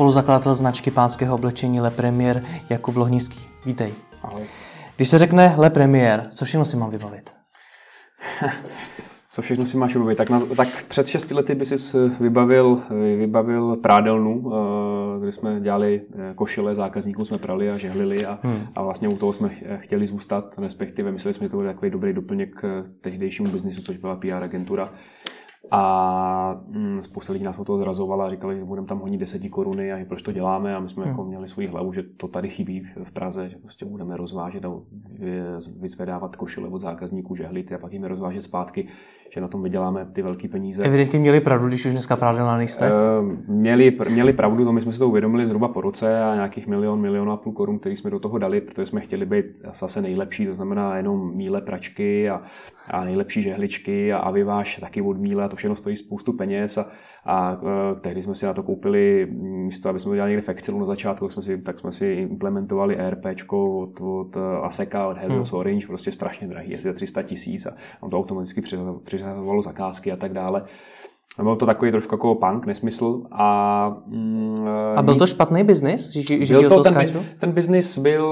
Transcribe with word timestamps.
spoluzakladatel 0.00 0.54
značky 0.54 0.90
pánského 0.90 1.34
oblečení 1.34 1.80
Le 1.80 1.90
Premier 1.90 2.44
Jakub 2.70 2.96
Lohnický. 2.96 3.48
Vítej. 3.66 3.92
Ahoj. 4.22 4.42
Když 4.96 5.08
se 5.08 5.18
řekne 5.18 5.54
Le 5.58 5.70
Premier, 5.70 6.26
co 6.30 6.44
všechno 6.44 6.64
si 6.64 6.76
mám 6.76 6.90
vybavit? 6.90 7.34
co 9.28 9.42
všechno 9.42 9.66
si 9.66 9.76
máš 9.76 9.94
vybavit? 9.94 10.18
Tak, 10.18 10.30
na, 10.30 10.40
tak 10.56 10.68
před 10.88 11.06
šesti 11.06 11.34
lety 11.34 11.54
by 11.54 11.66
si 11.66 11.98
vybavil, 12.20 12.80
vybavil 13.18 13.76
prádelnu, 13.76 14.52
eh, 14.52 15.20
kde 15.20 15.32
jsme 15.32 15.60
dělali 15.60 16.02
eh, 16.14 16.34
košile 16.34 16.74
zákazníků, 16.74 17.24
jsme 17.24 17.38
prali 17.38 17.70
a 17.70 17.76
žehlili 17.76 18.26
a, 18.26 18.38
hmm. 18.42 18.66
a 18.74 18.82
vlastně 18.82 19.08
u 19.08 19.16
toho 19.16 19.32
jsme 19.32 19.50
chtěli 19.76 20.06
zůstat, 20.06 20.54
respektive 20.58 21.12
mysleli 21.12 21.34
jsme, 21.34 21.44
že 21.44 21.50
to 21.50 21.56
bude 21.56 21.68
takový 21.68 21.90
dobrý 21.90 22.12
doplněk 22.12 22.54
k 22.60 22.84
tehdejšímu 23.00 23.50
biznisu, 23.50 23.82
což 23.82 23.96
byla 23.96 24.16
PR 24.16 24.42
agentura. 24.42 24.88
A 25.70 26.60
mm, 26.66 27.02
spousta 27.02 27.32
lidí 27.32 27.44
nás 27.44 27.58
o 27.58 27.64
toho 27.64 27.78
zrazovala 27.78 28.26
a 28.26 28.30
říkali, 28.30 28.58
že 28.58 28.64
budeme 28.64 28.86
tam 28.86 28.98
honit 28.98 29.20
deseti 29.20 29.48
koruny 29.48 29.92
a 29.92 29.98
že 29.98 30.04
proč 30.04 30.22
to 30.22 30.32
děláme 30.32 30.76
a 30.76 30.80
my 30.80 30.88
jsme 30.88 31.02
hmm. 31.02 31.10
jako 31.10 31.24
měli 31.24 31.48
svoji 31.48 31.68
hlavu, 31.68 31.92
že 31.92 32.02
to 32.02 32.28
tady 32.28 32.48
chybí 32.48 32.86
v 33.04 33.12
Praze, 33.12 33.48
že 33.48 33.56
prostě 33.56 33.84
budeme 33.84 34.16
rozvážet 34.16 34.64
a 34.64 34.72
vyzvedávat 35.80 36.36
košile 36.36 36.68
od 36.68 36.78
zákazníků, 36.78 37.34
žehlit 37.34 37.72
a 37.72 37.78
pak 37.78 37.92
jim 37.92 38.04
rozvážet 38.04 38.42
zpátky 38.42 38.88
že 39.34 39.40
na 39.40 39.48
tom 39.48 39.62
vyděláme 39.62 40.06
ty 40.12 40.22
velké 40.22 40.48
peníze. 40.48 40.82
Evidentně 40.82 41.18
měli 41.18 41.40
pravdu, 41.40 41.68
když 41.68 41.86
už 41.86 41.92
dneska 41.92 42.16
pravidelná 42.16 42.56
nejste? 42.56 42.86
E, 42.86 42.90
měli, 43.48 43.96
měli 44.10 44.32
pravdu, 44.32 44.64
to 44.64 44.72
my 44.72 44.80
jsme 44.80 44.92
si 44.92 44.98
to 44.98 45.08
uvědomili 45.08 45.46
zhruba 45.46 45.68
po 45.68 45.80
roce 45.80 46.22
a 46.22 46.34
nějakých 46.34 46.66
milion, 46.66 47.00
milion 47.00 47.30
a 47.30 47.36
půl 47.36 47.52
korun, 47.52 47.78
který 47.78 47.96
jsme 47.96 48.10
do 48.10 48.18
toho 48.18 48.38
dali, 48.38 48.60
protože 48.60 48.86
jsme 48.86 49.00
chtěli 49.00 49.26
být 49.26 49.46
zase 49.72 50.02
nejlepší, 50.02 50.46
to 50.46 50.54
znamená 50.54 50.96
jenom 50.96 51.36
míle 51.36 51.60
pračky 51.60 52.30
a, 52.30 52.42
a 52.90 53.04
nejlepší 53.04 53.42
žehličky 53.42 54.12
a 54.12 54.18
aviváž 54.18 54.76
taky 54.76 55.02
od 55.02 55.18
míle 55.18 55.44
a 55.44 55.48
to 55.48 55.56
všechno 55.56 55.76
stojí 55.76 55.96
spoustu 55.96 56.32
peněz 56.32 56.78
a, 56.78 56.86
a 57.24 57.52
uh, 57.52 57.68
tehdy 58.00 58.22
jsme 58.22 58.34
si 58.34 58.46
na 58.46 58.54
to 58.54 58.62
koupili, 58.62 59.28
místo 59.40 59.88
aby 59.88 60.00
jsme 60.00 60.08
to 60.08 60.14
dělali 60.14 60.30
někde 60.30 60.42
v 60.42 60.48
Excelu 60.48 60.80
na 60.80 60.86
začátku, 60.86 61.26
tak 61.26 61.32
jsme 61.32 61.42
si, 61.42 61.58
tak 61.58 61.78
jsme 61.78 61.92
si 61.92 62.06
implementovali 62.06 62.96
ERP 62.96 63.24
od, 63.52 64.00
od 64.00 64.36
eh, 64.36 64.60
Aseka, 64.62 65.08
od 65.08 65.18
Helios 65.18 65.50
hmm. 65.50 65.60
Orange, 65.60 65.86
prostě 65.86 66.12
strašně 66.12 66.48
drahý, 66.48 66.74
asi 66.74 66.92
300 66.92 67.22
tisíc 67.22 67.66
a 67.66 67.74
on 68.00 68.10
to 68.10 68.18
automaticky 68.18 68.62
přiřazovalo 69.04 69.62
zakázky 69.62 70.12
a 70.12 70.16
tak 70.16 70.32
dále. 70.32 70.62
Byl 71.42 71.56
to 71.56 71.66
takový 71.66 71.90
trošku 71.90 72.14
jako 72.14 72.34
punk, 72.34 72.66
nesmysl. 72.66 73.22
A, 73.32 73.96
mm, 74.06 74.68
a 74.96 75.02
byl 75.02 75.14
to 75.14 75.26
špatný 75.26 75.64
biznis? 75.64 76.10
Že, 76.10 76.46
že 76.46 76.58
byl 76.58 76.68
to, 76.68 76.82
ten, 76.82 77.24
ten 77.38 77.52
biznis 77.52 77.98
byl 77.98 78.26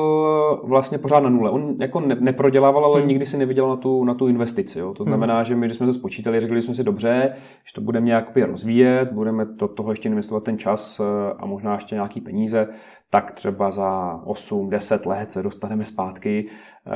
vlastně 0.65 0.99
pořád 0.99 1.21
na 1.21 1.31
nule. 1.31 1.51
On 1.51 1.77
jako 1.81 2.01
ne, 2.01 2.17
neprodělával, 2.21 2.85
ale 2.85 3.01
hmm. 3.01 3.09
nikdy 3.09 3.27
si 3.27 3.37
neviděl 3.37 3.69
na 3.69 3.77
tu, 3.77 4.05
na 4.05 4.15
tu 4.15 4.29
investici. 4.29 4.79
Jo. 4.79 4.95
To 4.95 5.03
hmm. 5.03 5.11
znamená, 5.11 5.37
hmm. 5.37 5.45
že 5.45 5.57
my, 5.57 5.67
když 5.67 5.77
jsme 5.77 5.87
se 5.87 5.93
spočítali, 5.93 6.41
řekli 6.41 6.63
jsme 6.63 6.75
si 6.75 6.85
dobře, 6.85 7.33
že 7.65 7.75
to 7.75 7.81
budeme 7.81 8.07
nějak 8.07 8.37
rozvíjet, 8.37 9.13
budeme 9.13 9.45
do 9.45 9.69
toho 9.69 9.93
ještě 9.93 10.09
investovat 10.09 10.45
ten 10.45 10.59
čas 10.59 11.01
eh, 11.01 11.33
a 11.39 11.47
možná 11.47 11.75
ještě 11.75 11.95
nějaký 11.95 12.21
peníze, 12.21 12.69
tak 13.11 13.33
třeba 13.33 13.71
za 13.71 14.21
8-10 14.25 15.09
let 15.09 15.33
se 15.33 15.43
dostaneme 15.43 15.85
zpátky 15.85 16.47
eh, 16.87 16.91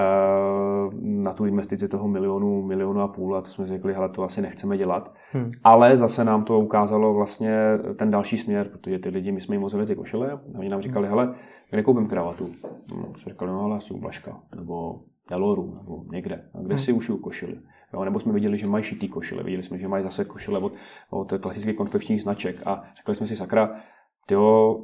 na 1.00 1.32
tu 1.32 1.46
investici 1.46 1.88
toho 1.88 2.08
milionu, 2.08 2.62
milionu 2.62 3.00
a 3.00 3.08
půl 3.08 3.36
a 3.36 3.42
to 3.42 3.50
jsme 3.50 3.66
řekli, 3.66 3.94
hele, 3.94 4.08
to 4.08 4.22
asi 4.22 4.42
nechceme 4.42 4.78
dělat. 4.78 5.14
Hmm. 5.32 5.50
Ale 5.64 5.96
zase 5.96 6.24
nám 6.24 6.44
to 6.44 6.60
ukázalo 6.60 7.14
vlastně 7.14 7.56
ten 7.96 8.10
další 8.10 8.38
směr, 8.38 8.68
protože 8.68 8.98
ty 8.98 9.08
lidi, 9.08 9.32
my 9.32 9.40
jsme 9.40 9.54
jim 9.54 9.62
vozili 9.62 9.86
ty 9.86 9.94
košile 9.94 10.32
a 10.32 10.40
oni 10.58 10.68
nám 10.68 10.82
říkali, 10.82 11.08
hmm. 11.08 11.18
hele, 11.18 11.34
kde 11.70 11.82
koupím 11.82 12.06
kravatu? 12.06 12.50
No, 12.96 13.12
jsme 13.16 13.32
říkali, 13.32 13.50
no 13.50 13.60
ale 13.60 13.80
Sublaška, 13.80 14.40
nebo 14.56 15.00
Deloru, 15.30 15.74
nebo 15.74 16.04
někde. 16.12 16.34
A 16.54 16.58
kde 16.58 16.74
hmm. 16.74 16.84
si 16.84 16.92
ušiju 16.92 17.18
košily? 17.18 17.58
Jo, 17.94 18.04
nebo 18.04 18.20
jsme 18.20 18.32
viděli, 18.32 18.58
že 18.58 18.66
mají 18.66 18.84
šitý 18.84 19.08
košile, 19.08 19.42
viděli 19.42 19.62
jsme, 19.62 19.78
že 19.78 19.88
mají 19.88 20.04
zase 20.04 20.24
košile 20.24 20.58
od, 20.58 20.72
od 21.10 21.32
klasických 21.40 21.76
konfekčních 21.76 22.22
značek 22.22 22.66
a 22.66 22.82
řekli 22.96 23.14
jsme 23.14 23.26
si, 23.26 23.36
sakra, 23.36 23.70
jo, 24.30 24.78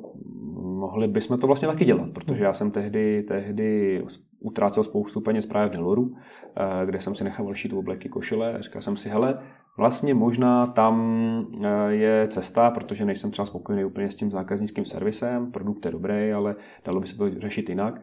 mohli 0.55 1.09
bychom 1.09 1.39
to 1.39 1.47
vlastně 1.47 1.69
taky 1.69 1.85
dělat, 1.85 2.11
protože 2.15 2.45
já 2.45 2.53
jsem 2.53 2.71
tehdy, 2.71 3.23
tehdy 3.23 4.03
utrácel 4.41 4.85
spoustu 4.85 5.21
peněz 5.21 5.47
právě 5.47 5.69
v 5.69 5.73
Deloru, 5.73 6.15
eh, 6.57 6.87
kde 6.87 7.01
jsem 7.01 7.15
si 7.15 7.25
nechal 7.25 7.55
šít 7.55 7.73
obleky 7.73 8.09
košile 8.09 8.55
a 8.55 8.61
říkal 8.61 8.83
jsem 8.83 8.97
si, 8.97 9.09
hele, 9.09 9.39
vlastně 9.79 10.15
možná 10.15 10.67
tam 10.67 11.47
eh, 11.65 11.93
je 11.93 12.29
cesta, 12.29 12.71
protože 12.71 13.05
nejsem 13.05 13.31
třeba 13.31 13.47
spokojený 13.47 13.85
úplně 13.85 14.11
s 14.11 14.15
tím 14.15 14.31
zákaznickým 14.31 14.85
servisem, 14.85 15.53
produkt 15.53 15.85
je 15.85 15.91
dobrý, 15.91 16.33
ale 16.33 16.57
dalo 16.85 17.01
by 17.01 17.07
se 17.07 17.17
to 17.17 17.41
řešit 17.41 17.69
jinak. 17.69 18.03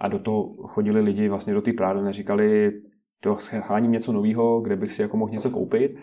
A 0.00 0.08
do 0.08 0.18
toho 0.18 0.54
chodili 0.66 1.00
lidi 1.00 1.28
vlastně 1.28 1.54
do 1.54 1.62
té 1.62 1.72
prádelny, 1.72 2.12
říkali, 2.12 2.72
to 3.20 3.38
háním 3.62 3.92
něco 3.92 4.12
nového, 4.12 4.60
kde 4.60 4.76
bych 4.76 4.92
si 4.92 5.02
jako 5.02 5.16
mohl 5.16 5.32
něco 5.32 5.50
koupit 5.50 5.96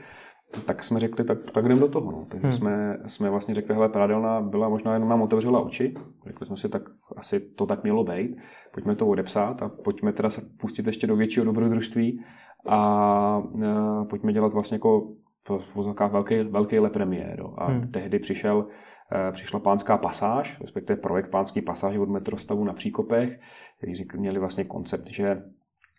tak 0.61 0.83
jsme 0.83 0.99
řekli, 0.99 1.23
tak, 1.23 1.51
tak 1.51 1.67
jdeme 1.67 1.79
do 1.79 1.87
toho. 1.87 2.11
No. 2.11 2.25
Takže 2.29 2.47
hmm. 2.47 2.57
jsme, 2.57 2.97
jsme 3.07 3.29
vlastně 3.29 3.55
řekli, 3.55 3.75
hele, 3.75 3.89
pradelná 3.89 4.41
byla 4.41 4.69
možná 4.69 4.93
jenom 4.93 5.09
nám 5.09 5.21
otevřela 5.21 5.59
oči. 5.59 5.93
Řekli 6.25 6.45
jsme 6.45 6.57
si, 6.57 6.69
tak 6.69 6.81
asi 7.17 7.39
to 7.39 7.65
tak 7.65 7.83
mělo 7.83 8.03
být. 8.03 8.37
Pojďme 8.71 8.95
to 8.95 9.07
odepsat 9.07 9.63
a 9.63 9.69
pojďme 9.69 10.13
teda 10.13 10.29
se 10.29 10.41
pustit 10.41 10.87
ještě 10.87 11.07
do 11.07 11.15
většího 11.15 11.45
dobrodružství 11.45 12.23
a, 12.65 12.75
a 12.75 13.43
e, 13.61 14.05
pojďme 14.05 14.33
dělat 14.33 14.53
vlastně 14.53 14.75
jako 14.75 15.11
v 15.59 15.75
vozovkách 15.75 16.11
velký, 16.11 16.43
velký 16.43 16.79
le 16.79 16.89
premiér. 16.89 17.43
A 17.55 17.65
hmm. 17.65 17.87
tehdy 17.91 18.19
přišel, 18.19 18.67
e, 19.11 19.31
přišla 19.31 19.59
pánská 19.59 19.97
pasáž, 19.97 20.61
respektive 20.61 21.01
projekt 21.01 21.29
pánský 21.29 21.61
pasáž 21.61 21.97
od 21.97 22.09
metrostavu 22.09 22.63
na 22.63 22.73
Příkopech, 22.73 23.39
který 23.77 23.93
měli 24.17 24.39
vlastně 24.39 24.63
koncept, 24.63 25.07
že 25.07 25.43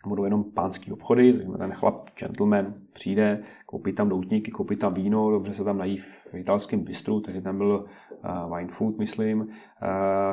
budou 0.09 0.23
jenom 0.23 0.43
pánský 0.43 0.91
obchody, 0.91 1.33
ten 1.57 1.71
chlap, 1.71 2.09
gentleman, 2.19 2.73
přijde, 2.93 3.43
koupí 3.65 3.93
tam 3.93 4.09
doutníky, 4.09 4.51
koupí 4.51 4.75
tam 4.75 4.93
víno, 4.93 5.31
dobře 5.31 5.53
se 5.53 5.63
tam 5.63 5.77
nají 5.77 5.97
v 5.97 6.33
italském 6.33 6.79
bistru, 6.79 7.21
takže 7.21 7.41
tam 7.41 7.57
byl 7.57 7.85
uh, 8.45 8.57
wine 8.57 8.69
food, 8.69 8.97
myslím, 8.97 9.41
uh, 9.41 9.47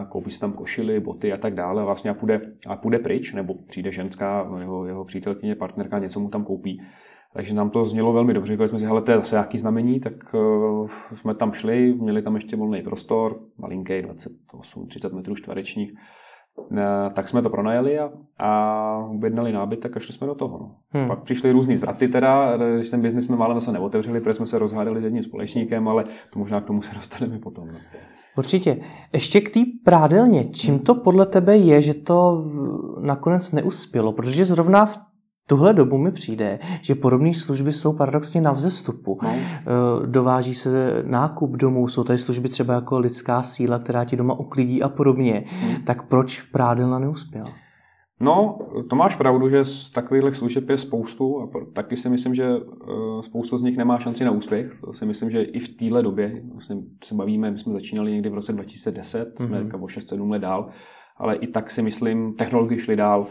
koupí 0.09 0.31
si 0.31 0.41
tam 0.41 0.53
košily, 0.53 1.01
boty 1.01 1.33
a 1.33 1.37
tak 1.37 1.55
dále 1.55 1.83
a 1.83 1.85
vlastně 1.85 2.11
a 2.11 2.15
půjde, 2.15 2.41
a 2.69 2.77
půjde 2.77 2.99
pryč, 2.99 3.33
nebo 3.33 3.55
přijde 3.55 3.93
ženská, 3.93 4.51
jeho, 4.59 4.87
jeho 4.87 5.05
přítelkyně, 5.05 5.55
partnerka, 5.55 5.99
něco 5.99 6.21
mu 6.21 6.29
tam 6.29 6.45
koupí. 6.45 6.83
Takže 7.35 7.55
nám 7.55 7.71
to 7.71 7.85
znělo 7.85 8.13
velmi 8.13 8.35
dobře. 8.35 8.53
Říkali 8.53 8.69
jsme 8.69 8.79
si, 8.79 8.85
hele, 8.85 9.03
to 9.03 9.11
je 9.11 9.17
zase 9.17 9.37
nějaký 9.37 9.59
znamení, 9.59 10.01
tak 10.01 10.35
uh, 10.35 10.89
jsme 11.15 11.35
tam 11.35 11.53
šli, 11.53 11.95
měli 11.95 12.23
tam 12.23 12.35
ještě 12.35 12.57
volný 12.57 12.83
prostor, 12.83 13.41
malinký, 13.59 13.93
28-30 13.93 15.15
metrů 15.15 15.35
čtverečních 15.35 15.95
tak 17.13 17.29
jsme 17.29 17.43
to 17.43 17.51
pronajeli 17.51 17.99
a, 17.99 18.11
a 18.39 19.07
objednali 19.11 19.53
nábytek 19.53 19.97
a 19.97 20.01
šli 20.01 20.13
jsme 20.13 20.27
do 20.27 20.35
toho. 20.35 20.59
No. 20.59 20.77
Hmm. 20.91 21.09
Pak 21.09 21.23
přišly 21.23 21.53
různý 21.53 21.77
zvraty 21.77 22.09
teda, 22.09 22.57
když 22.77 22.91
ten 22.91 23.01
biznis 23.01 23.25
jsme 23.25 23.37
málem 23.37 23.61
se 23.61 23.73
neotevřeli, 23.73 24.21
protože 24.21 24.35
jsme 24.35 24.47
se 24.47 24.59
rozhádali 24.59 25.01
s 25.01 25.05
jedním 25.05 25.23
společníkem, 25.23 25.89
ale 25.89 26.05
to 26.33 26.39
možná 26.39 26.61
k 26.61 26.65
tomu 26.65 26.83
se 26.83 26.95
dostaneme 26.95 27.39
potom. 27.39 27.69
No. 27.69 27.75
Určitě. 28.37 28.77
Ještě 29.13 29.41
k 29.41 29.51
té 29.51 29.61
prádelně. 29.85 30.45
Čím 30.45 30.79
to 30.79 30.95
podle 30.95 31.27
tebe 31.27 31.57
je, 31.57 31.83
že 31.83 31.95
to 31.95 32.45
nakonec 33.01 33.53
neuspělo? 33.53 34.13
Protože 34.13 34.45
zrovna 34.45 34.87
v 34.87 34.99
tuhle 35.53 35.75
dobu 35.75 35.99
mi 35.99 36.13
přijde, 36.13 36.59
že 36.81 36.95
podobné 36.95 37.35
služby 37.35 37.73
jsou 37.73 37.93
paradoxně 37.93 38.41
na 38.41 38.53
vzestupu. 38.53 39.19
No. 39.23 39.31
Eh, 39.33 40.07
dováží 40.07 40.55
se 40.55 41.03
nákup 41.07 41.51
domů, 41.51 41.89
jsou 41.89 42.05
tady 42.05 42.19
služby 42.19 42.49
třeba 42.49 42.75
jako 42.75 42.99
lidská 42.99 43.43
síla, 43.43 43.79
která 43.79 44.05
ti 44.05 44.17
doma 44.17 44.35
uklidí 44.35 44.83
a 44.83 44.89
podobně. 44.89 45.45
Hmm. 45.47 45.83
Tak 45.85 46.09
proč 46.09 46.41
prádelna 46.41 46.99
neuspěla? 46.99 47.51
No, 48.21 48.59
to 48.91 48.97
máš 48.97 49.15
pravdu, 49.15 49.49
že 49.49 49.65
z 49.65 49.91
takových 49.91 50.37
služeb 50.37 50.69
je 50.69 50.79
spoustu 50.79 51.43
a 51.43 51.49
taky 51.73 51.97
si 51.97 52.09
myslím, 52.09 52.35
že 52.35 52.45
eh, 52.45 53.23
spoustu 53.23 53.59
z 53.59 53.63
nich 53.63 53.77
nemá 53.77 53.99
šanci 53.99 54.25
na 54.25 54.31
úspěch. 54.31 54.81
To 54.85 54.93
si 54.93 55.07
myslím, 55.07 55.31
že 55.31 55.43
i 55.43 55.59
v 55.59 55.69
téhle 55.69 56.03
době, 56.03 56.43
vlastně 56.53 56.77
se 57.05 57.15
bavíme, 57.15 57.51
my 57.51 57.59
jsme 57.59 57.73
začínali 57.73 58.13
někdy 58.13 58.31
v 58.31 58.35
roce 58.35 58.53
2010, 58.53 59.39
mm-hmm. 59.39 59.47
jsme 59.47 59.61
mhm. 59.61 59.83
o 59.83 59.87
6-7 59.87 60.31
let 60.31 60.39
dál, 60.39 60.69
ale 61.17 61.37
i 61.37 61.47
tak 61.47 61.71
si 61.71 61.83
myslím, 61.83 62.35
technologie 62.35 62.81
šly 62.81 62.97
dál, 62.97 63.27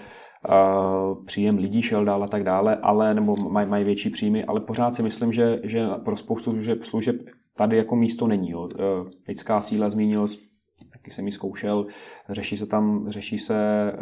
příjem 1.25 1.57
lidí 1.57 1.81
šel 1.81 2.05
dál 2.05 2.23
a 2.23 2.27
tak 2.27 2.43
dále, 2.43 2.75
ale 2.75 3.13
nebo 3.13 3.35
mají, 3.49 3.69
mají 3.69 3.85
větší 3.85 4.09
příjmy, 4.09 4.43
ale 4.43 4.59
pořád 4.59 4.95
si 4.95 5.03
myslím, 5.03 5.33
že, 5.33 5.59
že 5.63 5.87
pro 6.05 6.17
spoustu 6.17 6.51
služeb, 6.51 6.83
služeb 6.83 7.15
tady 7.55 7.77
jako 7.77 7.95
místo 7.95 8.27
není. 8.27 8.49
Jo. 8.49 8.69
E, 8.79 8.83
lidská 9.27 9.61
síla 9.61 9.89
zmínil, 9.89 10.27
taky 10.91 11.11
jsem 11.11 11.25
ji 11.25 11.31
zkoušel, 11.31 11.85
řeší 12.29 12.57
se 12.57 12.65
tam, 12.65 13.05
řeší 13.07 13.37
se, 13.37 13.93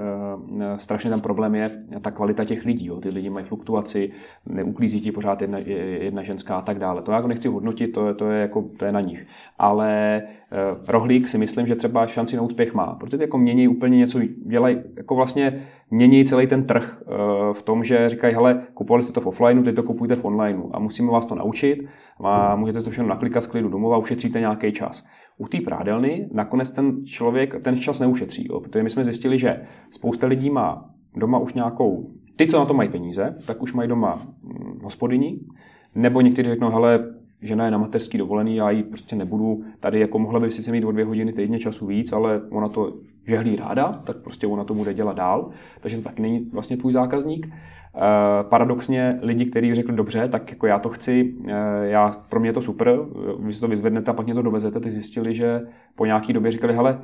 uh, 0.50 0.64
strašně 0.76 1.10
tam 1.10 1.22
problém 1.22 1.56
je 1.56 1.72
ta 2.02 2.12
kvalita 2.12 2.46
těch 2.46 2.66
lidí, 2.66 2.86
jo. 2.86 3.02
ty 3.02 3.10
lidi 3.10 3.30
mají 3.30 3.46
fluktuaci, 3.46 4.12
neuklízí 4.46 5.02
ti 5.02 5.12
pořád 5.12 5.42
jedna, 5.42 5.58
jedna 6.02 6.24
ženská 6.24 6.58
a 6.58 6.62
tak 6.62 6.80
dále. 6.80 7.02
To 7.02 7.12
já 7.12 7.18
jako 7.18 7.28
nechci 7.28 7.48
hodnotit, 7.48 7.88
to 7.88 8.08
je, 8.08 8.14
to 8.14 8.32
je, 8.32 8.42
jako, 8.42 8.70
to 8.78 8.86
je 8.86 8.92
na 8.92 9.02
nich. 9.02 9.28
Ale 9.58 10.22
uh, 10.52 10.86
rohlík 10.88 11.28
si 11.28 11.38
myslím, 11.38 11.68
že 11.68 11.76
třeba 11.76 12.08
šanci 12.08 12.36
na 12.36 12.42
úspěch 12.42 12.74
má, 12.74 12.96
protože 12.96 13.24
jako 13.24 13.38
mění 13.38 13.68
úplně 13.68 13.98
něco, 13.98 14.20
dělají, 14.46 14.78
jako 14.98 15.16
vlastně 15.16 15.62
mění 15.92 16.26
celý 16.26 16.48
ten 16.48 16.64
trh 16.66 17.02
uh, 17.02 17.54
v 17.54 17.62
tom, 17.62 17.84
že 17.84 18.10
říkají, 18.10 18.34
hele, 18.34 18.62
kupovali 18.74 19.04
jste 19.04 19.14
to 19.14 19.22
v 19.22 19.28
offlineu, 19.28 19.64
teď 19.64 19.76
to 19.76 19.84
kupujte 19.84 20.16
v 20.16 20.26
onlineu 20.26 20.70
a 20.74 20.80
musíme 20.80 21.12
vás 21.12 21.26
to 21.26 21.36
naučit 21.36 21.86
a 22.24 22.56
můžete 22.56 22.82
to 22.82 22.90
všechno 22.90 23.10
naklikat 23.10 23.44
z 23.44 23.48
klidu 23.48 23.70
domova, 23.70 23.98
ušetříte 23.98 24.40
nějaký 24.40 24.72
čas. 24.72 25.08
U 25.40 25.48
té 25.48 25.62
prádelny 25.62 26.30
nakonec 26.32 26.72
ten 26.72 27.06
člověk 27.06 27.62
ten 27.62 27.78
čas 27.78 28.00
neušetří, 28.00 28.48
jo? 28.50 28.60
protože 28.60 28.84
my 28.84 28.90
jsme 28.90 29.04
zjistili, 29.04 29.40
že 29.40 29.62
spousta 29.92 30.28
lidí 30.28 30.50
má 30.50 30.90
doma 31.16 31.40
už 31.40 31.54
nějakou, 31.54 32.10
ty, 32.36 32.48
co 32.48 32.60
na 32.60 32.66
to 32.66 32.74
mají 32.74 32.90
peníze, 32.90 33.36
tak 33.46 33.62
už 33.62 33.74
mají 33.74 33.90
doma 33.90 34.28
hm, 34.44 34.80
hospodyní, 34.84 35.48
nebo 35.96 36.22
někteří 36.22 36.50
řeknou, 36.50 36.70
hele, 36.70 37.14
žena 37.42 37.66
je 37.66 37.72
na 37.72 37.78
mateřský 37.78 38.18
dovolený, 38.18 38.56
já 38.56 38.72
ji 38.72 38.84
prostě 38.84 39.16
nebudu 39.16 39.64
tady, 39.80 40.00
jako 40.00 40.20
mohla 40.20 40.40
by 40.40 40.52
sice 40.52 40.72
mít 40.72 40.84
o 40.84 40.92
dvě 40.92 41.06
hodiny 41.06 41.34
týdně 41.34 41.60
času 41.60 41.86
víc, 41.86 42.12
ale 42.12 42.42
ona 42.50 42.70
to 42.70 42.94
žehlí 43.28 43.56
ráda, 43.56 44.02
tak 44.04 44.18
prostě 44.18 44.48
ona 44.48 44.64
to 44.64 44.74
bude 44.74 44.94
dělat 44.94 45.18
dál, 45.18 45.50
takže 45.82 45.98
to 45.98 46.04
taky 46.04 46.22
není 46.22 46.50
vlastně 46.54 46.78
tvůj 46.78 46.94
zákazník. 46.94 47.48
Uh, 47.48 48.50
paradoxně 48.50 49.20
lidi, 49.22 49.46
kteří 49.46 49.76
řekli 49.76 49.96
dobře, 49.96 50.28
tak 50.28 50.52
jako 50.52 50.68
já 50.68 50.80
to 50.80 50.90
chci, 50.90 51.34
uh, 51.40 51.50
já, 51.82 52.12
pro 52.30 52.40
mě 52.40 52.50
je 52.50 52.54
to 52.54 52.62
super, 52.62 53.00
vy 53.40 53.54
si 53.54 53.62
to 53.62 53.68
vyzvednete 53.68 54.12
a 54.12 54.14
pak 54.14 54.26
mě 54.26 54.36
to 54.36 54.42
dovezete, 54.42 54.80
ty 54.80 54.92
zjistili, 54.92 55.36
že 55.36 55.62
po 55.96 56.06
nějaký 56.06 56.34
době 56.34 56.52
říkali, 56.52 56.74
hele, 56.74 57.02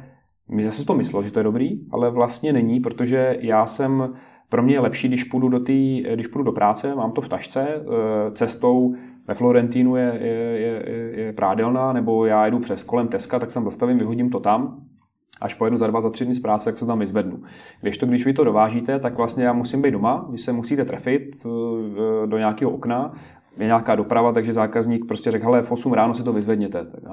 já 0.58 0.72
jsem 0.72 0.86
to 0.86 0.94
myslel, 0.94 1.24
že 1.24 1.32
to 1.32 1.40
je 1.40 1.44
dobrý, 1.44 1.80
ale 1.92 2.12
vlastně 2.12 2.54
není, 2.54 2.80
protože 2.80 3.38
já 3.40 3.66
jsem, 3.66 4.14
pro 4.50 4.64
mě 4.64 4.76
je 4.76 4.80
lepší, 4.80 5.08
když 5.08 5.24
půjdu 5.24 5.50
do, 5.50 5.60
tý, 5.60 6.04
když 6.14 6.28
půjdu 6.28 6.44
do 6.44 6.52
práce, 6.52 6.96
mám 6.96 7.12
to 7.12 7.22
v 7.22 7.30
tašce, 7.30 7.68
cestou 8.32 8.96
ve 9.28 9.34
Florentínu 9.34 9.96
je, 9.96 10.20
je, 10.22 10.60
je, 10.60 11.22
je 11.22 11.34
prádelná, 11.34 11.94
nebo 11.94 12.26
já 12.26 12.48
jdu 12.48 12.60
přes 12.60 12.84
kolem 12.84 13.08
Teska, 13.08 13.40
tak 13.40 13.52
sem 13.52 13.64
zastavím, 13.64 13.98
vyhodím 13.98 14.30
to 14.30 14.40
tam, 14.40 14.78
až 15.42 15.54
pojedu 15.54 15.78
za 15.78 15.88
dva, 15.88 16.02
za 16.02 16.10
tři 16.10 16.26
dny 16.26 16.36
z 16.36 16.40
práce, 16.40 16.70
jak 16.70 16.78
se 16.78 16.86
tam 16.86 17.00
vyzvednu. 17.00 17.40
Když 17.82 17.98
to, 17.98 18.06
když 18.06 18.26
vy 18.26 18.34
to 18.34 18.44
dovážíte, 18.44 19.00
tak 19.00 19.18
vlastně 19.18 19.44
já 19.44 19.54
musím 19.54 19.82
být 19.82 19.92
doma, 19.92 20.26
vy 20.30 20.38
se 20.38 20.52
musíte 20.52 20.86
trefit 20.86 21.36
eh, 21.46 22.28
do 22.28 22.38
nějakého 22.38 22.72
okna, 22.72 23.14
je 23.58 23.66
nějaká 23.66 23.96
doprava, 23.96 24.32
takže 24.32 24.54
zákazník 24.54 25.06
prostě 25.08 25.32
řekl, 25.32 25.46
hele, 25.46 25.62
v 25.62 25.72
8 25.72 25.94
ráno 25.94 26.14
si 26.14 26.24
to 26.24 26.34
vyzvedněte. 26.34 26.86
Tak 26.86 27.04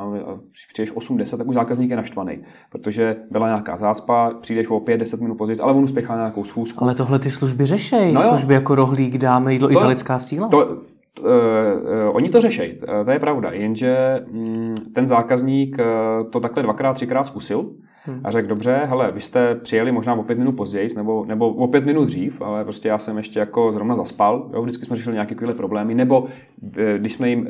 přijdeš 0.73 0.97
8, 0.97 1.17
10, 1.17 1.37
tak 1.37 1.49
už 1.49 1.55
zákazník 1.55 1.91
je 1.91 1.97
naštvaný, 1.97 2.39
protože 2.71 3.17
byla 3.31 3.47
nějaká 3.47 3.77
zácpa, 3.77 4.31
přijdeš 4.41 4.71
o 4.71 4.81
5, 4.81 4.99
10 4.99 5.21
minut 5.21 5.35
později, 5.35 5.61
ale 5.61 5.73
on 5.73 5.85
uspěchá 5.85 6.17
nějakou 6.17 6.45
schůzku. 6.45 6.85
Ale 6.85 6.95
tohle 6.95 7.19
ty 7.19 7.31
služby 7.31 7.67
řešejí, 7.67 8.13
no 8.13 8.23
služby 8.23 8.55
jako 8.55 8.75
rohlík, 8.75 9.19
dáme 9.19 9.53
jídlo, 9.53 9.69
to, 9.69 9.73
italická 9.73 10.19
síla. 10.19 10.49
To, 10.49 10.79
Uh, 11.21 11.29
uh, 11.29 12.17
oni 12.17 12.29
to 12.29 12.41
řeší, 12.41 12.81
to 13.05 13.11
je 13.11 13.19
pravda, 13.19 13.51
jenže 13.51 14.21
um, 14.31 14.75
ten 14.95 15.07
zákazník 15.07 15.77
uh, 15.79 16.31
to 16.31 16.41
takhle 16.41 16.63
dvakrát, 16.63 16.93
třikrát 16.93 17.25
zkusil 17.25 17.71
Hmm. 18.05 18.21
A 18.25 18.31
řekl, 18.31 18.49
dobře, 18.49 18.83
hele, 18.85 19.13
vy 19.13 19.21
jste 19.21 19.55
přijeli 19.55 19.93
možná 19.93 20.15
o 20.15 20.23
pět 20.23 20.39
minut 20.39 20.53
později, 20.53 20.89
nebo, 20.97 21.25
nebo 21.29 21.49
o 21.49 21.67
pět 21.67 21.87
minut 21.87 22.05
dřív, 22.05 22.41
ale 22.41 22.65
prostě 22.65 22.89
já 22.89 22.99
jsem 22.99 23.17
ještě 23.17 23.39
jako 23.39 23.73
zrovna 23.73 23.97
zaspal, 23.97 24.51
jo, 24.53 24.63
vždycky 24.63 24.85
jsme 24.85 24.97
řešili 24.97 25.15
nějaké 25.15 25.35
takové 25.35 25.55
problémy, 25.55 25.95
nebo 25.95 26.27
eh, 26.79 26.99
když 26.99 27.13
jsme 27.13 27.29
jim 27.29 27.49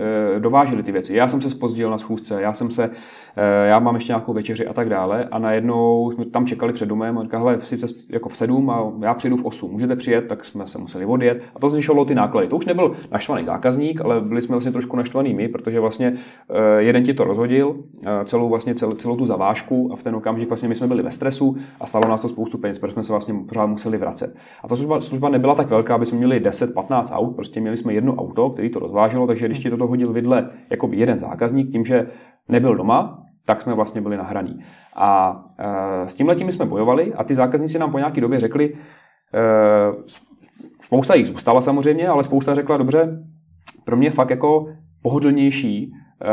e, 0.78 0.82
ty 0.82 0.92
věci, 0.92 1.14
já 1.14 1.28
jsem 1.28 1.40
se 1.40 1.50
spozdil 1.50 1.90
na 1.90 1.98
schůzce, 1.98 2.42
já 2.42 2.52
jsem 2.52 2.70
se, 2.70 2.90
e, 3.36 3.66
já 3.66 3.78
mám 3.78 3.94
ještě 3.94 4.12
nějakou 4.12 4.32
večeři 4.32 4.66
a 4.66 4.72
tak 4.72 4.88
dále 4.88 5.24
a 5.24 5.38
najednou 5.38 6.12
jsme 6.14 6.24
tam 6.24 6.46
čekali 6.46 6.72
před 6.72 6.86
domem 6.86 7.18
a 7.18 7.22
říkali, 7.22 7.42
hele, 7.42 7.60
sice 7.60 7.86
jako 8.08 8.28
v 8.28 8.36
sedm 8.36 8.70
a 8.70 8.92
já 9.00 9.14
přijdu 9.14 9.36
v 9.36 9.44
osm, 9.44 9.70
můžete 9.70 9.96
přijet, 9.96 10.26
tak 10.26 10.44
jsme 10.44 10.66
se 10.66 10.78
museli 10.78 11.06
odjet 11.06 11.42
a 11.56 11.58
to 11.58 11.68
zvyšovalo 11.68 12.04
ty 12.04 12.14
náklady. 12.14 12.46
To 12.46 12.56
už 12.56 12.66
nebyl 12.66 12.96
naštvaný 13.10 13.44
zákazník, 13.44 14.00
ale 14.00 14.20
byli 14.20 14.42
jsme 14.42 14.52
vlastně 14.52 14.72
trošku 14.72 14.96
naštvaný 14.96 15.34
my, 15.34 15.48
protože 15.48 15.80
vlastně 15.80 16.16
e, 16.50 16.82
jeden 16.82 17.02
ti 17.02 17.14
to 17.14 17.24
rozhodil, 17.24 17.76
celou 18.24 18.48
vlastně 18.48 18.74
celou, 18.74 18.92
celou 18.92 19.16
tu 19.16 19.26
zavážku 19.26 19.90
a 19.92 19.96
v 19.96 20.02
ten 20.02 20.14
okamžik 20.14 20.41
vlastně 20.48 20.68
my 20.68 20.74
jsme 20.74 20.86
byli 20.86 21.02
ve 21.02 21.10
stresu 21.10 21.56
a 21.80 21.86
stalo 21.86 22.08
nás 22.08 22.20
to 22.20 22.28
spoustu 22.28 22.58
peněz, 22.58 22.78
protože 22.78 22.92
jsme 22.92 23.04
se 23.04 23.12
vlastně 23.12 23.34
pořád 23.48 23.66
museli 23.66 23.98
vracet. 23.98 24.36
A 24.64 24.68
ta 24.68 24.76
služba, 24.76 25.00
služba 25.00 25.28
nebyla 25.28 25.54
tak 25.54 25.70
velká, 25.70 25.94
aby 25.94 26.06
jsme 26.06 26.18
měli 26.18 26.40
10-15 26.40 27.16
aut, 27.16 27.36
prostě 27.36 27.60
měli 27.60 27.76
jsme 27.76 27.92
jedno 27.92 28.14
auto, 28.14 28.50
který 28.50 28.70
to 28.70 28.78
rozváželo, 28.78 29.26
takže 29.26 29.46
když 29.46 29.58
ti 29.58 29.70
toto 29.70 29.86
hodil 29.86 30.12
vidle 30.12 30.50
jako 30.70 30.88
jeden 30.92 31.18
zákazník, 31.18 31.72
tím, 31.72 31.84
že 31.84 32.06
nebyl 32.48 32.76
doma, 32.76 33.22
tak 33.46 33.62
jsme 33.62 33.74
vlastně 33.74 34.00
byli 34.00 34.16
nahraní. 34.16 34.58
A 34.96 35.40
e, 35.58 36.08
s 36.08 36.14
tím 36.14 36.28
letím 36.28 36.52
jsme 36.52 36.64
bojovali 36.64 37.14
a 37.14 37.24
ty 37.24 37.34
zákazníci 37.34 37.78
nám 37.78 37.90
po 37.90 37.98
nějaké 37.98 38.20
době 38.20 38.40
řekli, 38.40 38.74
e, 39.34 39.40
spousta 40.82 41.14
jich 41.14 41.26
zůstala 41.26 41.60
samozřejmě, 41.60 42.08
ale 42.08 42.22
spousta 42.22 42.54
řekla, 42.54 42.76
dobře, 42.76 43.18
pro 43.84 43.96
mě 43.96 44.10
fakt 44.10 44.30
jako 44.30 44.66
pohodlnější 45.02 45.92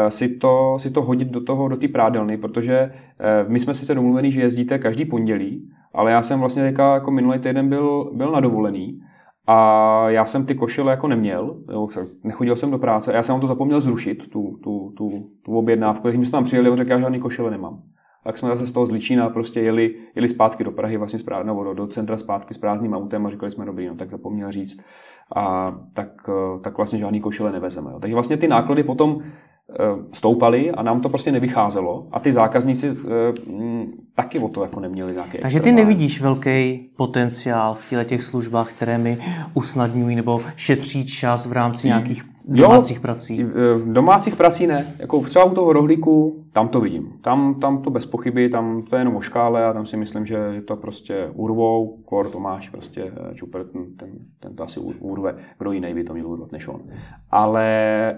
si 0.10 0.30
to, 0.30 0.78
si 0.80 0.92
to 0.92 1.02
hodit 1.02 1.28
do 1.28 1.44
toho, 1.44 1.68
do 1.68 1.78
té 1.78 1.88
prádelny, 1.88 2.38
protože 2.38 2.78
eh, 2.78 3.46
my 3.48 3.60
jsme 3.60 3.74
sice 3.74 3.96
domluveni, 3.96 4.32
že 4.32 4.42
jezdíte 4.42 4.80
každý 4.80 5.06
pondělí, 5.06 5.70
ale 5.94 6.12
já 6.12 6.22
jsem 6.22 6.40
vlastně 6.40 6.64
teďka 6.64 6.94
jako 6.94 7.12
minulý 7.12 7.40
týden 7.40 7.70
byl, 7.70 8.12
byl 8.14 8.32
na 8.32 8.40
dovolený 8.40 9.00
a 9.48 10.10
já 10.10 10.26
jsem 10.26 10.46
ty 10.46 10.56
košile 10.56 10.92
jako 10.92 11.08
neměl, 11.08 11.58
nechodil 12.24 12.56
jsem 12.56 12.72
do 12.72 12.78
práce 12.78 13.12
a 13.12 13.16
já 13.16 13.24
jsem 13.24 13.34
vám 13.34 13.42
to 13.42 13.48
zapomněl 13.48 13.80
zrušit, 13.80 14.30
tu, 14.30 14.58
tu, 14.64 14.94
tu, 14.98 15.30
tu 15.46 15.58
objednávku, 15.58 16.08
když 16.08 16.28
jsme 16.28 16.32
tam 16.32 16.44
přijeli, 16.44 16.70
on 16.70 16.78
řekl, 16.78 16.92
já 16.92 17.00
žádný 17.00 17.20
košile 17.20 17.52
nemám. 17.52 17.82
Tak 18.24 18.38
jsme 18.38 18.50
zase 18.50 18.68
z 18.68 18.72
toho 18.72 18.86
zličína 18.86 19.30
prostě 19.30 19.62
jeli, 19.62 19.96
jeli 20.16 20.28
zpátky 20.28 20.64
do 20.64 20.72
Prahy, 20.72 20.98
vlastně 20.98 21.20
zpráv, 21.20 21.46
nebo 21.46 21.64
do, 21.64 21.74
do 21.74 21.88
centra 21.88 22.18
zpátky 22.18 22.54
s 22.54 22.58
prázdným 22.58 22.94
autem 22.94 23.26
a 23.26 23.30
říkali 23.30 23.52
jsme, 23.52 23.66
dobrý, 23.66 23.88
no 23.88 23.96
tak 23.96 24.10
zapomněl 24.10 24.52
říct. 24.52 24.82
A 25.36 25.76
tak, 25.94 26.10
eh, 26.30 26.60
tak 26.62 26.78
vlastně 26.78 27.00
žádný 27.00 27.20
košile 27.20 27.52
nevezeme. 27.52 27.92
Jo. 27.92 28.00
Takže 28.00 28.14
vlastně 28.14 28.38
ty 28.38 28.48
náklady 28.48 28.84
potom 28.84 29.22
Eh, 29.22 29.59
stoupaly 30.14 30.72
a 30.72 30.84
nám 30.84 31.02
to 31.02 31.10
prostě 31.10 31.32
nevycházelo. 31.32 32.06
A 32.12 32.20
ty 32.20 32.34
zákazníci 32.34 32.88
eh, 32.88 33.52
mm, 33.52 33.94
taky 34.16 34.40
o 34.40 34.48
to 34.48 34.62
jako 34.62 34.80
neměli 34.80 35.14
nějaký 35.14 35.38
Takže 35.38 35.60
ty 35.60 35.72
nevidíš 35.72 36.22
velký 36.22 36.90
potenciál 36.96 37.74
v 37.74 37.90
těle 37.90 38.06
těch 38.06 38.24
službách, 38.24 38.74
které 38.74 38.98
mi 38.98 39.18
usnadňují 39.54 40.16
nebo 40.16 40.42
šetří 40.56 41.06
čas 41.06 41.46
v 41.46 41.52
rámci 41.52 41.88
nějakých 41.88 42.24
domácích 42.50 42.98
jo, 42.98 43.02
prací? 43.02 43.42
Eh, 43.44 43.92
domácích 43.94 44.36
prací 44.36 44.68
ne. 44.68 44.96
Jako 45.00 45.22
třeba 45.22 45.46
u 45.46 45.54
toho 45.54 45.74
rohlíku, 45.74 46.44
tam 46.52 46.68
to 46.68 46.82
vidím. 46.82 47.14
Tam, 47.22 47.56
tam 47.60 47.82
to 47.82 47.90
bez 47.90 48.06
pochyby, 48.06 48.50
tam 48.50 48.84
to 48.90 48.96
je 48.96 49.00
jenom 49.00 49.16
o 49.16 49.22
škále 49.22 49.66
a 49.66 49.74
tam 49.74 49.86
si 49.86 49.98
myslím, 49.98 50.26
že 50.26 50.62
to 50.68 50.76
prostě 50.76 51.30
urvou, 51.34 51.98
kor 52.06 52.30
Tomáš 52.30 52.70
prostě 52.70 53.12
Čuper, 53.34 53.64
ten, 53.64 53.86
ten, 53.98 54.10
ten 54.40 54.56
to 54.56 54.64
asi 54.64 54.80
urve, 55.00 55.36
kdo 55.58 55.72
jiný 55.72 55.94
by 55.94 56.04
to 56.04 56.14
měl 56.14 56.28
urvat 56.28 56.52
než 56.52 56.68
on. 56.68 56.82
Ale 57.32 58.18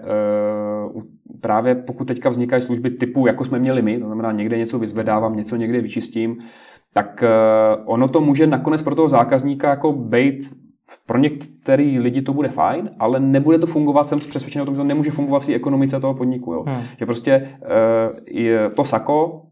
uh, 0.94 1.02
právě 1.40 1.74
pokud 1.74 2.08
teďka 2.08 2.28
vznikají 2.28 2.62
služby 2.62 2.90
typu, 2.90 3.26
jako 3.26 3.44
jsme 3.44 3.58
měli 3.58 3.82
my, 3.82 3.98
to 3.98 4.06
znamená 4.06 4.32
někde 4.32 4.58
něco 4.58 4.78
vyzvedávám, 4.78 5.36
něco 5.36 5.56
někde 5.56 5.80
vyčistím, 5.80 6.38
tak 6.92 7.24
uh, 7.24 7.82
ono 7.84 8.08
to 8.08 8.20
může 8.20 8.46
nakonec 8.46 8.82
pro 8.82 8.94
toho 8.94 9.08
zákazníka 9.08 9.70
jako 9.70 9.92
být 9.92 10.52
pro 11.06 11.18
některý 11.18 11.98
lidi 11.98 12.22
to 12.22 12.32
bude 12.32 12.48
fajn, 12.48 12.90
ale 12.98 13.20
nebude 13.20 13.58
to 13.58 13.66
fungovat, 13.66 14.06
jsem 14.06 14.18
přesvědčen 14.18 14.62
o 14.62 14.64
tom, 14.64 14.74
že 14.74 14.78
to 14.78 14.84
nemůže 14.84 15.10
fungovat 15.10 15.42
v 15.42 15.46
té 15.46 15.54
ekonomice 15.54 16.00
toho 16.00 16.14
podniku. 16.14 16.52
Jo. 16.52 16.64
Hmm. 16.66 16.82
Že 16.98 17.06
prostě 17.06 17.58
uh, 17.60 18.74
to 18.74 18.84
sako 18.84 19.42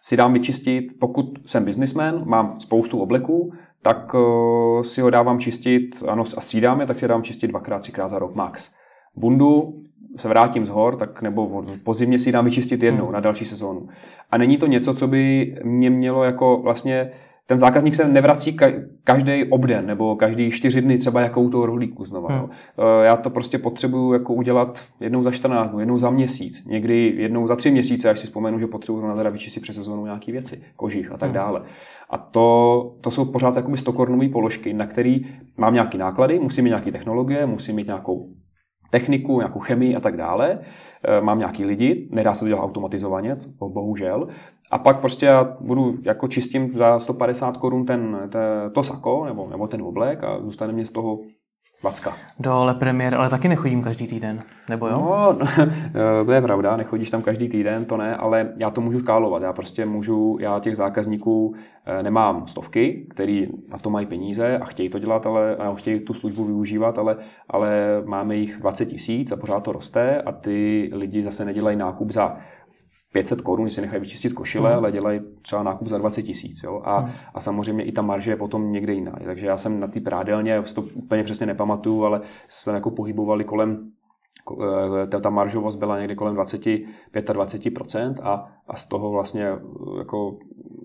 si 0.00 0.16
dám 0.16 0.32
vyčistit, 0.32 0.84
pokud 1.00 1.26
jsem 1.46 1.64
businessman, 1.64 2.22
mám 2.28 2.60
spoustu 2.60 2.98
obleků, 2.98 3.52
tak 3.82 4.14
uh, 4.14 4.82
si 4.82 5.00
ho 5.00 5.10
dávám 5.10 5.38
čistit, 5.38 6.02
ano, 6.08 6.24
a 6.36 6.40
střídáme, 6.40 6.86
tak 6.86 6.98
si 6.98 7.08
dám 7.08 7.22
čistit 7.22 7.46
dvakrát, 7.46 7.78
třikrát 7.78 8.08
za 8.08 8.18
rok 8.18 8.34
max. 8.34 8.70
Bundu 9.16 9.74
se 10.16 10.28
vrátím 10.28 10.66
z 10.66 10.68
hor, 10.68 10.96
tak 10.96 11.22
nebo 11.22 11.62
po 11.84 11.94
zimě 11.94 12.18
si 12.18 12.32
dám 12.32 12.44
vyčistit 12.44 12.82
jednou 12.82 13.04
hmm. 13.04 13.12
na 13.12 13.20
další 13.20 13.44
sezónu. 13.44 13.88
A 14.30 14.38
není 14.38 14.58
to 14.58 14.66
něco, 14.66 14.94
co 14.94 15.06
by 15.06 15.54
mě 15.64 15.90
mělo 15.90 16.24
jako 16.24 16.60
vlastně 16.62 17.10
ten 17.46 17.58
zákazník 17.58 17.94
se 17.94 18.08
nevrací 18.08 18.56
každý 19.04 19.44
obden 19.44 19.86
nebo 19.86 20.16
každý 20.16 20.50
čtyři 20.50 20.82
dny 20.82 20.98
třeba 20.98 21.20
jakou 21.20 21.48
to 21.48 21.66
rohlíku 21.66 22.04
znova. 22.04 22.28
Hmm. 22.28 22.48
Eh, 22.78 23.06
já 23.06 23.16
to 23.16 23.30
prostě 23.30 23.58
potřebuju 23.58 24.12
jako 24.12 24.34
udělat 24.34 24.84
jednou 25.00 25.22
za 25.22 25.30
14 25.30 25.70
dnů, 25.70 25.80
jednou 25.80 25.98
za 25.98 26.10
měsíc, 26.10 26.64
někdy 26.66 27.14
jednou 27.16 27.46
za 27.46 27.56
tři 27.56 27.70
měsíce, 27.70 28.10
až 28.10 28.18
si 28.18 28.26
vzpomenu, 28.26 28.58
že 28.58 28.66
potřebuju 28.66 29.06
na 29.06 29.16
teda 29.16 29.30
vyčistit 29.30 29.62
přes 29.62 29.76
sezónu 29.76 30.04
nějaké 30.04 30.32
věci, 30.32 30.62
kožich 30.76 31.12
a 31.12 31.16
tak 31.16 31.28
hmm. 31.28 31.34
dále. 31.34 31.62
A 32.10 32.18
to, 32.18 32.96
to 33.00 33.10
jsou 33.10 33.24
pořád 33.24 33.56
jakoby 33.56 33.78
100 33.78 33.92
korunové 33.92 34.28
položky, 34.28 34.72
na 34.72 34.86
který 34.86 35.26
mám 35.56 35.74
nějaké 35.74 35.98
náklady, 35.98 36.38
musím 36.38 36.64
mít 36.64 36.70
nějaké 36.70 36.92
technologie, 36.92 37.46
musím 37.46 37.76
mít 37.76 37.86
nějakou 37.86 38.28
techniku, 38.90 39.38
nějakou 39.38 39.58
chemii 39.58 39.96
a 39.96 40.00
tak 40.00 40.16
dále. 40.16 40.58
E, 41.06 41.20
mám 41.20 41.38
nějaký 41.38 41.64
lidi, 41.64 42.08
nedá 42.10 42.34
se 42.34 42.40
to 42.40 42.48
dělat 42.48 42.64
automatizovaně, 42.64 43.36
bohužel. 43.68 44.28
A 44.70 44.78
pak 44.78 45.00
prostě 45.00 45.26
já 45.26 45.56
budu 45.60 45.98
jako 46.02 46.28
čistím 46.28 46.78
za 46.78 46.98
150 46.98 47.56
korun 47.56 47.86
ten, 47.86 48.30
to 48.72 48.82
sako 48.82 49.24
nebo, 49.24 49.48
nebo 49.50 49.66
ten 49.66 49.82
oblek 49.82 50.24
a 50.24 50.40
zůstane 50.40 50.72
mě 50.72 50.86
z 50.86 50.90
toho 50.90 51.18
Vacka. 51.82 52.12
Do 52.40 52.74
premiér, 52.78 53.14
ale 53.14 53.28
taky 53.28 53.48
nechodím 53.48 53.82
každý 53.82 54.06
týden, 54.06 54.42
nebo 54.68 54.86
jo? 54.88 54.98
No, 54.98 55.38
to 56.26 56.32
je 56.32 56.40
pravda, 56.40 56.76
nechodíš 56.76 57.10
tam 57.10 57.22
každý 57.22 57.48
týden, 57.48 57.84
to 57.84 57.96
ne, 57.96 58.16
ale 58.16 58.52
já 58.56 58.70
to 58.70 58.80
můžu 58.80 59.00
skálovat. 59.00 59.42
Já 59.42 59.52
prostě 59.52 59.86
můžu, 59.86 60.38
já 60.40 60.60
těch 60.60 60.76
zákazníků 60.76 61.54
eh, 61.86 62.02
nemám 62.02 62.48
stovky, 62.48 63.06
který 63.10 63.48
na 63.72 63.78
to 63.78 63.90
mají 63.90 64.06
peníze 64.06 64.58
a 64.58 64.64
chtějí 64.64 64.88
to 64.88 64.98
dělat, 64.98 65.26
ale 65.26 65.56
a 65.56 65.74
chtějí 65.74 66.00
tu 66.00 66.14
službu 66.14 66.44
využívat, 66.44 66.98
ale, 66.98 67.16
ale 67.50 67.70
máme 68.04 68.36
jich 68.36 68.58
20 68.58 68.86
tisíc 68.86 69.32
a 69.32 69.36
pořád 69.36 69.60
to 69.60 69.72
roste 69.72 70.22
a 70.22 70.32
ty 70.32 70.90
lidi 70.92 71.22
zase 71.22 71.44
nedělají 71.44 71.76
nákup 71.76 72.10
za 72.10 72.36
500 73.16 73.40
korun, 73.40 73.70
si 73.70 73.80
nechají 73.80 74.00
vyčistit 74.00 74.32
košile, 74.32 74.70
mm. 74.70 74.76
ale 74.76 74.92
dělají 74.92 75.20
třeba 75.42 75.62
nákup 75.62 75.88
za 75.88 75.98
20 75.98 76.22
tisíc. 76.22 76.64
A, 76.82 77.00
mm. 77.00 77.10
a 77.34 77.40
samozřejmě 77.40 77.84
i 77.84 77.92
ta 77.92 78.02
marže 78.02 78.30
je 78.30 78.36
potom 78.36 78.72
někde 78.72 78.92
jiná. 78.92 79.12
Takže 79.24 79.46
já 79.46 79.56
jsem 79.56 79.80
na 79.80 79.88
té 79.88 80.00
prádelně, 80.00 80.62
to 80.74 80.82
úplně 80.82 81.24
přesně 81.24 81.46
nepamatuju, 81.46 82.04
ale 82.04 82.20
se 82.48 82.72
jako 82.72 82.90
pohybovali 82.90 83.44
kolem 83.44 83.90
eh, 84.62 85.06
ta, 85.06 85.20
ta 85.20 85.30
maržovost 85.30 85.78
byla 85.78 85.98
někdy 85.98 86.14
kolem 86.14 86.34
20, 86.34 86.62
25% 86.62 88.14
a, 88.22 88.48
a 88.68 88.76
z 88.76 88.84
toho 88.84 89.10
vlastně 89.10 89.48
eh, 89.48 89.58
jako 89.98 90.36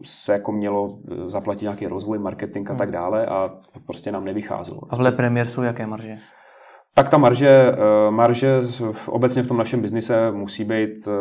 se 0.04 0.34
jako 0.34 0.52
mělo 0.52 0.88
eh, 1.12 1.30
zaplatit 1.30 1.62
nějaký 1.62 1.88
rozvoj, 1.88 2.20
marketing 2.20 2.72
a 2.72 2.76
tak 2.76 2.92
dále 2.92 3.26
a 3.26 3.50
to 3.74 3.80
prostě 3.86 4.12
nám 4.12 4.26
nevycházelo. 4.26 4.82
A 4.90 4.96
v 4.96 5.00
Le 5.02 5.12
Premier 5.12 5.48
jsou 5.48 5.62
jaké 5.62 5.88
marže? 5.88 6.18
Tak 6.94 7.10
ta 7.10 7.18
marže, 7.18 7.50
eh, 7.50 8.12
marže 8.12 8.62
v, 8.92 9.10
obecně 9.10 9.44
v 9.44 9.48
tom 9.48 9.58
našem 9.58 9.82
biznise 9.82 10.32
musí 10.32 10.64
být 10.64 11.08
eh, 11.08 11.12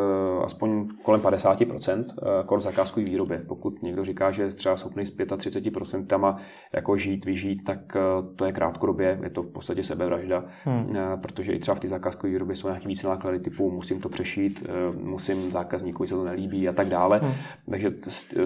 aspoň 0.44 0.88
kolem 1.02 1.20
50% 1.20 2.04
eh, 2.08 2.24
kor 2.46 2.60
zakázkový 2.60 3.04
výrobě. 3.04 3.42
Pokud 3.48 3.82
někdo 3.82 4.04
říká, 4.04 4.30
že 4.30 4.42
je 4.42 4.52
třeba 4.52 4.76
schopný 4.76 5.06
s 5.06 5.16
35% 5.16 6.36
jako 6.72 6.96
žít, 6.96 7.24
vyžít, 7.24 7.64
tak 7.64 7.96
to 8.36 8.44
je 8.44 8.52
krátkodobě, 8.52 9.18
je 9.22 9.30
to 9.30 9.42
v 9.42 9.52
podstatě 9.52 9.84
sebevražda, 9.84 10.44
hmm. 10.64 10.96
protože 11.22 11.52
i 11.52 11.58
třeba 11.58 11.74
v 11.74 11.80
té 11.80 11.88
zakázkové 11.88 12.30
výrobě 12.30 12.56
jsou 12.56 12.68
nějaké 12.68 12.88
více 12.88 13.08
náklady 13.08 13.38
typu 13.38 13.70
musím 13.70 14.00
to 14.00 14.08
přešít, 14.08 14.62
musím 15.02 15.50
zákazníkovi 15.50 16.08
se 16.08 16.14
to 16.14 16.24
nelíbí 16.24 16.68
a 16.68 16.72
tak 16.72 16.88
dále, 16.88 17.20
hmm. 17.22 17.32
takže 17.70 17.90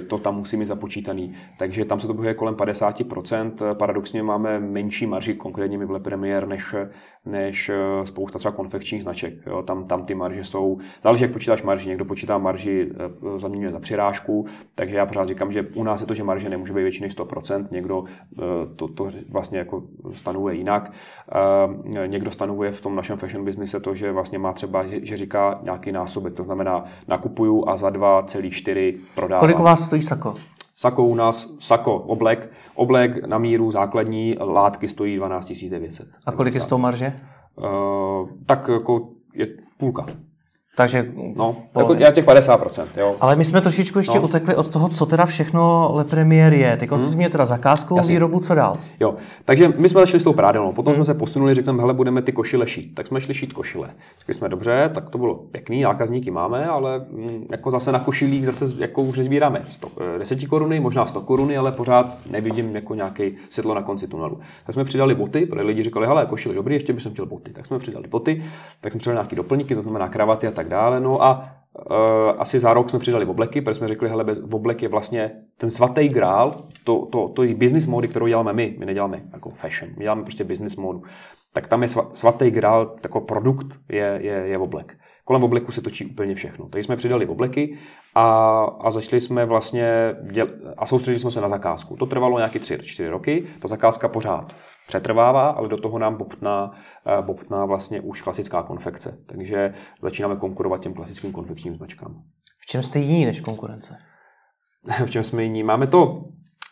to 0.09 0.19
tam 0.19 0.37
musí 0.37 0.57
mít 0.57 0.67
započítaný. 0.67 1.35
Takže 1.59 1.85
tam 1.85 2.01
se 2.01 2.07
to 2.07 2.15
bude 2.15 2.35
kolem 2.35 2.55
50%, 2.55 3.75
paradoxně 3.75 4.23
máme 4.23 4.61
menší 4.61 5.07
marži, 5.07 5.35
konkrétně 5.35 5.79
my 5.79 5.87
v 5.87 5.91
Le 5.91 6.01
Premier, 6.01 6.49
než 6.49 6.75
než 7.27 7.69
eh, 7.69 8.07
spousta 8.07 8.39
třeba 8.39 8.53
konfekčních 8.53 9.03
značek. 9.03 9.35
Jo. 9.47 9.63
Tam, 9.63 9.85
tam 9.85 10.05
ty 10.05 10.15
marže 10.15 10.45
jsou, 10.45 10.79
záleží, 11.03 11.23
jak 11.23 11.33
počítáš 11.33 11.63
marži. 11.63 11.89
Někdo 11.89 12.05
počítá 12.05 12.39
marži, 12.39 12.91
eh, 12.91 13.41
zaměňuje 13.41 13.73
za 13.73 13.81
přirážku, 13.81 14.47
takže 14.75 14.97
já 14.97 15.07
pořád 15.07 15.29
říkám, 15.29 15.53
že 15.53 15.63
u 15.75 15.83
nás 15.83 16.01
je 16.01 16.07
to, 16.07 16.15
že 16.15 16.25
marže 16.25 16.49
nemůže 16.49 16.73
být 16.73 16.83
větší 16.83 17.03
než 17.03 17.13
100%, 17.13 17.67
někdo 17.71 18.05
eh, 18.05 18.43
to, 18.77 18.89
to 18.89 19.11
vlastně 19.29 19.59
jako 19.59 19.83
stanovuje 20.13 20.57
jinak. 20.57 20.93
Někdo 22.07 22.31
stanovuje 22.31 22.73
v 22.73 22.81
tom 22.81 22.97
našem 22.97 23.17
fashion 23.17 23.45
businesse 23.45 23.81
to, 23.81 23.95
že 23.95 24.13
vlastně 24.13 24.39
má 24.39 24.53
třeba, 24.53 24.85
že 25.03 25.17
říká 25.17 25.59
nějaký 25.63 25.93
násobek, 25.93 26.35
to 26.35 26.45
znamená 26.45 26.85
nakupuju 27.09 27.69
a 27.69 27.77
za 27.77 27.91
2,4 27.91 28.95
prodávám. 29.15 29.41
Kolik 29.41 29.59
vás 29.59 29.87
stojí 29.87 30.03
sako? 30.03 30.35
Sako 30.85 31.05
u 31.05 31.15
nás, 31.15 31.57
sako, 31.61 31.95
oblek, 31.95 32.51
oblek 32.75 33.27
na 33.27 33.39
míru 33.39 33.71
základní 33.71 34.37
látky 34.41 34.89
stojí 34.89 35.17
12 35.17 35.65
900. 35.71 36.09
A 36.27 36.33
kolik 36.33 36.55
je 36.55 36.61
z 36.61 36.67
toho 36.67 36.79
marže? 36.79 37.21
Uh, 37.57 38.29
tak 38.47 38.69
jako 38.69 39.09
je 39.35 39.47
půlka. 39.77 40.07
Takže 40.77 41.07
no, 41.37 41.57
jako 41.79 41.95
já 41.95 42.11
těch 42.11 42.27
50%. 42.27 42.87
Jo. 42.97 43.17
Ale 43.21 43.37
my 43.37 43.45
jsme 43.45 43.61
trošičku 43.61 43.99
ještě 43.99 44.19
no. 44.19 44.25
utekli 44.25 44.55
od 44.55 44.69
toho, 44.69 44.89
co 44.89 45.07
teda 45.07 45.27
všechno 45.27 45.91
Le 45.95 46.05
Premier 46.05 46.53
je. 46.53 46.77
Teď 46.77 46.91
hmm. 46.91 46.99
jsi 46.99 47.07
zmínil 47.07 47.31
teda 47.31 47.45
zakázkou, 47.45 47.97
Jasně. 47.97 48.13
výrobu, 48.13 48.41
co 48.41 48.55
dál? 48.55 48.77
Jo, 49.01 49.15
takže 49.45 49.73
my 49.77 49.89
jsme 49.89 50.01
začali 50.01 50.21
s 50.21 50.25
tou 50.25 50.33
prádelnou. 50.33 50.73
Potom 50.73 50.95
hmm. 50.95 51.05
jsme 51.05 51.15
se 51.15 51.19
posunuli, 51.19 51.55
řekneme, 51.55 51.81
hele, 51.81 51.95
budeme 51.95 52.23
ty 52.23 52.33
košile 52.33 52.67
šít. 52.67 52.95
Tak 52.95 53.07
jsme 53.07 53.21
šli 53.21 53.35
šít 53.35 53.53
košile. 53.53 53.91
Řekli 54.19 54.35
jsme, 54.35 54.49
dobře, 54.49 54.91
tak 54.95 55.11
to 55.11 55.19
bylo 55.19 55.35
pěkný, 55.35 55.83
zákazníky 55.83 56.31
máme, 56.31 56.67
ale 56.67 56.99
mm, 56.99 57.47
jako 57.51 57.71
zase 57.71 57.93
na 57.93 57.99
košilích 57.99 58.47
zase 58.47 58.65
jako 58.79 59.03
už 59.03 59.19
sbíráme 59.19 59.65
100, 59.71 59.89
10 60.19 60.43
eh, 60.43 60.47
koruny, 60.47 60.81
možná 60.81 61.07
100 61.07 61.21
koruny, 61.21 61.57
ale 61.57 61.73
pořád 61.73 62.07
nevidím 62.31 62.75
jako 62.75 62.95
nějaký 62.95 63.37
světlo 63.51 63.75
na 63.75 63.83
konci 63.83 64.09
tunelu. 64.09 64.41
Tak 64.67 64.73
jsme 64.73 64.85
přidali 64.85 65.15
boty, 65.15 65.47
protože 65.47 65.63
lidi 65.63 65.83
říkali, 65.83 66.07
hele, 66.07 66.27
košile 66.27 66.55
dobrý, 66.55 66.75
ještě 66.75 66.93
bych 66.93 67.07
chtěl 67.13 67.27
boty. 67.27 67.51
Tak 67.51 67.67
jsme 67.67 67.79
přidali 67.79 68.09
boty, 68.09 68.43
tak 68.81 68.93
jsme 68.93 68.99
přidali 68.99 69.17
nějaké 69.17 69.37
doplňky, 69.37 69.75
to 69.75 69.83
znamená 69.83 70.09
kravaty 70.09 70.47
a 70.47 70.51
tak 70.51 70.64
dále. 70.69 71.01
No 71.01 71.23
a 71.25 71.51
Uh, 71.91 72.41
asi 72.41 72.59
za 72.59 72.75
rok 72.75 72.91
jsme 72.91 72.99
přidali 72.99 73.27
obleky, 73.27 73.61
protože 73.61 73.75
jsme 73.75 73.89
řekli, 73.89 74.09
hele, 74.09 74.25
bez 74.25 74.41
oblek 74.53 74.83
je 74.83 74.89
vlastně 74.89 75.31
ten 75.57 75.71
svatý 75.71 76.09
grál, 76.09 76.65
to, 76.85 77.07
to, 77.07 77.29
to 77.29 77.43
je 77.43 77.55
business 77.55 77.87
mody, 77.87 78.09
kterou 78.09 78.27
děláme 78.27 78.53
my, 78.53 78.77
my 78.79 78.87
neděláme 78.87 79.23
jako 79.33 79.51
fashion, 79.51 79.93
my 79.97 80.05
děláme 80.05 80.23
prostě 80.23 80.45
business 80.45 80.77
modu. 80.77 81.03
Tak 81.53 81.67
tam 81.67 81.83
je 81.83 81.89
svatý 82.13 82.51
grál, 82.51 82.87
takový 83.01 83.25
produkt 83.25 83.67
je, 83.89 84.19
je, 84.23 84.33
je 84.33 84.59
oblek. 84.59 84.99
Kolem 85.25 85.45
obleku 85.45 85.73
se 85.73 85.81
točí 85.81 86.07
úplně 86.07 86.35
všechno. 86.35 86.69
Takže 86.69 86.85
jsme 86.85 86.97
přidali 86.97 87.27
obleky 87.27 87.79
a, 88.15 88.59
a 88.81 88.91
začali 88.91 89.21
jsme 89.21 89.45
vlastně 89.45 90.15
děl, 90.33 90.49
a 90.77 90.87
soustředili 90.87 91.19
jsme 91.19 91.31
se 91.31 91.41
na 91.41 91.49
zakázku. 91.49 91.97
To 91.97 92.07
trvalo 92.07 92.39
nějaké 92.39 92.59
3-4 92.59 93.11
roky, 93.11 93.47
ta 93.59 93.69
zakázka 93.69 94.09
pořád 94.09 94.53
přetrvává, 94.87 95.51
ale 95.51 95.69
do 95.69 95.77
toho 95.77 95.99
nám 95.99 96.17
bobtná, 96.17 96.71
eh, 97.07 97.23
bobtná 97.23 97.65
vlastně 97.65 98.01
už 98.01 98.23
klasická 98.23 98.63
konfekce. 98.63 99.19
Takže 99.27 99.75
začínáme 100.03 100.37
konkurovat 100.37 100.81
těm 100.81 100.95
klasickým 100.95 101.33
konfekčním 101.33 101.77
značkám. 101.77 102.23
V 102.59 102.67
čem 102.67 102.83
jste 102.83 102.99
jiní 102.99 103.25
než 103.25 103.41
konkurence? 103.41 103.99
v 105.05 105.11
čem 105.11 105.25
jsme 105.25 105.43
jiní? 105.43 105.63
Máme 105.63 105.87
to 105.87 106.25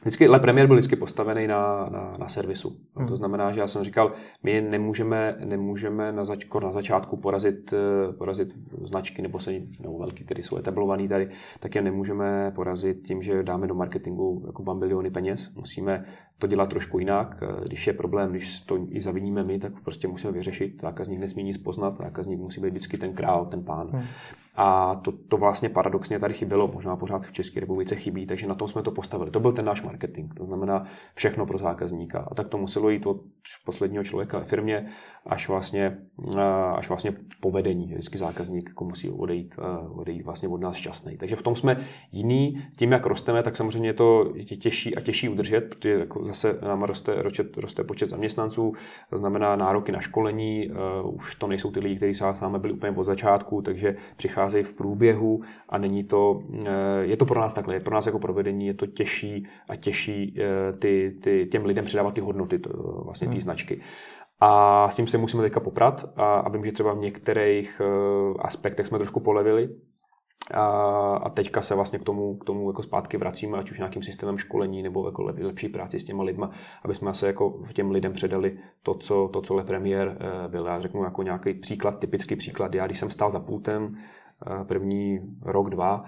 Vždycky 0.03 0.29
Le 0.29 0.41
Premier 0.41 0.67
byl 0.67 0.77
vždycky 0.77 0.97
postavený 0.97 1.47
na, 1.47 1.89
na, 1.93 2.17
na 2.19 2.29
servisu. 2.29 2.77
Hmm. 2.97 3.09
To 3.09 3.17
znamená, 3.17 3.53
že 3.53 3.61
já 3.61 3.67
jsem 3.67 3.85
říkal, 3.85 4.13
my 4.43 4.61
nemůžeme, 4.61 5.37
nemůžeme 5.45 6.13
na, 6.13 6.25
zač, 6.25 6.47
na 6.63 6.73
začátku 6.73 7.17
porazit, 7.17 7.73
eh, 7.73 8.13
porazit 8.13 8.55
značky 8.85 9.23
nebo, 9.23 9.39
se, 9.39 9.53
nebo 9.81 9.99
velký, 9.99 10.25
které 10.25 10.43
jsou 10.43 10.57
etablovaný 10.57 11.09
tady, 11.09 11.29
tak 11.61 11.75
je 11.75 11.83
nemůžeme 11.83 12.53
porazit 12.55 13.03
tím, 13.07 13.23
že 13.23 13.43
dáme 13.43 13.67
do 13.67 13.75
marketingu 13.75 14.43
jako 14.47 14.63
bambiliony 14.63 15.11
peněz. 15.11 15.55
Musíme 15.55 16.05
to 16.39 16.47
dělat 16.47 16.69
trošku 16.69 16.99
jinak. 16.99 17.43
Eh, 17.43 17.65
když 17.65 17.87
je 17.87 17.93
problém, 17.93 18.31
když 18.31 18.61
to 18.61 18.87
i 18.91 19.01
zaviníme 19.01 19.45
my, 19.45 19.59
tak 19.59 19.73
prostě 19.85 20.09
musíme 20.09 20.33
vyřešit. 20.33 20.81
Zákazník 20.81 21.21
nesmí 21.21 21.43
nic 21.43 21.59
poznat, 21.59 21.97
zákazník 21.97 22.41
musí 22.41 22.61
být 22.61 22.71
vždycky 22.71 22.99
ten 22.99 23.13
král, 23.13 23.47
ten 23.47 23.65
pán. 23.65 23.89
Hmm. 23.93 24.03
A 24.55 24.95
to, 24.95 25.13
to 25.13 25.37
vlastně 25.37 25.69
paradoxně 25.69 26.19
tady 26.19 26.35
chybělo, 26.35 26.71
možná 26.75 26.97
pořád 26.97 27.27
v 27.27 27.33
České 27.33 27.61
republice 27.61 27.97
chybí, 27.97 28.27
takže 28.27 28.47
na 28.47 28.55
tom 28.55 28.69
jsme 28.69 28.83
to 28.83 28.91
postavili. 28.91 29.31
To 29.31 29.41
byl 29.41 29.53
ten 29.53 29.65
náš 29.65 29.83
marketing, 29.83 30.35
to 30.35 30.45
znamená 30.45 30.85
všechno 31.15 31.47
pro 31.47 31.59
zákazníka. 31.59 32.29
A 32.31 32.35
tak 32.35 32.49
to 32.49 32.59
muselo 32.59 32.91
jít 32.91 33.07
od 33.07 33.17
posledního 33.65 34.05
člověka 34.05 34.39
ve 34.39 34.45
firmě 34.45 34.87
až 35.27 35.49
vlastně, 35.49 35.99
až 36.75 36.89
vlastně 36.89 37.17
povedení. 37.41 37.87
Vždycky 37.87 38.19
zákazník 38.19 38.69
jako 38.69 38.85
musí 38.85 39.11
odejít, 39.11 39.57
odejít 39.95 40.23
vlastně 40.23 40.49
od 40.49 40.61
nás 40.61 40.77
šťastný. 40.77 41.17
Takže 41.17 41.37
v 41.37 41.43
tom 41.43 41.57
jsme 41.57 41.77
jiný. 42.13 42.63
Tím, 42.77 42.93
jak 42.93 43.07
rosteme, 43.07 43.43
tak 43.43 43.57
samozřejmě 43.57 43.89
je 43.89 43.95
to 43.95 44.33
těžší 44.61 44.97
a 44.97 45.01
těžší 45.01 45.29
udržet, 45.29 45.61
protože 45.61 45.99
jako 45.99 46.25
zase 46.25 46.59
nám 46.63 46.83
roste, 46.83 47.23
roste, 47.23 47.45
roste 47.57 47.85
počet 47.85 48.11
zaměstnanců, 48.11 48.73
to 49.11 49.19
znamená 49.19 49.57
nároky 49.57 49.93
na 49.93 50.01
školení, 50.01 50.71
už 51.13 51.35
to 51.35 51.47
nejsou 51.47 51.71
ty 51.71 51.81
lidi, 51.81 51.97
kteří 51.97 52.15
s 52.15 52.41
námi 52.41 52.59
byli 52.59 52.73
úplně 52.73 52.93
od 52.93 53.05
začátku, 53.05 53.63
takže 53.63 53.97
přicházejí 54.47 54.65
v 54.65 54.77
průběhu 54.77 55.41
a 55.69 55.79
není 55.79 56.05
to, 56.05 56.33
uh, 56.33 56.69
je 57.01 57.17
to 57.17 57.25
pro 57.25 57.41
nás 57.41 57.55
takhle, 57.55 57.75
je 57.75 57.81
pro 57.81 57.95
nás 57.95 58.07
jako 58.07 58.19
provedení 58.19 58.67
je 58.67 58.75
to 58.75 58.87
těžší 58.87 59.47
a 59.69 59.77
těžší 59.77 60.35
uh, 60.39 60.79
ty, 60.79 61.19
ty, 61.23 61.47
těm 61.53 61.65
lidem 61.65 61.85
předávat 61.85 62.15
ty 62.15 62.21
hodnoty, 62.21 62.59
to, 62.59 62.71
vlastně 63.05 63.29
ty 63.29 63.35
hmm. 63.35 63.41
značky. 63.41 63.81
A 64.41 64.89
s 64.91 64.97
tím 64.97 65.07
se 65.07 65.19
musíme 65.19 65.43
teďka 65.43 65.61
poprat 65.61 66.13
a, 66.17 66.35
a 66.35 66.49
vím, 66.49 66.65
že 66.65 66.73
třeba 66.73 66.95
v 66.95 66.99
některých 66.99 67.81
uh, 67.81 68.37
aspektech 68.41 68.87
jsme 68.87 68.99
trošku 68.99 69.21
polevili, 69.21 69.69
a, 70.51 70.67
a 71.17 71.29
teďka 71.29 71.63
se 71.63 71.75
vlastně 71.75 71.99
k 71.99 72.03
tomu, 72.03 72.37
k 72.37 72.45
tomu 72.45 72.71
jako 72.71 72.83
zpátky 72.83 73.17
vracíme, 73.17 73.59
ať 73.59 73.71
už 73.71 73.79
nějakým 73.79 74.03
systémem 74.03 74.39
školení 74.39 74.83
nebo 74.83 75.07
jako 75.07 75.23
lepší 75.23 75.69
práci 75.69 75.99
s 75.99 76.05
těma 76.05 76.23
lidma, 76.23 76.51
aby 76.85 76.95
jsme 76.95 77.15
se 77.15 77.27
jako 77.27 77.63
těm 77.73 77.91
lidem 77.91 78.13
předali 78.13 78.59
to, 78.83 78.95
co, 78.95 79.31
to, 79.33 79.41
co 79.43 79.55
Le 79.55 79.65
Premier 79.65 80.17
eh, 80.21 80.49
byl. 80.49 80.67
Já 80.67 80.81
řeknu 80.81 81.05
jako 81.05 81.23
nějaký 81.23 81.55
příklad, 81.55 81.99
typický 81.99 82.37
příklad. 82.37 82.75
Já, 82.75 82.87
když 82.87 82.99
jsem 82.99 83.11
stál 83.11 83.33
za 83.33 83.41
pultem 83.41 83.95
eh, 83.97 84.22
první 84.67 85.21
rok, 85.43 85.71
dva, 85.71 86.05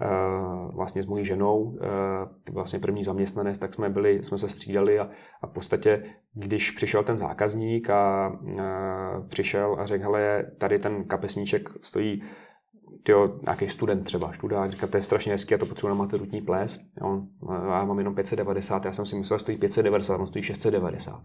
Eh, 0.00 0.72
vlastně 0.72 1.02
s 1.02 1.06
mojí 1.06 1.24
ženou, 1.24 1.78
eh, 1.82 2.52
vlastně 2.52 2.78
první 2.78 3.04
zaměstnanec, 3.04 3.58
tak 3.58 3.74
jsme 3.74 3.90
byli, 3.90 4.22
jsme 4.22 4.38
se 4.38 4.48
střídali 4.48 4.98
a, 4.98 5.08
a 5.42 5.46
v 5.46 5.50
podstatě, 5.50 6.02
když 6.32 6.70
přišel 6.70 7.04
ten 7.04 7.16
zákazník 7.16 7.90
a, 7.90 8.26
a 8.26 8.32
eh, 8.58 9.28
přišel 9.28 9.76
a 9.78 9.86
řekl, 9.86 10.04
hele, 10.04 10.44
tady 10.58 10.78
ten 10.78 11.04
kapesníček 11.04 11.68
stojí 11.82 12.22
tyjo, 13.02 13.38
nějaký 13.42 13.68
student 13.68 14.04
třeba, 14.04 14.32
studák, 14.32 14.70
říká, 14.70 14.86
to 14.86 14.96
je 14.96 15.02
strašně 15.02 15.32
hezký, 15.32 15.54
já 15.54 15.58
to 15.58 15.66
potřebuji 15.66 15.88
na 15.88 15.94
maturitní 15.94 16.40
ples, 16.40 16.80
jo, 17.00 17.22
já 17.50 17.84
mám 17.84 17.98
jenom 17.98 18.14
590, 18.14 18.84
já 18.84 18.92
jsem 18.92 19.06
si 19.06 19.16
myslel, 19.16 19.38
že 19.38 19.42
stojí 19.42 19.58
590, 19.58 20.20
on 20.20 20.26
stojí 20.26 20.42
690 20.42 21.22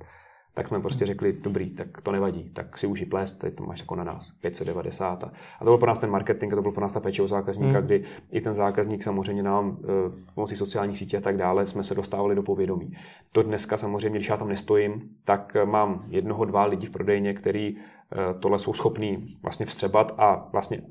tak 0.53 0.67
jsme 0.67 0.79
prostě 0.79 1.05
řekli, 1.05 1.33
dobrý, 1.33 1.69
tak 1.69 2.01
to 2.01 2.11
nevadí, 2.11 2.49
tak 2.53 2.77
si 2.77 2.87
užij 2.87 3.05
plést, 3.05 3.39
teď 3.39 3.55
to 3.55 3.63
máš 3.63 3.79
jako 3.79 3.95
na 3.95 4.03
nás, 4.03 4.31
590. 4.41 5.23
A, 5.23 5.31
to 5.59 5.65
byl 5.65 5.77
pro 5.77 5.87
nás 5.87 5.99
ten 5.99 6.09
marketing, 6.09 6.53
a 6.53 6.55
to 6.55 6.61
byl 6.61 6.71
pro 6.71 6.81
nás 6.81 6.93
ta 6.93 6.99
péče 6.99 7.21
o 7.21 7.27
zákazníka, 7.27 7.77
hmm. 7.77 7.85
kdy 7.85 8.03
i 8.31 8.41
ten 8.41 8.55
zákazník 8.55 9.03
samozřejmě 9.03 9.43
nám 9.43 9.77
e, 9.83 9.85
pomocí 10.35 10.55
sociálních 10.55 10.97
sítí 10.97 11.17
a 11.17 11.21
tak 11.21 11.37
dále 11.37 11.65
jsme 11.65 11.83
se 11.83 11.95
dostávali 11.95 12.35
do 12.35 12.43
povědomí. 12.43 12.97
To 13.31 13.41
dneska 13.43 13.77
samozřejmě, 13.77 14.19
když 14.19 14.29
já 14.29 14.37
tam 14.37 14.49
nestojím, 14.49 14.95
tak 15.25 15.57
mám 15.65 16.05
jednoho, 16.07 16.45
dva 16.45 16.65
lidi 16.65 16.87
v 16.87 16.91
prodejně, 16.91 17.33
který 17.33 17.77
e, 17.77 17.79
tohle 18.39 18.59
jsou 18.59 18.73
schopní 18.73 19.37
vlastně 19.43 19.65
vstřebat 19.65 20.15
a 20.17 20.49
vlastně 20.51 20.81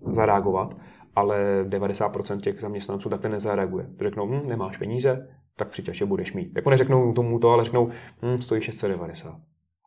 zareagovat 0.00 0.76
ale 1.16 1.64
90% 1.68 2.40
těch 2.40 2.60
zaměstnanců 2.60 3.08
takhle 3.08 3.30
nezareaguje. 3.30 3.86
Řeknou, 4.00 4.26
hm, 4.26 4.46
nemáš 4.46 4.76
peníze, 4.76 5.28
tak 5.56 5.68
přijď, 5.68 5.88
až 5.88 6.00
je 6.00 6.06
budeš 6.06 6.32
mít. 6.32 6.56
Jako 6.56 6.70
neřeknou 6.70 7.12
tomu 7.12 7.38
to, 7.38 7.50
ale 7.50 7.64
řeknou, 7.64 7.90
hm, 8.22 8.40
stojí 8.40 8.60
690. 8.60 9.34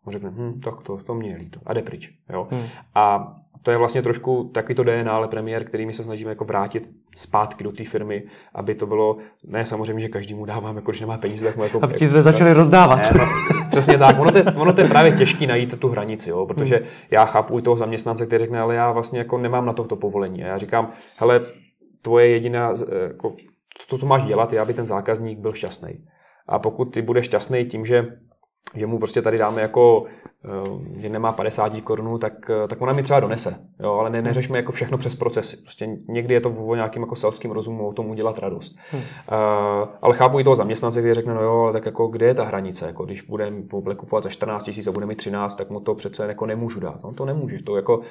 On 0.05 0.13
řekne, 0.13 0.29
hm, 0.29 0.61
tak 0.63 0.81
to, 0.81 0.97
to 0.97 1.13
mě 1.13 1.29
je 1.29 1.37
líto. 1.37 1.59
A 1.65 1.73
jde 1.73 1.81
pryč. 1.81 2.11
Jo? 2.29 2.47
Hmm. 2.51 2.63
A 2.95 3.35
to 3.63 3.71
je 3.71 3.77
vlastně 3.77 4.01
trošku 4.01 4.51
takový 4.53 4.75
to 4.75 4.83
DNA, 4.83 5.11
ale 5.11 5.27
premiér, 5.27 5.65
který 5.65 5.85
my 5.85 5.93
se 5.93 6.03
snažíme 6.03 6.31
jako 6.31 6.45
vrátit 6.45 6.89
zpátky 7.17 7.63
do 7.63 7.71
té 7.71 7.83
firmy, 7.83 8.23
aby 8.55 8.75
to 8.75 8.87
bylo, 8.87 9.17
ne 9.47 9.65
samozřejmě, 9.65 10.01
že 10.01 10.09
každému 10.09 10.45
dávám, 10.45 10.75
jako 10.75 10.91
když 10.91 11.01
nemá 11.01 11.17
peníze, 11.17 11.45
tak 11.45 11.57
mu 11.57 11.63
jako... 11.63 11.79
Aby 11.81 11.93
ti 11.93 12.09
jsme 12.09 12.21
začali 12.21 12.53
rozdávat. 12.53 13.11
Ne, 13.13 13.19
no, 13.19 13.25
přesně 13.71 13.97
tak. 13.97 14.19
Ono 14.19 14.31
to, 14.31 14.37
je, 14.37 14.43
ono 14.43 14.73
to 14.73 14.81
je 14.81 14.87
právě 14.87 15.11
těžké 15.11 15.47
najít 15.47 15.79
tu 15.79 15.87
hranici, 15.87 16.29
jo, 16.29 16.45
protože 16.45 16.75
hmm. 16.75 16.85
já 17.11 17.25
chápu 17.25 17.59
i 17.59 17.61
toho 17.61 17.75
zaměstnance, 17.75 18.25
který 18.25 18.43
řekne, 18.43 18.59
ale 18.59 18.75
já 18.75 18.91
vlastně 18.91 19.19
jako 19.19 19.37
nemám 19.37 19.65
na 19.65 19.73
to 19.73 19.95
povolení. 19.95 20.43
A 20.43 20.47
já 20.47 20.57
říkám, 20.57 20.91
hele, 21.15 21.41
tvoje 22.01 22.27
jediná, 22.27 22.73
jako, 23.07 23.35
to, 23.87 23.97
co 23.97 24.05
máš 24.05 24.25
dělat, 24.25 24.53
je, 24.53 24.59
aby 24.59 24.73
ten 24.73 24.85
zákazník 24.85 25.39
byl 25.39 25.53
šťastný. 25.53 26.05
A 26.47 26.59
pokud 26.59 26.85
ty 26.85 27.01
budeš 27.01 27.25
šťastný 27.25 27.65
tím, 27.65 27.85
že 27.85 28.07
že 28.75 28.87
mu 28.87 28.99
prostě 28.99 29.21
tady 29.21 29.37
dáme 29.37 29.61
jako, 29.61 30.05
eh, 30.45 31.01
že 31.01 31.09
nemá 31.09 31.31
50 31.31 31.81
korunů, 31.81 32.17
tak, 32.17 32.49
eh, 32.49 32.67
tak 32.67 32.81
ona 32.81 32.93
mi 32.93 33.03
třeba 33.03 33.19
donese. 33.19 33.55
Jo, 33.79 33.93
ale 33.93 34.09
ne, 34.09 34.21
neřešme 34.21 34.59
jako 34.59 34.71
všechno 34.71 34.97
přes 34.97 35.15
procesy. 35.15 35.57
Prostě 35.57 35.87
někdy 36.07 36.33
je 36.33 36.41
to 36.41 36.49
o 36.49 36.75
nějakým 36.75 37.01
jako 37.01 37.15
selským 37.15 37.51
rozumu 37.51 37.87
o 37.87 37.93
tom 37.93 38.09
udělat 38.09 38.39
radost. 38.39 38.75
Hmm. 38.91 39.01
Uh, 39.01 39.89
ale 40.01 40.15
chápu 40.15 40.39
i 40.39 40.43
toho 40.43 40.55
zaměstnance, 40.55 40.99
který 40.99 41.13
řekne, 41.13 41.33
no 41.33 41.41
jo, 41.41 41.59
ale 41.59 41.73
tak 41.73 41.85
jako 41.85 42.07
kde 42.07 42.25
je 42.25 42.33
ta 42.33 42.43
hranice? 42.43 42.85
Jako 42.85 43.05
když 43.05 43.21
budeme 43.21 43.61
po 43.61 43.81
kupovat 43.81 44.23
za 44.23 44.29
14 44.29 44.63
tisíc 44.63 44.87
a 44.87 44.91
bude 44.91 45.05
mi 45.05 45.15
13, 45.15 45.55
tak 45.55 45.69
mu 45.69 45.79
to 45.79 45.95
přece 45.95 46.25
jako 46.25 46.45
nemůžu 46.45 46.79
dát. 46.79 46.99
On 47.03 47.15
to 47.15 47.25
nemůže. 47.25 47.63
To 47.63 47.75
jako 47.75 48.01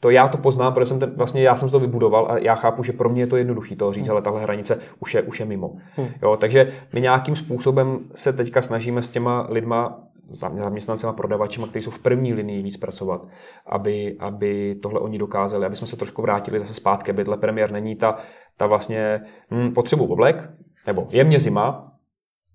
to 0.00 0.10
já 0.10 0.28
to 0.28 0.38
poznám, 0.38 0.74
protože 0.74 0.86
jsem 0.86 1.00
ten, 1.00 1.12
vlastně 1.16 1.42
já 1.42 1.56
jsem 1.56 1.70
to 1.70 1.80
vybudoval 1.80 2.26
a 2.30 2.38
já 2.38 2.54
chápu, 2.54 2.82
že 2.82 2.92
pro 2.92 3.08
mě 3.08 3.22
je 3.22 3.26
to 3.26 3.36
jednoduché 3.36 3.76
to 3.76 3.92
říct, 3.92 4.06
hmm. 4.06 4.12
ale 4.12 4.22
tahle 4.22 4.42
hranice 4.42 4.80
už 5.00 5.14
je, 5.14 5.22
už 5.22 5.40
je 5.40 5.46
mimo. 5.46 5.76
Hmm. 5.96 6.08
Jo, 6.22 6.36
takže 6.36 6.72
my 6.92 7.00
nějakým 7.00 7.36
způsobem 7.36 7.98
se 8.14 8.32
teďka 8.32 8.62
snažíme 8.62 9.02
s 9.02 9.08
těma 9.08 9.46
lidma 9.50 10.00
zaměstnancema, 10.30 11.12
prodavačema, 11.12 11.66
kteří 11.66 11.84
jsou 11.84 11.90
v 11.90 12.02
první 12.02 12.34
linii 12.34 12.62
víc 12.62 12.76
pracovat, 12.76 13.26
aby, 13.66 14.16
aby 14.18 14.74
tohle 14.82 15.00
oni 15.00 15.18
dokázali, 15.18 15.66
aby 15.66 15.76
jsme 15.76 15.86
se 15.86 15.96
trošku 15.96 16.22
vrátili 16.22 16.58
zase 16.58 16.74
zpátky, 16.74 17.10
aby 17.10 17.24
premiér 17.24 17.70
není 17.70 17.96
ta, 17.96 18.18
ta 18.56 18.66
vlastně 18.66 19.20
hm, 19.50 19.72
potřebu 19.72 20.06
oblek, 20.06 20.50
nebo 20.86 21.08
je 21.10 21.24
mě 21.24 21.38
zima, 21.38 21.92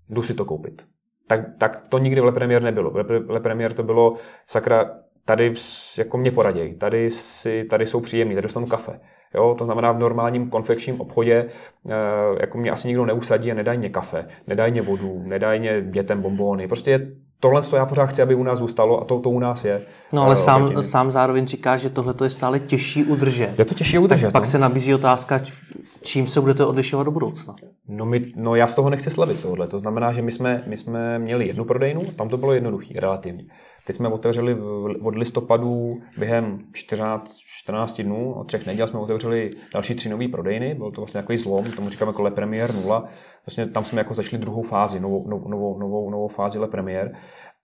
jdu 0.08 0.22
si 0.22 0.34
to 0.34 0.44
koupit. 0.44 0.82
Tak, 1.26 1.40
tak 1.58 1.88
to 1.88 1.98
nikdy 1.98 2.20
v 2.20 2.24
Lepremier 2.24 2.62
nebylo. 2.62 2.90
V 2.90 3.30
Lepremier 3.30 3.72
to 3.72 3.82
bylo, 3.82 4.12
sakra, 4.46 4.90
tady 5.24 5.54
jako 5.98 6.18
mě 6.18 6.30
poraděj, 6.30 6.74
tady, 6.74 7.10
si, 7.10 7.64
tady 7.64 7.86
jsou 7.86 8.00
příjemní, 8.00 8.34
tady 8.34 8.42
dostanu 8.42 8.66
kafe. 8.66 9.00
Jo, 9.34 9.54
to 9.58 9.64
znamená 9.64 9.92
v 9.92 9.98
normálním 9.98 10.50
konfekčním 10.50 11.00
obchodě, 11.00 11.46
eh, 11.88 11.92
jako 12.40 12.58
mě 12.58 12.70
asi 12.70 12.88
nikdo 12.88 13.06
neusadí 13.06 13.52
a 13.52 13.54
nedají 13.54 13.78
mě 13.78 13.88
kafe, 13.88 14.26
nedají 14.46 14.72
mě 14.72 14.82
vodu, 14.82 15.22
nedají 15.24 15.60
mě 15.60 15.82
dětem 15.82 16.22
bombóny. 16.22 16.68
Prostě 16.68 16.90
je 16.90 17.10
tohle 17.40 17.62
to 17.62 17.76
já 17.76 17.86
pořád 17.86 18.06
chci, 18.06 18.22
aby 18.22 18.34
u 18.34 18.42
nás 18.42 18.58
zůstalo 18.58 19.00
a 19.00 19.04
to, 19.04 19.20
to 19.20 19.30
u 19.30 19.38
nás 19.38 19.64
je. 19.64 19.82
No 20.12 20.22
ale 20.22 20.34
uh, 20.34 20.40
sám, 20.40 20.82
sám 20.82 21.10
zároveň 21.10 21.46
říká, 21.46 21.76
že 21.76 21.90
tohle 21.90 22.14
je 22.24 22.30
stále 22.30 22.60
těžší 22.60 23.04
udržet. 23.04 23.58
Je 23.58 23.64
to 23.64 23.74
těžší 23.74 23.98
udržet. 23.98 24.26
Tak 24.26 24.32
pak 24.32 24.42
no? 24.42 24.50
se 24.50 24.58
nabízí 24.58 24.94
otázka, 24.94 25.40
čím 26.02 26.26
se 26.26 26.40
budete 26.40 26.64
odlišovat 26.64 27.04
do 27.04 27.10
budoucna. 27.10 27.54
No, 27.88 28.06
my, 28.06 28.32
no 28.36 28.54
já 28.54 28.66
z 28.66 28.74
toho 28.74 28.90
nechci 28.90 29.10
slevit 29.10 29.42
tohle. 29.42 29.68
To 29.68 29.78
znamená, 29.78 30.12
že 30.12 30.22
my 30.22 30.32
jsme, 30.32 30.62
my 30.66 30.76
jsme 30.76 31.18
měli 31.18 31.46
jednu 31.46 31.64
prodejnu, 31.64 32.00
tam 32.16 32.28
to 32.28 32.36
bylo 32.36 32.52
jednoduché, 32.52 32.94
relativně. 33.00 33.44
Teď 33.86 33.96
jsme 33.96 34.08
otevřeli 34.08 34.56
od 35.02 35.16
listopadu 35.16 35.90
během 36.18 36.58
14, 36.72 37.36
14 37.38 38.00
dnů, 38.00 38.34
od 38.34 38.44
třech 38.44 38.66
neděl 38.66 38.86
jsme 38.86 38.98
otevřeli 38.98 39.50
další 39.72 39.94
tři 39.94 40.08
nové 40.08 40.28
prodejny, 40.28 40.74
byl 40.74 40.90
to 40.90 41.00
vlastně 41.00 41.20
takový 41.20 41.38
zlom, 41.38 41.72
tomu 41.72 41.88
říkáme 41.88 42.08
jako 42.08 42.22
Le 42.22 42.30
Premier 42.30 42.74
0. 42.74 43.04
Vlastně 43.46 43.66
tam 43.66 43.84
jsme 43.84 44.00
jako 44.00 44.14
začali 44.14 44.40
druhou 44.40 44.62
fázi, 44.62 45.00
novou, 45.00 45.28
novou, 45.28 45.78
novou, 45.78 46.10
novou 46.10 46.28
fázi 46.28 46.58
Le 46.58 46.68
Premier. 46.68 47.16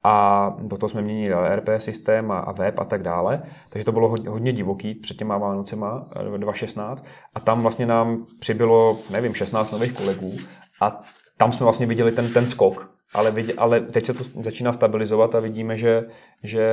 A 0.05 0.57
do 0.63 0.77
toho 0.77 0.91
jsme 0.91 1.03
měnili 1.03 1.35
ERP 1.35 1.69
systém 1.79 2.31
a, 2.31 2.39
a 2.39 2.53
web 2.53 2.79
a 2.79 2.85
tak 2.85 3.03
dále, 3.03 3.43
takže 3.69 3.85
to 3.85 3.93
bylo 3.93 4.09
hodně, 4.09 4.29
hodně 4.29 4.53
divoký 4.53 4.95
před 4.95 5.17
těma 5.17 5.39
Vánocema 5.39 6.07
2016 6.37 7.05
eh, 7.07 7.11
a 7.35 7.41
tam 7.41 7.63
vlastně 7.63 7.87
nám 7.87 8.27
přibylo, 8.41 8.99
nevím, 9.11 9.35
16 9.35 9.71
nových 9.71 9.93
kolegů. 9.93 10.33
A 10.81 11.01
tam 11.37 11.53
jsme 11.53 11.65
vlastně 11.65 11.87
viděli 11.87 12.13
ten, 12.13 12.33
ten 12.33 12.49
skok, 12.49 13.00
ale, 13.15 13.31
vidě, 13.31 13.55
ale 13.57 13.81
teď 13.81 14.07
se 14.07 14.15
to 14.15 14.25
začíná 14.43 14.73
stabilizovat 14.73 15.35
a 15.35 15.41
vidíme, 15.41 15.77
že, 15.77 16.05
že 16.43 16.69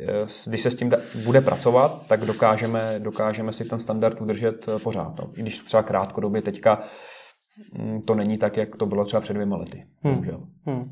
eh, 0.00 0.26
když 0.46 0.60
se 0.62 0.70
s 0.70 0.74
tím 0.74 0.90
da, 0.90 0.98
bude 1.24 1.40
pracovat, 1.40 2.06
tak 2.06 2.20
dokážeme, 2.20 2.94
dokážeme 2.98 3.52
si 3.52 3.64
ten 3.64 3.78
standard 3.78 4.20
udržet 4.20 4.68
eh, 4.68 4.78
pořád. 4.78 5.18
No. 5.18 5.30
I 5.34 5.42
když 5.42 5.58
třeba 5.58 5.82
krátkodobě 5.82 6.42
teďka 6.42 6.82
mm, 7.78 8.02
to 8.02 8.14
není 8.14 8.38
tak, 8.38 8.56
jak 8.56 8.76
to 8.76 8.86
bylo 8.86 9.04
třeba 9.04 9.20
před 9.20 9.34
dvěma 9.34 9.56
lety. 9.56 9.86
Hmm. 10.02 10.24
Hmm. 10.66 10.90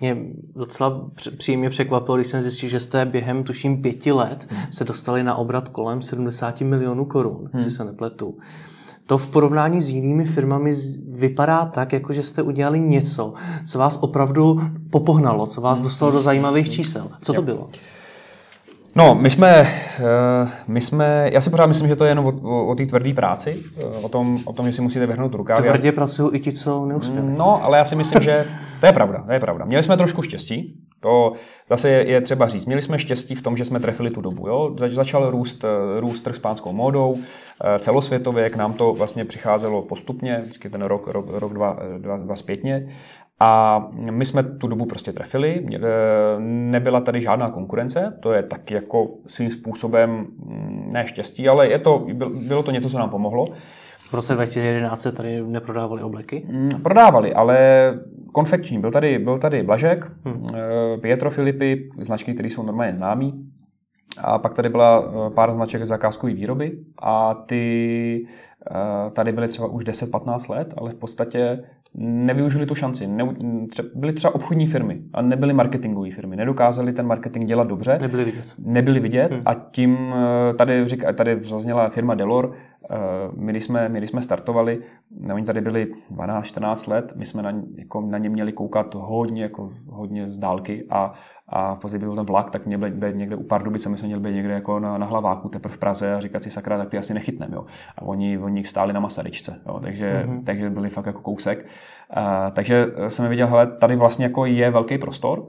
Mě 0.00 0.16
docela 0.56 1.10
příjemně 1.38 1.70
překvapilo, 1.70 2.16
když 2.16 2.26
jsem 2.26 2.42
zjistil, 2.42 2.68
že 2.68 2.80
jste 2.80 3.04
během, 3.04 3.44
tuším, 3.44 3.82
pěti 3.82 4.12
let 4.12 4.46
hmm. 4.50 4.72
se 4.72 4.84
dostali 4.84 5.22
na 5.22 5.34
obrat 5.34 5.68
kolem 5.68 6.02
70 6.02 6.60
milionů 6.60 7.04
korun, 7.04 7.38
hmm. 7.38 7.50
jestli 7.54 7.70
se 7.70 7.84
nepletu 7.84 8.38
to 9.08 9.18
v 9.18 9.26
porovnání 9.26 9.82
s 9.82 9.90
jinými 9.90 10.24
firmami 10.24 10.74
vypadá 11.08 11.64
tak, 11.64 11.92
jako 11.92 12.12
že 12.12 12.22
jste 12.22 12.42
udělali 12.42 12.80
něco, 12.80 13.32
co 13.66 13.78
vás 13.78 13.98
opravdu 14.00 14.60
popohnalo, 14.90 15.46
co 15.46 15.60
vás 15.60 15.80
dostalo 15.80 16.12
do 16.12 16.20
zajímavých 16.20 16.70
čísel. 16.70 17.08
Co 17.20 17.32
to 17.32 17.42
bylo? 17.42 17.66
No, 18.94 19.14
my 19.14 19.30
jsme, 19.30 19.48
eh, 19.60 20.48
my 20.66 20.80
jsme, 20.80 21.30
já 21.32 21.40
si 21.40 21.50
pořád 21.50 21.66
myslím, 21.66 21.88
že 21.88 21.96
to 21.96 22.04
je 22.04 22.10
jenom 22.10 22.26
o, 22.26 22.32
o, 22.42 22.66
o 22.66 22.74
té 22.74 22.86
tvrdé 22.86 23.14
práci, 23.14 23.62
eh, 23.76 23.84
o 23.84 24.08
tom, 24.08 24.38
o 24.44 24.52
tom, 24.52 24.66
že 24.66 24.72
si 24.72 24.82
musíte 24.82 25.06
vyhrnout 25.06 25.34
rukávy. 25.34 25.68
Tvrdě 25.68 25.92
pracují 25.92 26.30
i 26.32 26.40
ti, 26.40 26.52
co 26.52 26.86
neuspěli. 26.86 27.34
No, 27.38 27.64
ale 27.64 27.78
já 27.78 27.84
si 27.84 27.96
myslím, 27.96 28.22
že 28.22 28.46
to 28.80 28.86
je 28.86 28.92
pravda, 28.92 29.22
to 29.26 29.32
je 29.32 29.40
pravda. 29.40 29.64
Měli 29.64 29.82
jsme 29.82 29.96
trošku 29.96 30.22
štěstí, 30.22 30.87
to 31.00 31.32
zase 31.70 31.90
je, 31.90 32.10
je 32.10 32.20
třeba 32.20 32.48
říct. 32.48 32.66
Měli 32.66 32.82
jsme 32.82 32.98
štěstí 32.98 33.34
v 33.34 33.42
tom, 33.42 33.56
že 33.56 33.64
jsme 33.64 33.80
trefili 33.80 34.10
tu 34.10 34.20
dobu. 34.20 34.48
Jo? 34.48 34.76
Začal 34.86 35.30
růst, 35.30 35.64
eh, 35.64 36.00
růst 36.00 36.20
trh 36.20 36.36
s 36.36 36.38
pánskou 36.38 36.72
módou, 36.72 37.18
celosvětově, 37.78 38.50
k 38.50 38.56
nám 38.56 38.72
to 38.72 38.94
vlastně 38.94 39.24
přicházelo 39.24 39.82
postupně, 39.82 40.38
vždycky 40.42 40.70
ten 40.70 40.82
rok, 40.82 41.06
rok, 41.06 41.26
rok 41.28 41.52
dva, 41.52 41.78
dva, 41.98 42.16
dva 42.16 42.36
zpětně. 42.36 42.88
A 43.40 43.82
my 43.92 44.26
jsme 44.26 44.42
tu 44.42 44.66
dobu 44.66 44.84
prostě 44.84 45.12
trefili, 45.12 45.66
nebyla 46.38 47.00
tady 47.00 47.20
žádná 47.20 47.50
konkurence, 47.50 48.18
to 48.20 48.32
je 48.32 48.42
taky 48.42 48.74
jako 48.74 49.08
svým 49.26 49.50
způsobem 49.50 50.10
mm, 50.10 50.90
neštěstí, 50.94 51.48
ale 51.48 51.68
je 51.68 51.78
to, 51.78 52.06
bylo 52.48 52.62
to 52.62 52.70
něco, 52.70 52.90
co 52.90 52.98
nám 52.98 53.10
pomohlo. 53.10 53.46
V 54.10 54.14
roce 54.14 54.34
2011 54.34 55.00
se 55.00 55.12
tady 55.12 55.42
neprodávali 55.42 56.02
obleky? 56.02 56.46
Mm, 56.50 56.68
prodávali, 56.82 57.34
ale 57.34 57.58
konfekční. 58.32 58.78
Byl 58.78 58.90
tady, 58.90 59.18
byl 59.18 59.38
tady 59.38 59.62
Blažek, 59.62 60.12
hmm. 60.24 60.46
E, 60.54 60.98
Pietro 60.98 61.30
Filipy, 61.30 61.88
značky, 62.00 62.34
které 62.34 62.50
jsou 62.50 62.62
normálně 62.62 62.94
známý. 62.94 63.44
A 64.22 64.38
pak 64.38 64.54
tady 64.54 64.68
byla 64.68 65.12
e, 65.26 65.30
pár 65.30 65.52
značek 65.52 65.86
zakázkové 65.86 66.32
výroby 66.32 66.78
a 67.02 67.34
ty 67.34 68.26
tady 69.12 69.32
byly 69.32 69.48
třeba 69.48 69.68
už 69.68 69.84
10-15 69.84 70.50
let, 70.50 70.74
ale 70.76 70.90
v 70.90 70.94
podstatě 70.94 71.64
nevyužili 71.94 72.66
tu 72.66 72.74
šanci. 72.74 73.06
Ne, 73.06 73.24
byly 73.94 74.12
třeba 74.12 74.34
obchodní 74.34 74.66
firmy 74.66 75.00
a 75.12 75.22
nebyly 75.22 75.52
marketingové 75.52 76.10
firmy. 76.10 76.36
Nedokázali 76.36 76.92
ten 76.92 77.06
marketing 77.06 77.48
dělat 77.48 77.68
dobře. 77.68 77.98
Nebyli 78.00 78.24
vidět. 78.24 78.54
Nebyli 78.58 79.00
vidět 79.00 79.32
hmm. 79.32 79.42
a 79.44 79.54
tím 79.54 79.98
eh, 80.14 80.54
tady, 80.54 80.88
říká, 80.88 81.12
tady 81.12 81.42
zazněla 81.42 81.88
firma 81.88 82.14
Delor, 82.14 82.52
eh, 82.54 82.77
my 83.36 83.52
když 83.52 83.64
jsme, 83.64 83.88
my 83.88 83.98
když 83.98 84.10
jsme 84.10 84.22
startovali, 84.22 84.82
no, 85.20 85.34
oni 85.34 85.44
tady 85.44 85.60
byli 85.60 85.92
12-14 86.14 86.90
let, 86.90 87.12
my 87.16 87.26
jsme 87.26 87.42
na, 87.42 87.52
jako, 87.76 88.00
na 88.00 88.18
ně 88.18 88.30
měli 88.30 88.52
koukat 88.52 88.94
hodně, 88.94 89.42
jako, 89.42 89.70
hodně 89.90 90.30
z 90.30 90.38
dálky 90.38 90.86
a, 90.90 91.12
a 91.48 91.74
později 91.74 91.98
byl 91.98 92.14
ten 92.14 92.24
vlak, 92.24 92.50
tak 92.50 92.66
měl 92.66 92.78
být 92.90 93.16
někde 93.16 93.36
u 93.36 93.42
Pardubice, 93.42 93.88
my 93.88 93.96
jsme 93.96 94.06
měli 94.06 94.22
být 94.22 94.34
někde 94.34 94.54
jako 94.54 94.80
na, 94.80 94.98
na 94.98 95.06
hlaváku 95.06 95.48
teprve 95.48 95.74
v 95.74 95.78
Praze 95.78 96.14
a 96.14 96.20
říkat 96.20 96.42
si 96.42 96.50
sakra, 96.50 96.78
tak 96.78 96.88
ty 96.88 96.98
asi 96.98 97.14
nechytneme. 97.14 97.54
Jo. 97.56 97.66
A 97.96 98.02
oni, 98.02 98.38
oni 98.38 98.64
stáli 98.64 98.92
na 98.92 99.00
Masaryčce, 99.00 99.60
jo. 99.66 99.80
Takže, 99.80 100.24
mm-hmm. 100.26 100.44
takže 100.44 100.70
byli 100.70 100.88
fakt 100.88 101.06
jako 101.06 101.20
kousek. 101.20 101.66
Uh, 102.16 102.52
takže 102.52 102.86
jsem 103.08 103.28
viděl, 103.28 103.46
hele, 103.46 103.66
tady 103.66 103.96
vlastně 103.96 104.24
jako 104.24 104.46
je 104.46 104.70
velký 104.70 104.98
prostor, 104.98 105.46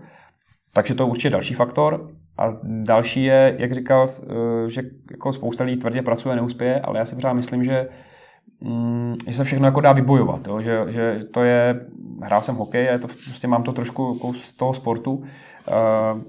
takže 0.74 0.96
to 0.96 1.04
je 1.04 1.10
určitě 1.10 1.30
další 1.30 1.54
faktor. 1.54 2.10
A 2.40 2.58
další 2.64 3.24
je, 3.24 3.56
jak 3.60 3.74
říkal, 3.74 4.06
eh, 4.08 4.70
že 4.70 4.82
jako 5.12 5.34
spousta 5.34 5.64
lidí 5.64 5.78
tvrdě 5.78 6.02
pracuje, 6.02 6.36
neuspěje, 6.36 6.82
ale 6.82 7.00
já 7.00 7.06
si 7.06 7.16
pořád 7.16 7.34
myslím, 7.34 7.64
že 7.64 7.90
mm, 8.62 9.16
že 9.28 9.34
se 9.34 9.44
všechno 9.44 9.68
jako 9.68 9.82
dá 9.82 9.94
vybojovat, 9.94 10.48
jo? 10.48 10.62
Že, 10.62 10.86
že 10.88 11.20
to 11.34 11.44
je, 11.44 11.86
hrál 12.22 12.42
jsem 12.42 12.56
hokej 12.56 12.90
a 12.90 12.98
to, 12.98 13.08
prostě 13.08 13.48
mám 13.48 13.64
to 13.64 13.74
trošku 13.74 14.14
jako 14.14 14.34
z 14.34 14.52
toho 14.52 14.74
sportu, 14.74 15.24
Uh, 15.70 16.22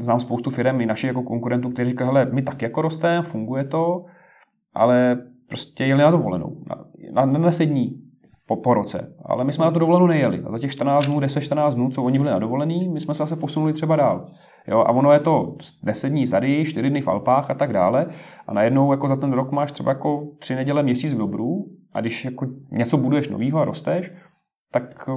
znám 0.00 0.20
spoustu 0.20 0.50
firm 0.50 0.80
i 0.80 0.86
našich 0.86 1.08
jako 1.08 1.22
konkurentů, 1.22 1.70
kteří 1.70 1.90
říkají, 1.90 2.08
hele, 2.08 2.28
my 2.32 2.42
tak 2.42 2.62
jako 2.62 2.82
rosteme, 2.82 3.22
funguje 3.22 3.64
to, 3.64 4.04
ale 4.74 5.18
prostě 5.48 5.84
jeli 5.84 6.02
na 6.02 6.10
dovolenou, 6.10 6.56
na, 6.68 6.84
na, 7.24 7.38
na 7.38 7.46
10 7.46 7.64
dní 7.64 8.02
po, 8.46 8.56
po 8.56 8.74
roce. 8.74 9.14
Ale 9.40 9.44
my 9.46 9.52
jsme 9.52 9.64
na 9.64 9.70
to 9.70 9.78
dovolenou 9.78 10.06
nejeli. 10.06 10.42
A 10.46 10.50
za 10.50 10.58
těch 10.58 10.72
14 10.72 11.06
dnů, 11.06 11.20
10-14 11.20 11.74
dnů, 11.74 11.90
co 11.90 12.02
oni 12.02 12.18
byli 12.18 12.30
na 12.30 12.38
dovolený, 12.38 12.88
my 12.88 13.00
jsme 13.00 13.14
se 13.14 13.18
zase 13.18 13.36
posunuli 13.36 13.72
třeba 13.72 13.96
dál. 13.96 14.30
Jo, 14.68 14.78
a 14.78 14.90
ono 14.90 15.12
je 15.12 15.20
to 15.20 15.56
10 15.82 16.08
dní 16.08 16.26
tady, 16.26 16.64
4 16.64 16.90
dny 16.90 17.00
v 17.00 17.08
Alpách 17.08 17.50
a 17.50 17.54
tak 17.54 17.72
dále. 17.72 18.06
A 18.46 18.54
najednou 18.54 18.92
jako 18.92 19.08
za 19.08 19.16
ten 19.16 19.32
rok 19.32 19.52
máš 19.52 19.72
třeba 19.72 19.90
jako 19.92 20.26
3 20.38 20.54
neděle, 20.54 20.82
měsíc 20.82 21.14
v 21.14 21.18
dobru. 21.18 21.64
A 21.92 22.00
když 22.00 22.24
jako 22.24 22.46
něco 22.70 22.96
buduješ 22.96 23.28
novýho 23.28 23.60
a 23.60 23.64
rosteš, 23.64 24.12
tak 24.72 25.08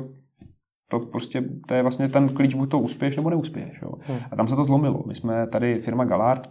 to 0.89 0.99
prostě, 0.99 1.43
to 1.67 1.73
je 1.73 1.81
vlastně 1.81 2.09
ten 2.09 2.29
klíč, 2.29 2.53
buď 2.53 2.71
to 2.71 2.79
uspěješ 2.79 3.15
nebo 3.15 3.29
neuspěješ. 3.29 3.81
Jo. 3.81 3.91
Hmm. 3.99 4.19
A 4.31 4.35
tam 4.35 4.47
se 4.47 4.55
to 4.55 4.65
zlomilo. 4.65 5.03
My 5.07 5.15
jsme 5.15 5.47
tady 5.47 5.81
firma 5.81 6.05
Galard, 6.05 6.49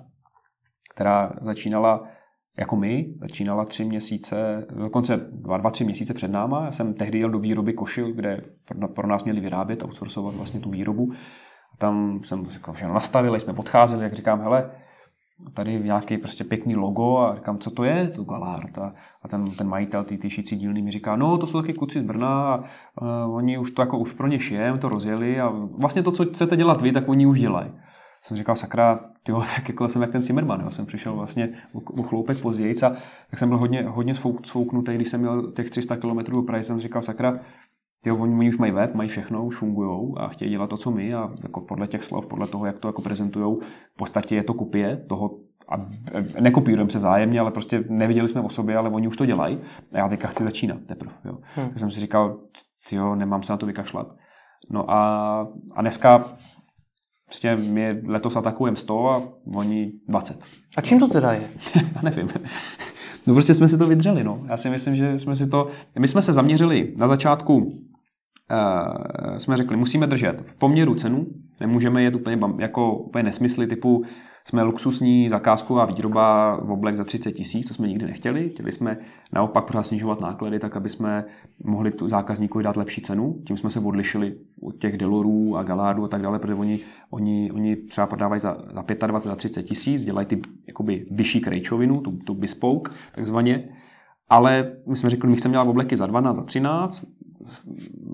která 0.94 1.32
začínala 1.40 2.08
jako 2.58 2.76
my, 2.76 3.14
začínala 3.20 3.64
tři 3.64 3.84
měsíce, 3.84 4.66
dokonce 4.76 5.16
dva, 5.32 5.56
dva, 5.56 5.70
tři 5.70 5.84
měsíce 5.84 6.14
před 6.14 6.30
náma. 6.30 6.64
Já 6.64 6.72
jsem 6.72 6.94
tehdy 6.94 7.18
jel 7.18 7.30
do 7.30 7.38
výroby 7.38 7.72
košil, 7.72 8.12
kde 8.12 8.42
pro 8.94 9.06
nás 9.06 9.24
měli 9.24 9.40
vyrábět, 9.40 9.84
outsourcovat 9.84 10.34
vlastně 10.34 10.60
tu 10.60 10.70
výrobu. 10.70 11.12
A 11.74 11.76
tam 11.76 12.20
jsem 12.24 12.44
všechno 12.72 12.94
nastavil, 12.94 13.40
jsme 13.40 13.54
podcházeli, 13.54 14.04
jak 14.04 14.12
říkám, 14.12 14.40
hele, 14.40 14.70
tady 15.54 15.80
nějaký 15.80 16.18
prostě 16.18 16.44
pěkný 16.44 16.76
logo 16.76 17.18
a 17.18 17.34
říkám, 17.34 17.58
co 17.58 17.70
to 17.70 17.84
je, 17.84 18.08
to 18.08 18.24
Galard. 18.24 18.78
A, 18.78 18.94
a 19.22 19.28
ten, 19.28 19.44
ten 19.44 19.68
majitel 19.68 20.04
té 20.04 20.30
šící 20.30 20.56
dílny 20.56 20.82
mi 20.82 20.90
říká, 20.90 21.16
no 21.16 21.38
to 21.38 21.46
jsou 21.46 21.60
taky 21.60 21.72
kluci 21.72 22.00
z 22.00 22.02
Brna 22.02 22.54
a, 22.54 22.64
a 22.98 23.26
oni 23.26 23.58
už 23.58 23.70
to 23.70 23.82
jako 23.82 23.98
už 23.98 24.12
pro 24.12 24.26
ně 24.26 24.40
šijem, 24.40 24.78
to 24.78 24.88
rozjeli 24.88 25.40
a 25.40 25.52
vlastně 25.78 26.02
to, 26.02 26.12
co 26.12 26.24
chcete 26.24 26.56
dělat 26.56 26.82
vy, 26.82 26.92
tak 26.92 27.08
oni 27.08 27.26
už 27.26 27.40
dělají. 27.40 27.70
Jsem 28.22 28.37
říkal, 28.37 28.56
sakra, 28.56 29.00
tyjo, 29.22 29.40
tak 29.56 29.68
jako 29.68 29.88
jsem 29.88 30.02
jak 30.02 30.12
ten 30.12 30.22
Zimmerman, 30.22 30.61
jo. 30.61 30.70
jsem 30.70 30.87
přišel 30.87 31.16
vlastně 31.16 31.48
o 31.74 32.02
chloupek 32.02 32.38
později 32.38 32.74
a 32.74 32.90
tak 33.30 33.38
jsem 33.38 33.48
byl 33.48 33.58
hodně, 33.58 33.82
hodně 33.82 34.14
svouknutý, 34.44 34.94
když 34.94 35.08
jsem 35.08 35.20
měl 35.20 35.50
těch 35.50 35.70
300 35.70 35.96
km 35.96 36.18
do 36.18 36.42
Prahy, 36.42 36.64
jsem 36.64 36.80
říkal, 36.80 37.02
sakra, 37.02 37.40
jo, 38.06 38.16
oni, 38.16 38.35
oni 38.35 38.48
už 38.48 38.58
mají 38.58 38.72
web, 38.72 38.94
mají 38.94 39.08
všechno, 39.08 39.44
už 39.44 39.56
fungují 39.56 40.14
a 40.16 40.28
chtějí 40.28 40.50
dělat 40.50 40.70
to, 40.70 40.76
co 40.76 40.90
my 40.90 41.14
a 41.14 41.30
jako 41.42 41.61
podle 41.61 41.87
těch 41.87 42.04
slov, 42.04 42.26
podle 42.26 42.46
toho, 42.46 42.66
jak 42.66 42.78
to 42.78 42.88
jako 42.88 43.02
prezentují, 43.02 43.56
v 43.94 43.96
podstatě 43.96 44.35
je 44.35 44.42
to 44.42 44.54
kopie 44.54 44.96
toho, 45.08 45.38
a 45.68 45.87
nekopírujeme 46.40 46.90
se 46.90 46.98
vzájemně, 46.98 47.40
ale 47.40 47.50
prostě 47.50 47.85
neviděli 47.88 48.28
jsme 48.28 48.40
o 48.40 48.48
sobě, 48.48 48.76
ale 48.76 48.90
oni 48.90 49.08
už 49.08 49.16
to 49.16 49.26
dělají 49.26 49.61
a 49.92 49.98
já 49.98 50.08
teďka 50.08 50.28
chci 50.28 50.44
začínat 50.44 50.78
teprve. 50.87 51.12
Jo. 51.24 51.38
Hmm. 51.54 51.68
Tak 51.68 51.78
jsem 51.78 51.90
si 51.90 52.00
říkal, 52.00 52.38
jo, 52.92 53.14
nemám 53.14 53.42
se 53.42 53.52
na 53.52 53.56
to 53.56 53.66
vykašlat. 53.66 54.06
No 54.70 54.90
a, 54.90 55.48
a 55.74 55.80
dneska 55.80 56.37
prostě 57.32 57.56
my 57.56 58.02
letos 58.06 58.36
atakujeme 58.36 58.76
100 58.76 59.10
a 59.10 59.22
oni 59.54 59.92
20. 60.08 60.40
A 60.76 60.80
čím 60.80 61.00
to 61.00 61.08
teda 61.08 61.32
je? 61.32 61.50
já 61.94 62.02
nevím. 62.02 62.28
No 63.26 63.34
prostě 63.34 63.54
jsme 63.54 63.68
si 63.68 63.78
to 63.78 63.86
vydřeli, 63.86 64.24
no. 64.24 64.42
Já 64.48 64.56
si 64.56 64.70
myslím, 64.70 64.96
že 64.96 65.18
jsme 65.18 65.36
si 65.36 65.46
to... 65.46 65.68
My 65.98 66.08
jsme 66.08 66.22
se 66.22 66.32
zaměřili 66.32 66.94
na 66.96 67.08
začátku, 67.08 67.56
uh, 67.56 67.68
jsme 69.38 69.56
řekli, 69.56 69.76
musíme 69.76 70.06
držet 70.06 70.40
v 70.40 70.54
poměru 70.54 70.94
cenu, 70.94 71.26
nemůžeme 71.60 72.02
jet 72.02 72.14
úplně 72.14 72.38
jako 72.58 72.96
úplně 72.96 73.24
nesmysly 73.24 73.66
typu 73.66 74.04
jsme 74.44 74.62
luxusní 74.62 75.28
zakázková 75.28 75.85
výroba 75.85 76.57
v 76.57 76.70
oblek 76.70 76.96
za 76.96 77.05
30 77.05 77.33
tisíc, 77.33 77.68
to 77.68 77.74
jsme 77.74 77.88
nikdy 77.88 78.07
nechtěli. 78.07 78.48
Chtěli 78.48 78.72
jsme 78.72 78.96
naopak 79.33 79.64
pořád 79.64 79.83
snižovat 79.83 80.20
náklady, 80.20 80.59
tak 80.59 80.76
aby 80.76 80.90
jsme 80.90 81.24
mohli 81.64 81.90
tu 81.90 82.09
zákazníkovi 82.09 82.64
dát 82.64 82.76
lepší 82.76 83.02
cenu. 83.02 83.38
Tím 83.46 83.57
jsme 83.57 83.70
se 83.70 83.81
odlišili 83.81 84.37
od 84.62 84.76
těch 84.76 84.96
Delorů 84.96 85.57
a 85.57 85.62
Galádů 85.62 86.05
a 86.05 86.09
tak 86.09 86.22
dále, 86.22 86.38
protože 86.38 86.55
oni, 86.55 86.81
oni, 87.11 87.50
oni 87.52 87.76
třeba 87.76 88.07
prodávají 88.07 88.40
za, 88.40 88.57
za 88.74 89.07
25, 89.07 89.22
za 89.22 89.37
30 89.37 89.62
tisíc, 89.62 90.05
dělají 90.05 90.26
ty 90.26 90.40
jakoby 90.66 91.07
vyšší 91.11 91.40
krejčovinu, 91.40 92.00
tu, 92.00 92.11
tu 92.11 92.35
bespoke 92.35 92.92
takzvaně, 93.14 93.68
ale 94.28 94.72
my 94.87 94.96
jsme 94.96 95.11
řekli, 95.11 95.31
my 95.31 95.37
chceme 95.37 95.52
dělat 95.52 95.68
obleky 95.68 95.96
za 95.96 96.07
12, 96.07 96.37
za 96.37 96.42
13, 96.42 97.05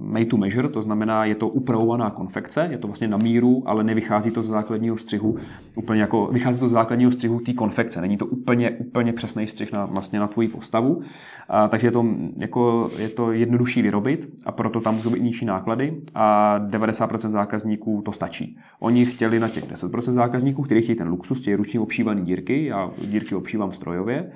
made 0.09 0.27
to 0.27 0.37
measure, 0.37 0.69
to 0.69 0.83
znamená, 0.83 1.25
je 1.25 1.35
to 1.35 1.49
upravovaná 1.49 2.11
konfekce, 2.11 2.69
je 2.71 2.79
to 2.79 2.89
vlastně 2.89 3.09
na 3.09 3.17
míru, 3.17 3.63
ale 3.67 3.85
nevychází 3.85 4.31
to 4.31 4.43
z 4.43 4.47
základního 4.47 4.97
střihu 4.97 5.37
úplně 5.75 6.01
jako, 6.01 6.27
vychází 6.33 6.61
to 6.61 6.69
z 6.69 6.73
základního 6.73 7.11
střihu 7.11 7.41
té 7.41 7.53
konfekce, 7.53 8.01
není 8.01 8.17
to 8.17 8.27
úplně, 8.27 8.71
úplně 8.71 9.13
přesný 9.13 9.47
střih 9.47 9.73
na, 9.73 9.85
vlastně 9.85 10.21
na 10.21 10.27
tvoji 10.27 10.49
postavu, 10.49 11.03
a, 11.49 11.69
takže 11.69 11.87
je 11.87 11.91
to, 11.91 12.07
jako, 12.41 12.91
je 12.99 13.09
to 13.09 13.33
jednodušší 13.33 13.83
vyrobit 13.83 14.29
a 14.47 14.53
proto 14.53 14.81
tam 14.81 14.95
můžou 14.95 15.11
být 15.11 15.23
nižší 15.23 15.45
náklady 15.45 16.01
a 16.15 16.59
90% 16.59 17.31
zákazníků 17.31 18.03
to 18.05 18.13
stačí. 18.13 18.59
Oni 18.81 19.07
chtěli 19.07 19.41
na 19.41 19.49
těch 19.49 19.71
10% 19.73 20.13
zákazníků, 20.13 20.63
kteří 20.63 20.83
chtějí 20.83 20.97
ten 20.97 21.09
luxus, 21.09 21.41
těch 21.41 21.57
ručně 21.57 21.81
obšívaný 21.81 22.25
dírky, 22.25 22.65
já 22.65 22.91
dírky 23.05 23.35
obšívám 23.35 23.73
strojově, 23.73 24.31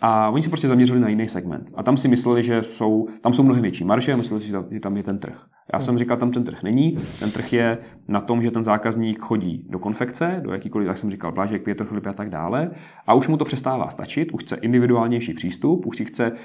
a 0.00 0.30
oni 0.30 0.42
se 0.42 0.48
prostě 0.48 0.68
zaměřili 0.68 1.00
na 1.00 1.08
jiný 1.08 1.28
segment. 1.28 1.70
A 1.74 1.82
tam 1.82 1.96
si 1.96 2.08
mysleli, 2.08 2.42
že 2.42 2.62
jsou, 2.62 3.08
tam 3.20 3.32
jsou 3.32 3.42
mnohem 3.42 3.62
větší 3.62 3.84
marže 3.84 4.12
a 4.12 4.16
mysleli 4.16 4.42
si, 4.42 4.48
že 4.48 4.80
tam 4.80 4.96
je 4.96 5.02
ten 5.02 5.18
trh. 5.18 5.46
Já 5.72 5.80
jsem 5.80 5.98
říkal, 5.98 6.16
tam 6.16 6.30
ten 6.30 6.44
trh 6.44 6.62
není. 6.62 6.98
Ten 7.20 7.30
trh 7.30 7.52
je 7.52 7.78
na 8.08 8.20
tom, 8.20 8.42
že 8.42 8.50
ten 8.50 8.64
zákazník 8.64 9.18
chodí 9.18 9.66
do 9.70 9.78
konfekce, 9.78 10.40
do 10.44 10.52
jakýkoliv, 10.52 10.88
jak 10.88 10.98
jsem 10.98 11.10
říkal, 11.10 11.32
plážek, 11.32 11.64
Pětr 11.64 11.84
Filip 11.84 12.06
a 12.06 12.12
tak 12.12 12.30
dále. 12.30 12.70
A 13.06 13.14
už 13.14 13.28
mu 13.28 13.36
to 13.36 13.44
přestává 13.44 13.88
stačit, 13.88 14.32
už 14.32 14.42
chce 14.42 14.56
individuálnější 14.56 15.34
přístup, 15.34 15.86
už 15.86 15.96
si 15.96 16.04
chce 16.04 16.30
uh, 16.32 16.38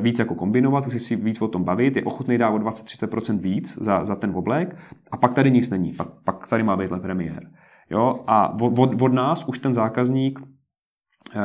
víc 0.00 0.18
jako 0.18 0.34
kombinovat, 0.34 0.86
už 0.86 1.02
si 1.02 1.16
víc 1.16 1.42
o 1.42 1.48
tom 1.48 1.64
bavit, 1.64 1.96
je 1.96 2.04
ochotný 2.04 2.38
dát 2.38 2.50
o 2.50 2.58
20-30% 2.58 3.38
víc 3.38 3.78
za, 3.82 4.04
za 4.04 4.16
ten 4.16 4.32
oblek. 4.34 4.76
A 5.10 5.16
pak 5.16 5.34
tady 5.34 5.50
nic 5.50 5.70
není, 5.70 5.92
pak, 5.92 6.08
pak 6.24 6.46
tady 6.48 6.62
má 6.62 6.76
být 6.76 6.90
premiér. 7.02 7.50
Jo? 7.90 8.24
A 8.26 8.60
od, 8.60 9.02
od 9.02 9.12
nás 9.12 9.44
už 9.44 9.58
ten 9.58 9.74
zákazník 9.74 10.38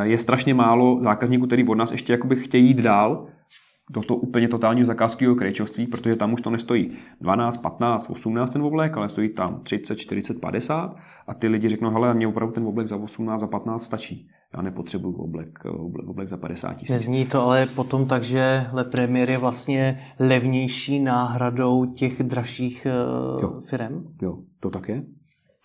je 0.01 0.17
strašně 0.17 0.53
málo 0.53 0.99
zákazníků, 1.01 1.47
který 1.47 1.67
od 1.67 1.75
nás 1.75 1.91
ještě 1.91 2.13
jakoby 2.13 2.35
chtějí 2.35 2.67
jít 2.67 2.77
dál 2.77 3.27
do 3.91 4.01
toho 4.01 4.19
úplně 4.19 4.47
totálního 4.47 4.85
zakázkového 4.85 5.35
krejčovství, 5.35 5.87
protože 5.87 6.15
tam 6.15 6.33
už 6.33 6.41
to 6.41 6.49
nestojí 6.49 6.91
12, 7.21 7.57
15, 7.57 8.09
18 8.09 8.49
ten 8.49 8.61
oblek, 8.61 8.97
ale 8.97 9.09
stojí 9.09 9.29
tam 9.29 9.59
30, 9.63 9.95
40, 9.95 10.41
50 10.41 10.95
a 11.27 11.33
ty 11.33 11.47
lidi 11.47 11.69
řeknou, 11.69 11.91
hele, 11.91 12.13
mě 12.13 12.27
opravdu 12.27 12.53
ten 12.53 12.65
oblek 12.65 12.87
za 12.87 12.95
18, 12.95 13.41
za 13.41 13.47
15 13.47 13.83
stačí. 13.83 14.27
Já 14.55 14.61
nepotřebuju 14.61 15.15
oblek, 15.15 15.65
oblek, 15.65 16.07
oblek 16.07 16.29
za 16.29 16.37
50 16.37 16.73
tisíc. 16.73 16.89
Nezní 16.89 17.25
to 17.25 17.41
ale 17.41 17.65
potom 17.65 18.07
tak, 18.07 18.23
že 18.23 18.65
Le 18.73 18.83
Premier 18.83 19.29
je 19.29 19.37
vlastně 19.37 19.99
levnější 20.19 20.99
náhradou 20.99 21.85
těch 21.85 22.23
dražších 22.23 22.87
jo. 23.41 23.59
firm? 23.69 24.03
Jo, 24.21 24.37
to 24.59 24.69
tak 24.69 24.89
je. 24.89 25.03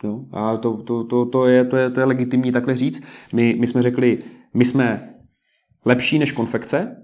Jo? 0.05 0.21
A 0.33 0.57
to, 0.57 0.77
to, 0.77 1.05
to, 1.05 1.27
to, 1.27 1.47
je, 1.47 1.65
to, 1.65 1.77
je, 1.77 1.91
to 1.91 2.01
je 2.01 2.07
legitimní 2.07 2.53
takhle 2.53 2.77
říct. 2.77 3.03
My, 3.33 3.57
my 3.61 3.67
jsme 3.67 3.83
řekli, 3.83 4.19
my 4.55 4.65
jsme 4.65 5.15
lepší 5.85 6.19
než 6.19 6.33
konfekce, 6.33 6.97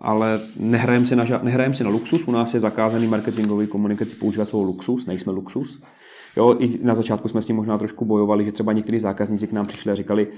ale 0.00 0.40
nehrajeme 0.56 1.06
si, 1.06 1.16
na, 1.16 1.24
nehrajem 1.42 1.74
si 1.74 1.84
na 1.84 1.90
luxus. 1.90 2.28
U 2.28 2.30
nás 2.30 2.54
je 2.54 2.60
zakázaný 2.60 3.06
marketingový 3.06 3.66
komunikaci 3.66 4.14
používat 4.14 4.48
svou 4.48 4.62
luxus, 4.62 5.06
nejsme 5.06 5.32
luxus. 5.32 5.80
Jo, 6.36 6.56
i 6.58 6.84
na 6.84 6.94
začátku 6.94 7.28
jsme 7.28 7.42
s 7.42 7.46
tím 7.46 7.56
možná 7.56 7.78
trošku 7.78 8.04
bojovali, 8.04 8.44
že 8.44 8.52
třeba 8.52 8.72
někteří 8.72 8.98
zákazníci 8.98 9.46
k 9.46 9.52
nám 9.52 9.66
přišli 9.66 9.92
a 9.92 9.94
říkali, 9.94 10.28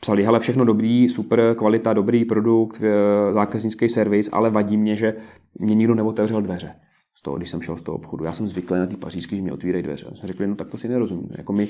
psali, 0.00 0.24
hele, 0.24 0.40
všechno 0.40 0.64
dobrý, 0.64 1.08
super, 1.08 1.54
kvalita, 1.58 1.92
dobrý 1.92 2.24
produkt, 2.24 2.82
eh, 2.82 3.32
zákaznický 3.32 3.88
servis, 3.88 4.30
ale 4.32 4.50
vadí 4.50 4.76
mě, 4.76 4.96
že 4.96 5.16
mě 5.58 5.74
nikdo 5.74 5.94
neotevřel 5.94 6.42
dveře 6.42 6.74
z 7.22 7.24
toho, 7.24 7.36
když 7.36 7.50
jsem 7.50 7.62
šel 7.62 7.76
z 7.76 7.82
toho 7.82 7.96
obchodu. 7.96 8.24
Já 8.24 8.32
jsem 8.32 8.48
zvyklý 8.48 8.78
na 8.78 8.86
ty 8.86 8.96
pařížské, 8.96 9.36
že 9.36 9.42
mi 9.42 9.52
otvírají 9.52 9.82
dveře. 9.82 10.06
Jsme 10.14 10.28
řekli, 10.28 10.46
no 10.46 10.56
tak 10.56 10.68
to 10.68 10.76
si 10.76 10.88
nerozumím. 10.88 11.30
Jako 11.38 11.52
my, 11.52 11.68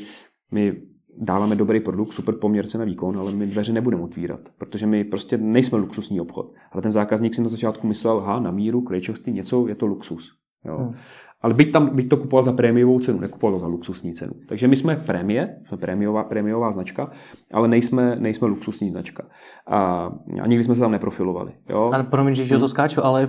my 0.50 0.76
dáváme 1.18 1.56
dobrý 1.56 1.80
produkt, 1.80 2.12
super 2.12 2.34
poměrce 2.34 2.78
na 2.78 2.84
výkon, 2.84 3.18
ale 3.18 3.32
my 3.32 3.46
dveře 3.46 3.72
nebudeme 3.72 4.02
otvírat, 4.02 4.40
protože 4.58 4.86
my 4.86 5.04
prostě 5.04 5.38
nejsme 5.38 5.78
luxusní 5.78 6.20
obchod. 6.20 6.52
Ale 6.72 6.82
ten 6.82 6.92
zákazník 6.92 7.34
si 7.34 7.42
na 7.42 7.48
začátku 7.48 7.86
myslel, 7.86 8.20
ha, 8.20 8.40
na 8.40 8.50
míru, 8.50 8.80
krejčovství, 8.80 9.32
něco, 9.32 9.68
je 9.68 9.74
to 9.74 9.86
luxus. 9.86 10.30
Jo. 10.64 10.76
Hmm. 10.78 10.94
Ale 11.42 11.54
byť, 11.54 11.72
tam, 11.72 11.96
byť 11.96 12.08
to 12.08 12.16
kupoval 12.16 12.42
za 12.42 12.52
prémiovou 12.52 12.98
cenu, 12.98 13.20
nekupoval 13.20 13.58
za 13.58 13.66
luxusní 13.66 14.14
cenu. 14.14 14.32
Takže 14.48 14.68
my 14.68 14.76
jsme 14.76 14.96
prémie, 14.96 15.56
jsme 15.66 15.76
prémiová, 15.76 16.24
prémiová 16.24 16.72
značka, 16.72 17.10
ale 17.52 17.68
nejsme, 17.68 18.16
nejsme 18.16 18.48
luxusní 18.48 18.90
značka. 18.90 19.26
A, 19.66 20.10
a 20.42 20.46
nikdy 20.46 20.64
jsme 20.64 20.74
se 20.74 20.80
tam 20.80 20.92
neprofilovali. 20.92 21.52
Jo? 21.70 21.90
Ale 21.94 22.02
promiň, 22.02 22.34
že 22.34 22.48
to 22.48 22.58
hmm. 22.58 22.68
skáču, 22.68 23.04
ale 23.04 23.28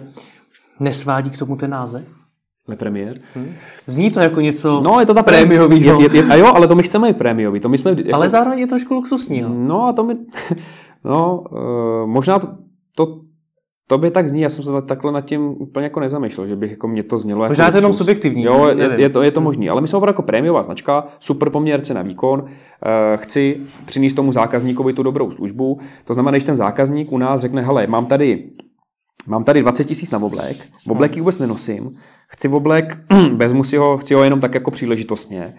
Nesvádí 0.79 1.29
k 1.29 1.37
tomu 1.37 1.55
ten 1.55 1.69
název? 1.69 2.03
Le 2.67 2.75
Premier. 2.75 3.19
Hmm. 3.35 3.53
Zní 3.85 4.11
to 4.11 4.19
jako 4.19 4.41
něco 4.41 4.81
No, 4.81 4.99
je 4.99 5.05
to 5.05 5.13
ta 5.13 5.23
prémiový. 5.23 5.81
Je, 5.81 5.93
je, 6.01 6.15
je, 6.15 6.23
a 6.23 6.35
jo, 6.35 6.45
ale 6.45 6.67
to 6.67 6.75
my 6.75 6.83
chceme 6.83 7.09
i 7.09 7.13
prémiový. 7.13 7.59
To 7.59 7.69
my 7.69 7.77
jsme, 7.77 7.91
jako... 7.91 8.09
Ale 8.13 8.29
zároveň 8.29 8.59
je 8.59 8.67
trošku 8.67 8.93
luxusní. 8.93 9.45
No 9.47 9.87
a 9.87 9.93
to 9.93 10.03
my... 10.03 10.15
No, 11.05 11.43
uh, 11.51 12.09
možná 12.09 12.39
to, 12.39 12.47
to, 12.95 13.19
to 13.87 13.97
by 13.97 14.11
tak 14.11 14.29
zní, 14.29 14.41
já 14.41 14.49
jsem 14.49 14.63
se 14.63 14.81
takhle 14.81 15.11
nad 15.11 15.21
tím 15.21 15.55
úplně 15.59 15.83
jako 15.83 15.99
nezamýšlel, 15.99 16.47
že 16.47 16.55
bych 16.55 16.71
jako 16.71 16.87
mě 16.87 17.03
to 17.03 17.17
znělo 17.17 17.47
Možná 17.47 17.65
jako 17.65 17.71
to 17.71 17.77
jenom 17.77 17.93
subjektivní. 17.93 18.43
Jo, 18.43 18.67
je, 18.67 19.01
je, 19.01 19.09
to, 19.09 19.21
je 19.21 19.31
to 19.31 19.41
možný, 19.41 19.69
ale 19.69 19.81
my 19.81 19.87
jsme 19.87 19.97
opravdu 19.97 20.11
jako 20.11 20.21
prémiová 20.21 20.63
značka, 20.63 21.07
super 21.19 21.49
poměr 21.49 21.81
cena 21.81 22.01
výkon, 22.01 22.39
uh, 22.41 22.47
chci 23.15 23.61
přinést 23.85 24.13
tomu 24.13 24.31
zákazníkovi 24.31 24.93
tu 24.93 25.03
dobrou 25.03 25.31
službu, 25.31 25.79
to 26.05 26.13
znamená, 26.13 26.31
když 26.31 26.43
ten 26.43 26.55
zákazník 26.55 27.11
u 27.11 27.17
nás 27.17 27.41
řekne, 27.41 27.61
hele, 27.61 27.87
mám 27.87 28.05
tady 28.05 28.49
Mám 29.27 29.43
tady 29.43 29.61
20 29.61 29.83
tisíc 29.83 30.11
na 30.11 30.19
oblek, 30.19 30.57
v 30.87 30.91
obleky 30.91 31.19
vůbec 31.19 31.39
nenosím, 31.39 31.97
chci 32.27 32.47
oblek, 32.47 32.97
vezmu 33.35 33.63
si 33.63 33.77
ho, 33.77 33.97
chci 33.97 34.13
ho 34.13 34.23
jenom 34.23 34.41
tak 34.41 34.53
jako 34.53 34.71
příležitostně 34.71 35.53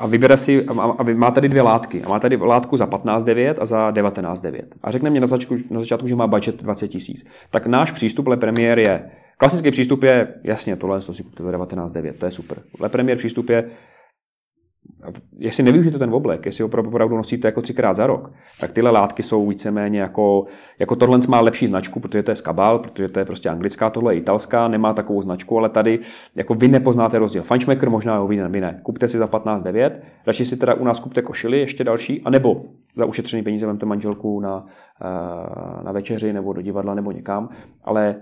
a 0.00 0.06
vybere 0.06 0.36
si, 0.36 0.66
a, 0.66 0.82
a 0.82 1.02
má 1.14 1.30
tady 1.30 1.48
dvě 1.48 1.62
látky. 1.62 2.02
A 2.02 2.08
má 2.08 2.18
tady 2.18 2.36
látku 2.36 2.76
za 2.76 2.86
15,9 2.86 3.54
a 3.60 3.66
za 3.66 3.90
19,9. 3.90 4.62
A 4.82 4.90
řekne 4.90 5.10
mě 5.10 5.20
na 5.20 5.26
začátku, 5.26 5.56
na 5.70 5.80
začátku, 5.80 6.08
že 6.08 6.16
má 6.16 6.26
budget 6.26 6.62
20 6.62 6.88
tisíc. 6.88 7.26
Tak 7.50 7.66
náš 7.66 7.90
přístup 7.90 8.26
Le 8.26 8.36
Premier 8.36 8.78
je, 8.78 9.10
klasický 9.36 9.70
přístup 9.70 10.02
je, 10.02 10.34
jasně, 10.44 10.76
tohle 10.76 11.00
to 11.00 11.12
si 11.14 11.22
kupte 11.22 11.42
19,9, 11.42 12.12
to 12.18 12.26
je 12.26 12.32
super. 12.32 12.58
Le 12.80 12.88
Premier 12.88 13.18
přístup 13.18 13.48
je, 13.48 13.70
jestli 15.38 15.62
nevyužijete 15.62 15.98
ten 15.98 16.14
oblek, 16.14 16.46
jestli 16.46 16.62
ho 16.62 16.68
opravdu 16.68 17.16
nosíte 17.16 17.48
jako 17.48 17.62
třikrát 17.62 17.96
za 17.96 18.06
rok, 18.06 18.32
tak 18.60 18.72
tyhle 18.72 18.90
látky 18.90 19.22
jsou 19.22 19.48
víceméně 19.48 20.00
jako, 20.00 20.46
jako 20.78 20.96
tohle 20.96 21.18
má 21.28 21.40
lepší 21.40 21.66
značku, 21.66 22.00
protože 22.00 22.22
to 22.22 22.30
je 22.30 22.36
skabal, 22.36 22.78
protože 22.78 23.08
to 23.08 23.18
je 23.18 23.24
prostě 23.24 23.48
anglická, 23.48 23.90
tohle 23.90 24.14
je 24.14 24.18
italská, 24.18 24.68
nemá 24.68 24.92
takovou 24.92 25.22
značku, 25.22 25.58
ale 25.58 25.68
tady 25.68 25.98
jako 26.34 26.54
vy 26.54 26.68
nepoznáte 26.68 27.18
rozdíl. 27.18 27.42
Funchmaker 27.42 27.90
možná 27.90 28.18
ho 28.18 28.26
vy 28.26 28.36
ne. 28.36 28.80
Kupte 28.82 29.08
si 29.08 29.18
za 29.18 29.26
15,9, 29.26 29.90
radši 30.26 30.44
si 30.44 30.56
teda 30.56 30.74
u 30.74 30.84
nás 30.84 31.00
kupte 31.00 31.22
košily 31.22 31.58
ještě 31.58 31.84
další, 31.84 32.22
anebo 32.24 32.62
za 32.96 33.04
ušetřený 33.04 33.42
peníze 33.42 33.66
vemte 33.66 33.86
manželku 33.86 34.40
na, 34.40 34.66
eh, 35.02 35.84
na 35.84 35.92
večeři 35.92 36.32
nebo 36.32 36.52
do 36.52 36.62
divadla 36.62 36.94
nebo 36.94 37.12
někam, 37.12 37.48
ale 37.84 38.16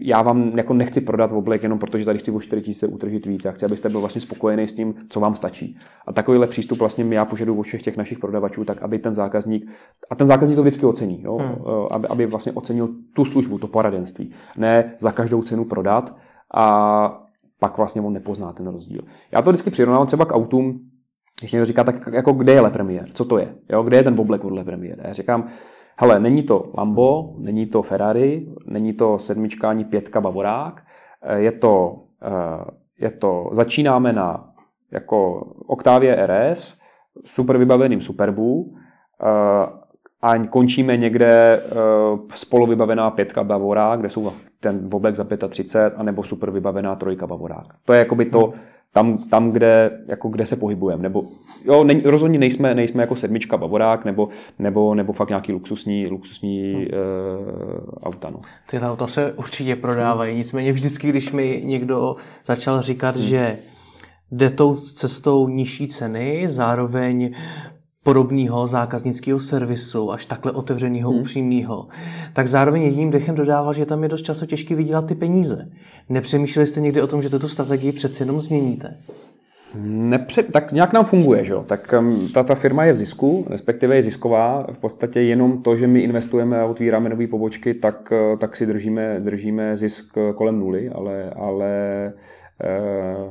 já 0.00 0.22
vám 0.22 0.58
jako 0.58 0.74
nechci 0.74 1.00
prodat 1.00 1.32
oblek 1.32 1.62
jenom 1.62 1.78
protože 1.78 2.04
tady 2.04 2.18
chci 2.18 2.30
o 2.30 2.40
4 2.40 2.62
tisíce 2.62 2.86
utržit 2.86 3.26
víc. 3.26 3.44
Já 3.44 3.52
chci, 3.52 3.66
abyste 3.66 3.88
byl 3.88 4.00
vlastně 4.00 4.20
spokojený 4.20 4.68
s 4.68 4.72
tím, 4.72 4.94
co 5.08 5.20
vám 5.20 5.34
stačí. 5.34 5.78
A 6.06 6.12
takovýhle 6.12 6.46
přístup 6.46 6.78
vlastně 6.78 7.04
já 7.10 7.24
požaduju 7.24 7.60
od 7.60 7.62
všech 7.62 7.82
těch 7.82 7.96
našich 7.96 8.18
prodavačů, 8.18 8.64
tak 8.64 8.82
aby 8.82 8.98
ten 8.98 9.14
zákazník, 9.14 9.70
a 10.10 10.14
ten 10.14 10.26
zákazník 10.26 10.56
to 10.56 10.62
vždycky 10.62 10.86
ocení, 10.86 11.22
jo? 11.22 11.36
Hmm. 11.36 11.54
Aby, 11.90 12.08
aby 12.08 12.26
vlastně 12.26 12.52
ocenil 12.52 12.88
tu 13.14 13.24
službu, 13.24 13.58
to 13.58 13.66
poradenství. 13.66 14.32
Ne 14.56 14.94
za 14.98 15.12
každou 15.12 15.42
cenu 15.42 15.64
prodat 15.64 16.16
a 16.54 17.18
pak 17.60 17.76
vlastně 17.76 18.02
on 18.02 18.12
nepozná 18.12 18.52
ten 18.52 18.66
rozdíl. 18.66 19.02
Já 19.32 19.42
to 19.42 19.50
vždycky 19.50 19.70
přirovnávám 19.70 20.06
třeba 20.06 20.24
k 20.24 20.32
autům, 20.32 20.80
když 21.40 21.52
někdo 21.52 21.64
říká, 21.64 21.84
tak 21.84 22.08
jako 22.12 22.32
kde 22.32 22.52
je 22.52 22.60
Le 22.60 22.70
Premier, 22.70 23.08
co 23.14 23.24
to 23.24 23.38
je, 23.38 23.54
jo? 23.70 23.82
kde 23.82 23.96
je 23.96 24.02
ten 24.02 24.20
oblek 24.20 24.44
od 24.44 24.52
Le 24.52 24.64
Premier. 24.64 25.00
Já 25.04 25.12
říkám, 25.12 25.48
hele, 26.02 26.20
není 26.20 26.42
to 26.42 26.70
Lambo, 26.78 27.34
není 27.38 27.66
to 27.66 27.82
Ferrari, 27.82 28.46
není 28.66 28.92
to 28.92 29.18
sedmička 29.18 29.70
ani 29.70 29.84
pětka 29.84 30.20
Bavorák, 30.20 30.82
eh, 31.22 31.38
je 31.38 31.52
to, 31.52 31.96
eh, 32.22 32.64
je 32.98 33.10
to 33.10 33.50
začínáme 33.52 34.12
na 34.12 34.48
jako 34.90 35.40
Octavia 35.66 36.26
RS, 36.26 36.78
super 37.24 37.58
vybaveným 37.58 38.00
Superbu, 38.00 38.74
eh, 39.22 39.82
a 40.22 40.38
končíme 40.46 40.96
někde 40.96 41.62
spolu 42.34 42.66
vybavená 42.66 43.10
pětka 43.10 43.44
Bavorák, 43.44 44.00
kde 44.00 44.10
jsou 44.10 44.32
ten 44.60 44.88
oblek 44.92 45.16
za 45.16 45.24
35, 45.48 45.94
anebo 45.96 46.22
super 46.22 46.50
vybavená 46.50 46.96
trojka 46.96 47.26
Bavorák. 47.26 47.66
To 47.84 47.92
je 47.92 47.98
jakoby 47.98 48.24
to, 48.24 48.52
tam, 48.92 49.18
tam 49.18 49.50
kde, 49.50 49.90
jako 50.06 50.28
kde 50.28 50.46
se 50.46 50.56
pohybujeme. 50.56 51.02
Nebo, 51.02 51.24
jo, 51.64 51.84
ne, 51.84 52.00
rozhodně 52.04 52.38
nejsme, 52.38 52.74
nejsme 52.74 53.02
jako 53.02 53.16
sedmička 53.16 53.56
Bavorák, 53.56 54.04
nebo, 54.04 54.28
nebo, 54.58 54.94
nebo 54.94 55.12
fakt 55.12 55.28
nějaký 55.28 55.52
luxusní, 55.52 56.06
luxusní 56.06 56.72
hmm. 56.72 56.82
uh, 56.82 56.88
auta. 58.02 58.30
No. 58.30 58.40
Ty 58.70 58.80
auta 58.80 59.06
se 59.06 59.32
určitě 59.32 59.76
prodávají, 59.76 60.36
nicméně 60.36 60.72
vždycky, 60.72 61.08
když 61.08 61.32
mi 61.32 61.62
někdo 61.64 62.16
začal 62.46 62.82
říkat, 62.82 63.16
hmm. 63.16 63.24
že 63.24 63.58
jde 64.32 64.50
tou 64.50 64.74
cestou 64.74 65.48
nižší 65.48 65.88
ceny, 65.88 66.44
zároveň 66.48 67.34
podobného 68.02 68.66
zákaznického 68.66 69.40
servisu, 69.40 70.12
až 70.12 70.24
takhle 70.24 70.52
otevřeného, 70.52 71.10
hmm. 71.10 71.20
upřímného, 71.20 71.88
tak 72.32 72.46
zároveň 72.46 72.82
jedním 72.82 73.10
dechem 73.10 73.34
dodával, 73.34 73.72
že 73.72 73.86
tam 73.86 74.02
je 74.02 74.08
dost 74.08 74.22
často 74.22 74.46
těžké 74.46 74.74
vydělat 74.74 75.06
ty 75.06 75.14
peníze. 75.14 75.68
Nepřemýšleli 76.08 76.66
jste 76.66 76.80
někdy 76.80 77.02
o 77.02 77.06
tom, 77.06 77.22
že 77.22 77.30
tuto 77.30 77.48
strategii 77.48 77.92
přeci 77.92 78.22
jenom 78.22 78.40
změníte? 78.40 78.96
Nepře- 79.86 80.44
tak 80.52 80.72
nějak 80.72 80.92
nám 80.92 81.04
funguje, 81.04 81.44
že? 81.44 81.54
tak 81.66 81.94
um, 81.98 82.28
ta, 82.28 82.42
ta 82.42 82.54
firma 82.54 82.84
je 82.84 82.92
v 82.92 82.96
zisku, 82.96 83.46
respektive 83.50 83.96
je 83.96 84.02
zisková. 84.02 84.66
V 84.72 84.78
podstatě 84.78 85.20
jenom 85.20 85.62
to, 85.62 85.76
že 85.76 85.86
my 85.86 86.00
investujeme 86.00 86.60
a 86.60 86.66
otvíráme 86.66 87.08
nové 87.08 87.26
pobočky, 87.26 87.74
tak, 87.74 88.12
uh, 88.12 88.38
tak 88.38 88.56
si 88.56 88.66
držíme, 88.66 89.20
držíme 89.20 89.76
zisk 89.76 90.18
kolem 90.34 90.58
nuly, 90.58 90.90
ale, 90.90 91.30
ale 91.36 91.72
Eh, 92.12 92.41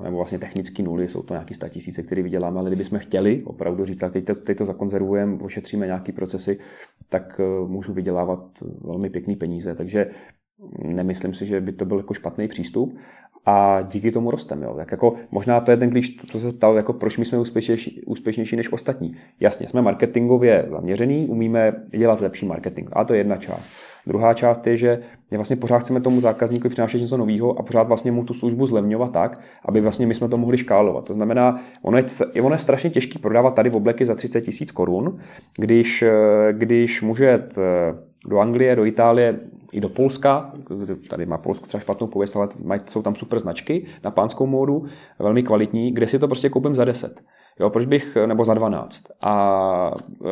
nebo 0.04 0.18
vlastně 0.18 0.40
technický 0.40 0.84
nuly, 0.84 1.08
jsou 1.08 1.24
to 1.24 1.34
nějaké 1.34 1.70
tisíce, 1.70 2.04
které 2.04 2.22
vyděláme, 2.22 2.60
ale 2.60 2.70
kdybychom 2.70 3.00
chtěli 3.00 3.44
opravdu 3.44 3.86
říct, 3.86 4.04
teď 4.12 4.26
to, 4.26 4.36
teď 4.36 4.58
to 4.58 4.66
zakonzervujeme, 4.66 5.38
ošetříme 5.42 5.86
nějaké 5.86 6.12
procesy, 6.12 6.60
tak 7.10 7.40
eh, 7.40 7.68
můžu 7.68 7.94
vydělávat 7.94 8.40
velmi 8.82 9.10
pěkný 9.10 9.36
peníze. 9.36 9.76
Takže 9.76 10.10
nemyslím 10.84 11.34
si, 11.34 11.46
že 11.46 11.62
by 11.62 11.72
to 11.72 11.86
byl 11.86 11.98
jako 11.98 12.14
špatný 12.14 12.48
přístup 12.48 12.98
a 13.46 13.82
díky 13.82 14.12
tomu 14.12 14.32
rostem. 14.32 14.64
Jo. 14.64 14.74
Tak 14.78 14.92
jako, 14.92 15.14
možná 15.32 15.60
to 15.60 15.72
je 15.72 15.78
ten 15.78 15.90
klíč, 15.90 16.10
to 16.10 16.40
se 16.40 16.52
ptal, 16.54 16.76
jako 16.76 16.94
proč 16.94 17.18
my 17.18 17.26
jsme 17.26 17.40
úspěšnější, 17.40 18.04
úspěšnější 18.06 18.56
než 18.56 18.72
ostatní. 18.72 19.16
Jasně, 19.40 19.68
jsme 19.68 19.82
marketingově 19.82 20.66
zaměření, 20.70 21.28
umíme 21.28 21.74
dělat 21.90 22.22
lepší 22.22 22.46
marketing, 22.46 22.90
a 22.94 23.04
to 23.04 23.14
je 23.14 23.20
jedna 23.20 23.38
část. 23.38 23.70
Druhá 24.08 24.34
část 24.34 24.68
je, 24.68 24.78
že 24.78 25.00
vlastně 25.32 25.56
pořád 25.56 25.80
chceme 25.80 26.02
tomu 26.02 26.22
zákazníkovi 26.22 26.70
přinášet 26.70 27.00
něco 27.00 27.18
nového 27.18 27.60
a 27.60 27.64
pořád 27.64 27.88
vlastně 27.88 28.12
mu 28.12 28.24
tu 28.24 28.34
službu 28.34 28.66
zlevňovat 28.66 29.12
tak, 29.12 29.42
aby 29.66 29.82
vlastně 29.82 30.08
my 30.08 30.16
jsme 30.16 30.30
to 30.30 30.38
mohli 30.38 30.58
škálovat. 30.58 31.06
To 31.06 31.14
znamená, 31.14 31.62
ono 31.82 31.98
je, 31.98 32.04
ono 32.42 32.56
je 32.56 32.60
strašně 32.60 32.90
těžké 32.90 33.20
prodávat 33.20 33.56
tady 33.56 33.70
v 33.70 33.76
obleky 33.76 34.06
za 34.06 34.16
30 34.16 34.42
tisíc 34.42 34.72
korun, 34.72 35.20
když, 35.58 36.04
když 36.52 37.02
může 37.02 37.44
do 38.28 38.40
Anglie, 38.40 38.76
do 38.76 38.86
Itálie, 38.86 39.40
i 39.72 39.82
do 39.82 39.90
Polska, 39.90 40.52
tady 41.10 41.26
má 41.26 41.38
Polsko 41.38 41.68
třeba 41.68 41.82
špatnou 41.82 42.08
pověst, 42.08 42.36
ale 42.36 42.50
jsou 42.86 43.02
tam 43.02 43.16
super 43.16 43.40
značky 43.40 43.86
na 44.04 44.12
pánskou 44.12 44.46
módu, 44.46 44.86
velmi 45.20 45.44
kvalitní, 45.44 45.92
kde 45.92 46.08
si 46.08 46.20
to 46.20 46.28
prostě 46.28 46.50
koupím 46.50 46.76
za 46.76 46.86
10. 46.86 47.22
Jo, 47.60 47.70
proč 47.70 47.86
bych, 47.86 48.18
nebo 48.26 48.46
za 48.46 48.54
12. 48.54 49.04
A 49.22 49.92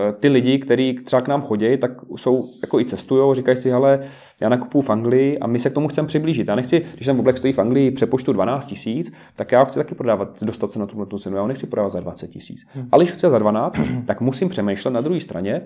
e, 0.10 0.14
ty 0.14 0.28
lidi, 0.28 0.60
kteří 0.60 0.94
třeba 1.06 1.22
k 1.22 1.28
nám 1.28 1.42
chodí, 1.42 1.78
tak 1.78 1.92
jsou, 2.16 2.50
jako 2.62 2.80
i 2.80 2.86
cestují, 2.86 3.36
říkají 3.36 3.58
si, 3.58 3.70
hele, 3.70 4.00
já 4.42 4.50
nakupuju 4.50 4.82
v 4.82 4.90
Anglii 4.90 5.40
a 5.40 5.48
my 5.48 5.60
se 5.60 5.70
k 5.70 5.74
tomu 5.74 5.88
chceme 5.88 6.08
přiblížit. 6.08 6.48
Já 6.48 6.56
nechci, 6.56 6.86
když 6.96 7.06
ten 7.06 7.20
oblek 7.20 7.38
stojí 7.38 7.54
v 7.54 7.60
Anglii 7.60 7.92
přepočtu 7.92 8.34
12 8.34 8.66
tisíc, 8.66 9.12
tak 9.36 9.52
já 9.52 9.60
ho 9.60 9.66
chci 9.66 9.80
taky 9.80 9.96
prodávat, 9.96 10.44
dostat 10.44 10.72
se 10.72 10.80
na 10.80 10.86
tuhle 10.86 11.08
cenu. 11.20 11.36
Já 11.36 11.42
ho 11.42 11.48
nechci 11.48 11.68
prodávat 11.68 11.92
za 11.92 12.00
20 12.00 12.28
tisíc. 12.28 12.60
Hmm. 12.74 12.90
Ale 12.92 13.04
když 13.04 13.14
chci 13.14 13.30
za 13.30 13.40
12, 13.40 13.80
tak 14.06 14.22
musím 14.22 14.50
přemýšlet 14.50 14.92
na 14.92 15.02
druhé 15.02 15.22
straně, 15.22 15.62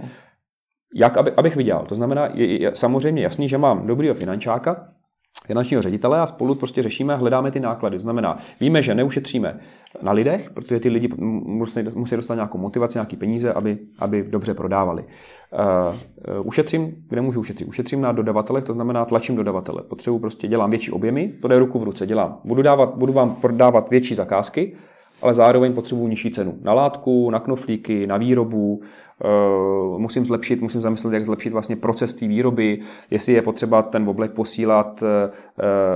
jak 0.96 1.18
aby, 1.18 1.32
abych 1.32 1.56
vydělal. 1.56 1.86
To 1.86 1.96
znamená, 1.96 2.30
je, 2.34 2.62
je 2.62 2.72
samozřejmě 2.76 3.24
jasný, 3.24 3.50
že 3.50 3.58
mám 3.58 3.88
dobrýho 3.88 4.16
finančáka, 4.16 4.88
finančního 5.48 5.82
ředitele 5.82 6.20
a 6.20 6.26
spolu 6.26 6.56
prostě 6.56 6.82
řešíme 6.82 7.14
a 7.14 7.18
hledáme 7.18 7.52
ty 7.52 7.60
náklady. 7.60 7.98
To 7.98 8.02
znamená, 8.02 8.38
víme, 8.60 8.82
že 8.82 8.96
neušetříme 8.96 9.60
na 10.02 10.12
lidech, 10.12 10.50
protože 10.50 10.80
ty 10.80 10.90
lidi 10.90 11.10
musí, 11.18 11.80
musí 11.94 12.16
dostat 12.16 12.36
nějakou 12.36 12.58
motivaci, 12.58 12.98
nějaké 12.98 13.18
peníze, 13.18 13.54
aby, 13.54 13.78
aby 14.00 14.24
dobře 14.30 14.54
prodávali. 14.54 15.04
Uh, 15.04 15.10
uh, 16.40 16.48
ušetřím, 16.48 16.96
kde 17.10 17.22
můžu 17.22 17.40
ušetřit? 17.40 17.68
Ušetřím 17.68 18.02
na 18.02 18.12
dodavatelech, 18.12 18.64
to 18.64 18.74
znamená 18.74 19.06
tlačím 19.06 19.36
dodavatele. 19.36 19.82
Potřebuji 19.84 20.20
prostě, 20.20 20.48
dělám 20.48 20.70
větší 20.70 20.92
objemy, 20.92 21.34
to 21.42 21.48
jde 21.48 21.60
ruku 21.60 21.80
v 21.80 21.84
ruce, 21.84 22.08
dělám. 22.08 22.40
Budu, 22.44 22.62
dávat, 22.62 22.96
budu 22.96 23.14
vám 23.14 23.36
prodávat 23.36 23.90
větší 23.90 24.16
zakázky, 24.16 24.76
ale 25.22 25.34
zároveň 25.34 25.74
potřebuji 25.74 26.08
nižší 26.08 26.32
cenu 26.32 26.58
na 26.62 26.74
látku, 26.74 27.30
na 27.30 27.40
knoflíky, 27.40 28.08
na 28.08 28.18
výrobu, 28.18 28.82
musím 29.98 30.26
zlepšit, 30.26 30.62
musím 30.62 30.82
zamyslet, 30.82 31.14
jak 31.14 31.26
zlepšit 31.26 31.54
vlastně 31.54 31.76
proces 31.76 32.14
té 32.14 32.28
výroby, 32.28 32.80
jestli 33.12 33.34
je 33.34 33.42
potřeba 33.42 33.82
ten 33.82 34.10
oblek 34.10 34.32
posílat 34.32 35.02
uh, 35.02 35.08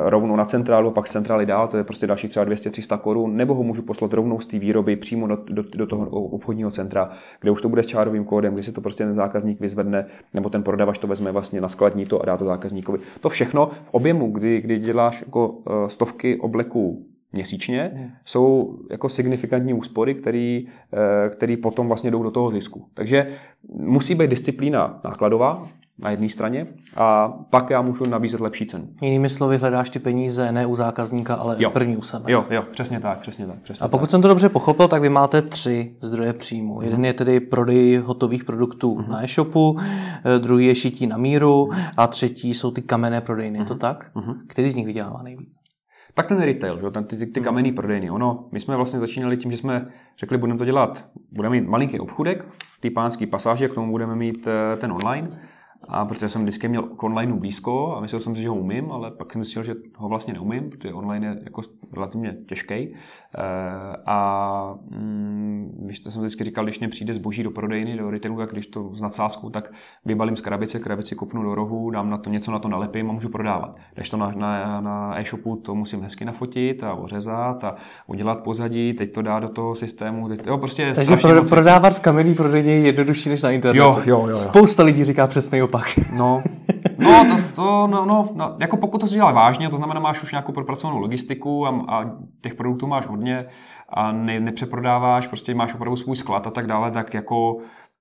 rovnou 0.06 0.36
na 0.36 0.46
centrálu, 0.46 0.92
pak 0.92 1.08
z 1.08 1.12
centrály 1.12 1.46
dál, 1.46 1.68
to 1.68 1.78
je 1.78 1.84
prostě 1.84 2.08
další 2.08 2.28
třeba 2.28 2.46
200-300 2.46 2.98
korun, 2.98 3.38
nebo 3.38 3.54
ho 3.56 3.64
můžu 3.64 3.82
poslat 3.82 4.14
rovnou 4.14 4.40
z 4.40 4.48
té 4.48 4.60
výroby 4.60 4.96
přímo 4.96 5.28
do, 5.28 5.38
do, 5.50 5.64
do 5.76 5.88
toho 5.88 6.10
obchodního 6.10 6.72
centra, 6.72 7.10
kde 7.42 7.52
už 7.52 7.62
to 7.62 7.70
bude 7.70 7.84
s 7.84 7.86
čárovým 7.86 8.26
kódem, 8.26 8.54
kdy 8.54 8.64
si 8.64 8.72
to 8.72 8.82
prostě 8.82 9.04
ten 9.04 9.16
zákazník 9.16 9.60
vyzvedne, 9.60 10.06
nebo 10.34 10.50
ten 10.50 10.64
prodavač 10.64 10.98
to 10.98 11.08
vezme 11.08 11.32
vlastně 11.32 11.62
na 11.62 11.70
skladní 11.70 12.06
to 12.06 12.22
a 12.22 12.26
dá 12.26 12.38
to 12.38 12.46
zákazníkovi. 12.46 13.00
To 13.22 13.30
všechno 13.30 13.70
v 13.84 13.94
objemu, 13.94 14.32
kdy, 14.32 14.62
kdy 14.62 14.80
děláš 14.80 15.22
jako 15.22 15.56
stovky 15.88 16.40
obleků 16.40 17.06
měsíčně, 17.34 17.92
hmm. 17.96 18.10
jsou 18.26 18.78
jako 18.92 19.10
signifikantní 19.10 19.74
úspory, 19.74 20.16
který, 20.16 20.68
eh, 20.94 21.30
který 21.30 21.58
potom 21.58 21.88
vlastně 21.88 22.12
jdou 22.12 22.24
do 22.24 22.32
toho 22.32 22.52
zisku. 22.52 22.86
Takže 22.94 23.28
musí 23.74 24.16
být 24.16 24.30
disciplína 24.30 25.00
nákladová 25.04 25.68
na 26.00 26.10
jedné 26.10 26.30
straně 26.30 26.68
a 26.96 27.28
pak 27.50 27.70
já 27.70 27.82
můžu 27.82 28.06
nabízet 28.06 28.40
lepší 28.40 28.66
cenu. 28.66 28.88
Jinými 29.02 29.30
slovy, 29.30 29.58
hledáš 29.58 29.90
ty 29.90 30.00
peníze 30.00 30.52
ne 30.52 30.66
u 30.66 30.76
zákazníka, 30.76 31.36
ale 31.36 31.56
jo. 31.60 31.70
první 31.70 31.98
u 31.98 32.02
sebe. 32.02 32.32
Jo, 32.32 32.46
jo, 32.50 32.64
přesně 32.72 33.00
tak, 33.00 33.20
přesně 33.20 33.48
tak. 33.48 33.62
Přesně 33.62 33.86
a 33.86 33.88
pokud 33.88 34.04
tak. 34.04 34.10
jsem 34.10 34.22
to 34.22 34.28
dobře 34.28 34.50
pochopil, 34.50 34.88
tak 34.88 35.02
vy 35.02 35.10
máte 35.10 35.42
tři 35.42 35.96
zdroje 36.02 36.34
příjmu. 36.34 36.76
Hmm. 36.76 36.84
Jeden 36.84 37.06
je 37.06 37.14
tedy 37.14 37.40
prodej 37.40 37.98
hotových 37.98 38.44
produktů 38.44 38.96
hmm. 38.96 39.12
na 39.12 39.24
e-shopu, 39.24 39.78
eh, 39.80 40.40
druhý 40.40 40.66
je 40.66 40.76
šití 40.76 41.08
na 41.08 41.18
míru 41.18 41.70
a 41.98 42.08
třetí 42.08 42.54
jsou 42.54 42.72
ty 42.72 42.82
kamenné 42.82 43.22
prodejny. 43.22 43.58
Hmm. 43.58 43.66
Je 43.66 43.68
to 43.68 43.74
mhm. 43.74 43.80
tak? 43.80 44.12
Hmm. 44.16 44.34
Který 44.48 44.70
z 44.70 44.76
nich 44.76 44.86
vydělává 44.86 45.24
nejvíc? 45.24 45.60
Tak 46.18 46.28
ten 46.28 46.42
retail, 46.42 46.80
že? 46.80 46.92
Ten, 46.92 47.04
ty, 47.04 47.26
ty 47.26 47.42
kamenný 47.42 47.72
prodejny. 47.72 48.10
Ono, 48.10 48.48
my 48.52 48.60
jsme 48.60 48.76
vlastně 48.76 49.00
začínali 49.00 49.38
tím, 49.38 49.52
že 49.52 49.58
jsme 49.58 49.88
řekli, 50.18 50.38
budeme 50.38 50.60
to 50.60 50.66
dělat, 50.66 51.10
budeme 51.32 51.62
mít 51.62 51.68
malinký 51.68 52.00
obchudek 52.00 52.46
v 52.60 52.80
té 52.80 52.90
pánské 52.90 53.28
pasáži, 53.28 53.70
k 53.70 53.74
tomu 53.74 53.92
budeme 53.92 54.16
mít 54.16 54.48
eh, 54.48 54.78
ten 54.78 54.92
online 54.92 55.40
a 55.88 56.06
protože 56.06 56.30
jsem 56.30 56.42
vždycky 56.42 56.68
měl 56.68 56.84
k 56.84 57.04
onlineu 57.04 57.38
blízko 57.38 57.96
a 57.98 58.02
myslel 58.02 58.20
jsem 58.20 58.36
si, 58.36 58.42
že 58.42 58.50
ho 58.50 58.56
umím, 58.56 58.92
ale 58.92 59.12
pak 59.12 59.34
jsem 59.34 59.44
zjistil, 59.44 59.64
že 59.64 59.76
ho 59.98 60.10
vlastně 60.10 60.34
neumím, 60.34 60.70
protože 60.70 60.94
online 60.94 61.28
je 61.28 61.40
jako 61.44 61.62
relativně 61.94 62.38
těžký. 62.50 62.74
Eh, 62.74 62.94
a 64.06 64.76
mm, 64.90 65.78
když 65.86 66.00
to 66.00 66.12
jsem 66.12 66.22
vždycky 66.22 66.44
říkal, 66.44 66.64
když 66.64 66.80
mě 66.80 66.88
přijde 66.88 67.14
zboží 67.14 67.44
do 67.44 67.52
prodejny, 67.52 67.98
do 67.98 68.12
retailu, 68.12 68.38
tak 68.38 68.52
když 68.52 68.68
to 68.68 68.96
s 68.96 69.02
nadsázkou, 69.02 69.50
tak 69.50 69.72
vybalím 70.06 70.38
z 70.38 70.42
krabice, 70.42 70.80
krabici 70.80 71.16
kopnu 71.16 71.44
do 71.44 71.56
rohu, 71.56 71.90
dám 71.90 72.10
na 72.10 72.18
to 72.18 72.30
něco, 72.30 72.52
na 72.52 72.60
to 72.60 72.68
nalepím 72.68 73.10
a 73.10 73.14
můžu 73.14 73.30
prodávat. 73.30 73.76
Když 73.94 74.10
to 74.10 74.18
na, 74.18 74.32
na, 74.36 74.82
na 74.82 75.20
e-shopu, 75.20 75.56
to 75.56 75.76
musím 75.76 76.02
hezky 76.02 76.26
nafotit 76.26 76.84
a 76.84 76.94
ořezat 76.94 77.64
a 77.64 77.76
udělat 78.08 78.44
pozadí, 78.44 78.94
teď 78.94 79.14
to 79.14 79.22
dá 79.22 79.40
do 79.40 79.50
toho 79.50 79.76
systému. 79.76 80.30
Teď, 80.30 80.48
jo, 80.48 80.58
prostě 80.58 80.94
Takže 80.96 81.18
pro, 81.18 81.44
prodávat 81.44 81.98
v 81.98 82.00
kamenný 82.00 82.36
prodejně 82.36 82.74
je 82.74 82.80
jednodušší 82.80 83.30
než 83.30 83.42
na 83.42 83.52
internetu. 83.52 83.86
Jo, 83.86 84.02
jo, 84.06 84.20
jo, 84.20 84.28
jo. 84.28 84.34
Spousta 84.34 84.84
lidí 84.84 85.04
říká 85.04 85.28
přesně 85.28 85.64
opak. 85.64 85.77
No, 86.18 86.42
no, 86.98 87.26
to, 87.26 87.56
to 87.56 87.88
no, 87.88 88.06
no, 88.06 88.30
no, 88.34 88.56
jako 88.60 88.78
pokud 88.78 89.02
to 89.02 89.08
si 89.08 89.14
dělá 89.14 89.32
vážně, 89.32 89.70
to 89.70 89.78
znamená, 89.78 90.00
máš 90.00 90.24
už 90.24 90.32
nějakou 90.32 90.52
propracovanou 90.52 91.00
logistiku 91.00 91.66
a, 91.66 91.86
a 91.88 92.12
těch 92.42 92.56
produktů 92.56 92.88
máš 92.88 93.08
hodně 93.08 93.46
a 93.90 94.12
ne, 94.12 94.40
nepřeprodáváš, 94.40 95.28
prostě 95.28 95.56
máš 95.56 95.74
opravdu 95.74 95.96
svůj 95.96 96.16
sklad 96.16 96.48
a 96.48 96.52
tak 96.52 96.68
dále, 96.68 96.92
tak 96.92 97.14
jako 97.14 97.58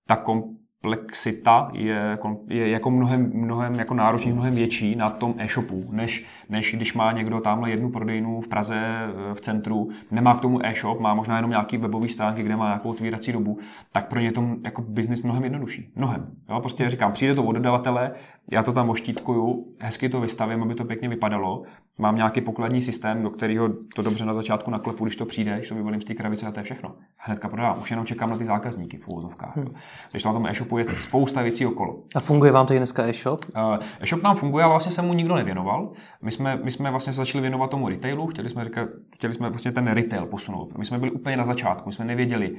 ta 0.06 0.16
kom, 0.16 0.42
komplexita 0.82 1.70
je, 1.72 2.18
je 2.48 2.68
jako 2.68 2.90
mnohem, 2.90 3.30
mnohem 3.34 3.74
jako 3.74 3.94
náročný, 3.94 4.32
mnohem 4.32 4.54
větší 4.54 4.96
na 4.96 5.10
tom 5.10 5.34
e-shopu, 5.38 5.84
než, 5.90 6.24
než 6.48 6.74
když 6.74 6.94
má 6.94 7.12
někdo 7.12 7.40
tamhle 7.40 7.70
jednu 7.70 7.90
prodejnu 7.90 8.40
v 8.40 8.48
Praze 8.48 8.76
eh, 8.76 9.34
v 9.34 9.40
centru, 9.40 9.88
nemá 10.10 10.34
k 10.34 10.40
tomu 10.40 10.66
e-shop, 10.66 11.00
má 11.00 11.14
možná 11.14 11.36
jenom 11.36 11.50
nějaký 11.50 11.76
webový 11.76 12.08
stránky, 12.08 12.42
kde 12.42 12.56
má 12.56 12.66
nějakou 12.66 12.90
otvírací 12.90 13.32
dobu, 13.32 13.58
tak 13.92 14.08
pro 14.08 14.20
ně 14.20 14.32
to 14.32 14.44
jako 14.64 14.82
biznis 14.82 15.22
mnohem 15.22 15.44
jednodušší. 15.44 15.92
Mnohem. 15.96 16.26
Jo, 16.48 16.60
prostě 16.60 16.90
říkám, 16.90 17.12
přijde 17.12 17.34
to 17.34 17.44
od 17.44 17.52
dodavatele, 17.52 18.12
já 18.50 18.62
to 18.62 18.72
tam 18.72 18.90
oštítkuju, 18.90 19.66
hezky 19.78 20.08
to 20.08 20.20
vystavím, 20.20 20.62
aby 20.62 20.74
to 20.74 20.84
pěkně 20.84 21.08
vypadalo. 21.08 21.62
Mám 21.98 22.16
nějaký 22.16 22.40
pokladní 22.40 22.82
systém, 22.82 23.22
do 23.22 23.30
kterého 23.30 23.68
to 23.94 24.02
dobře 24.02 24.24
na 24.24 24.34
začátku 24.34 24.70
naklepu, 24.70 25.04
když 25.04 25.16
to 25.16 25.26
přijde, 25.26 25.56
když 25.56 25.68
to 25.68 25.74
vyvolím 25.74 26.00
z 26.00 26.04
té 26.04 26.14
krabice 26.14 26.46
a 26.46 26.50
to 26.50 26.60
je 26.60 26.64
všechno. 26.64 26.94
Hnedka 27.16 27.48
prodám. 27.48 27.78
Už 27.80 27.90
jenom 27.90 28.06
čekám 28.06 28.30
na 28.30 28.38
ty 28.38 28.44
zákazníky 28.44 28.96
v 28.96 29.08
úvozovkách. 29.08 29.56
Hmm. 29.56 29.74
Když 30.10 30.22
to 30.22 30.28
na 30.28 30.32
tom 30.32 30.46
e-shopu 30.46 30.75
je 30.78 30.84
spousta 30.96 31.42
věcí 31.42 31.66
okolo. 31.66 31.98
A 32.14 32.20
funguje 32.20 32.52
vám 32.52 32.66
tady 32.66 32.78
dneska 32.78 33.06
e-shop? 33.06 33.40
Uh, 33.56 33.76
e-shop 34.00 34.22
nám 34.22 34.36
funguje, 34.36 34.64
ale 34.64 34.72
vlastně 34.72 34.92
se 34.92 35.02
mu 35.02 35.14
nikdo 35.14 35.34
nevěnoval. 35.34 35.92
My 36.22 36.32
jsme, 36.32 36.60
my 36.64 36.72
jsme 36.72 36.90
vlastně 36.90 37.12
začali 37.12 37.42
věnovat 37.42 37.70
tomu 37.70 37.88
retailu, 37.88 38.26
chtěli 38.26 38.50
jsme, 38.50 38.64
říkat, 38.64 38.88
chtěli 39.14 39.34
jsme 39.34 39.50
vlastně 39.50 39.72
ten 39.72 39.86
retail 39.88 40.26
posunout. 40.26 40.78
My 40.78 40.84
jsme 40.84 40.98
byli 40.98 41.10
úplně 41.10 41.36
na 41.36 41.44
začátku, 41.44 41.88
my 41.88 41.92
jsme 41.92 42.04
nevěděli, 42.04 42.56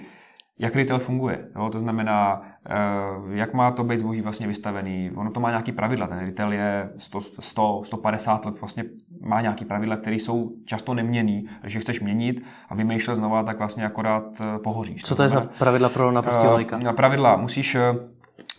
jak 0.60 0.76
retail 0.76 1.00
funguje. 1.00 1.40
Jo? 1.56 1.70
To 1.70 1.80
znamená, 1.80 2.42
eh, 2.70 2.76
jak 3.30 3.54
má 3.54 3.72
to 3.72 3.84
být 3.84 4.00
zboží 4.00 4.22
vlastně 4.22 4.48
vystavený. 4.48 5.12
Ono 5.16 5.32
to 5.32 5.40
má 5.40 5.50
nějaký 5.50 5.72
pravidla. 5.72 6.08
Ten 6.08 6.20
retail 6.20 6.54
je 6.54 6.90
100, 6.98 7.22
100 7.40 7.82
150 7.86 8.46
let, 8.46 8.60
vlastně 8.60 8.84
má 9.22 9.42
nějaký 9.42 9.66
pravidla, 9.66 9.98
které 9.98 10.16
jsou 10.16 10.52
často 10.66 10.94
neměný. 10.94 11.50
Když 11.62 11.74
je 11.74 11.82
chceš 11.82 12.00
měnit 12.00 12.44
a 12.70 12.76
vymýšlet 12.76 13.16
znova, 13.16 13.44
tak 13.44 13.58
vlastně 13.58 13.86
akorát 13.86 14.24
eh, 14.42 14.60
pohoříš. 14.60 15.02
Co 15.02 15.10
to, 15.10 15.16
to 15.16 15.24
je 15.24 15.30
znamená, 15.30 15.52
za 15.52 15.58
pravidla 15.60 15.90
pro 15.90 16.12
naprostý 16.12 16.48
lajka? 16.48 16.78
Uh, 16.78 16.92
pravidla 16.92 17.38
musíš 17.38 17.78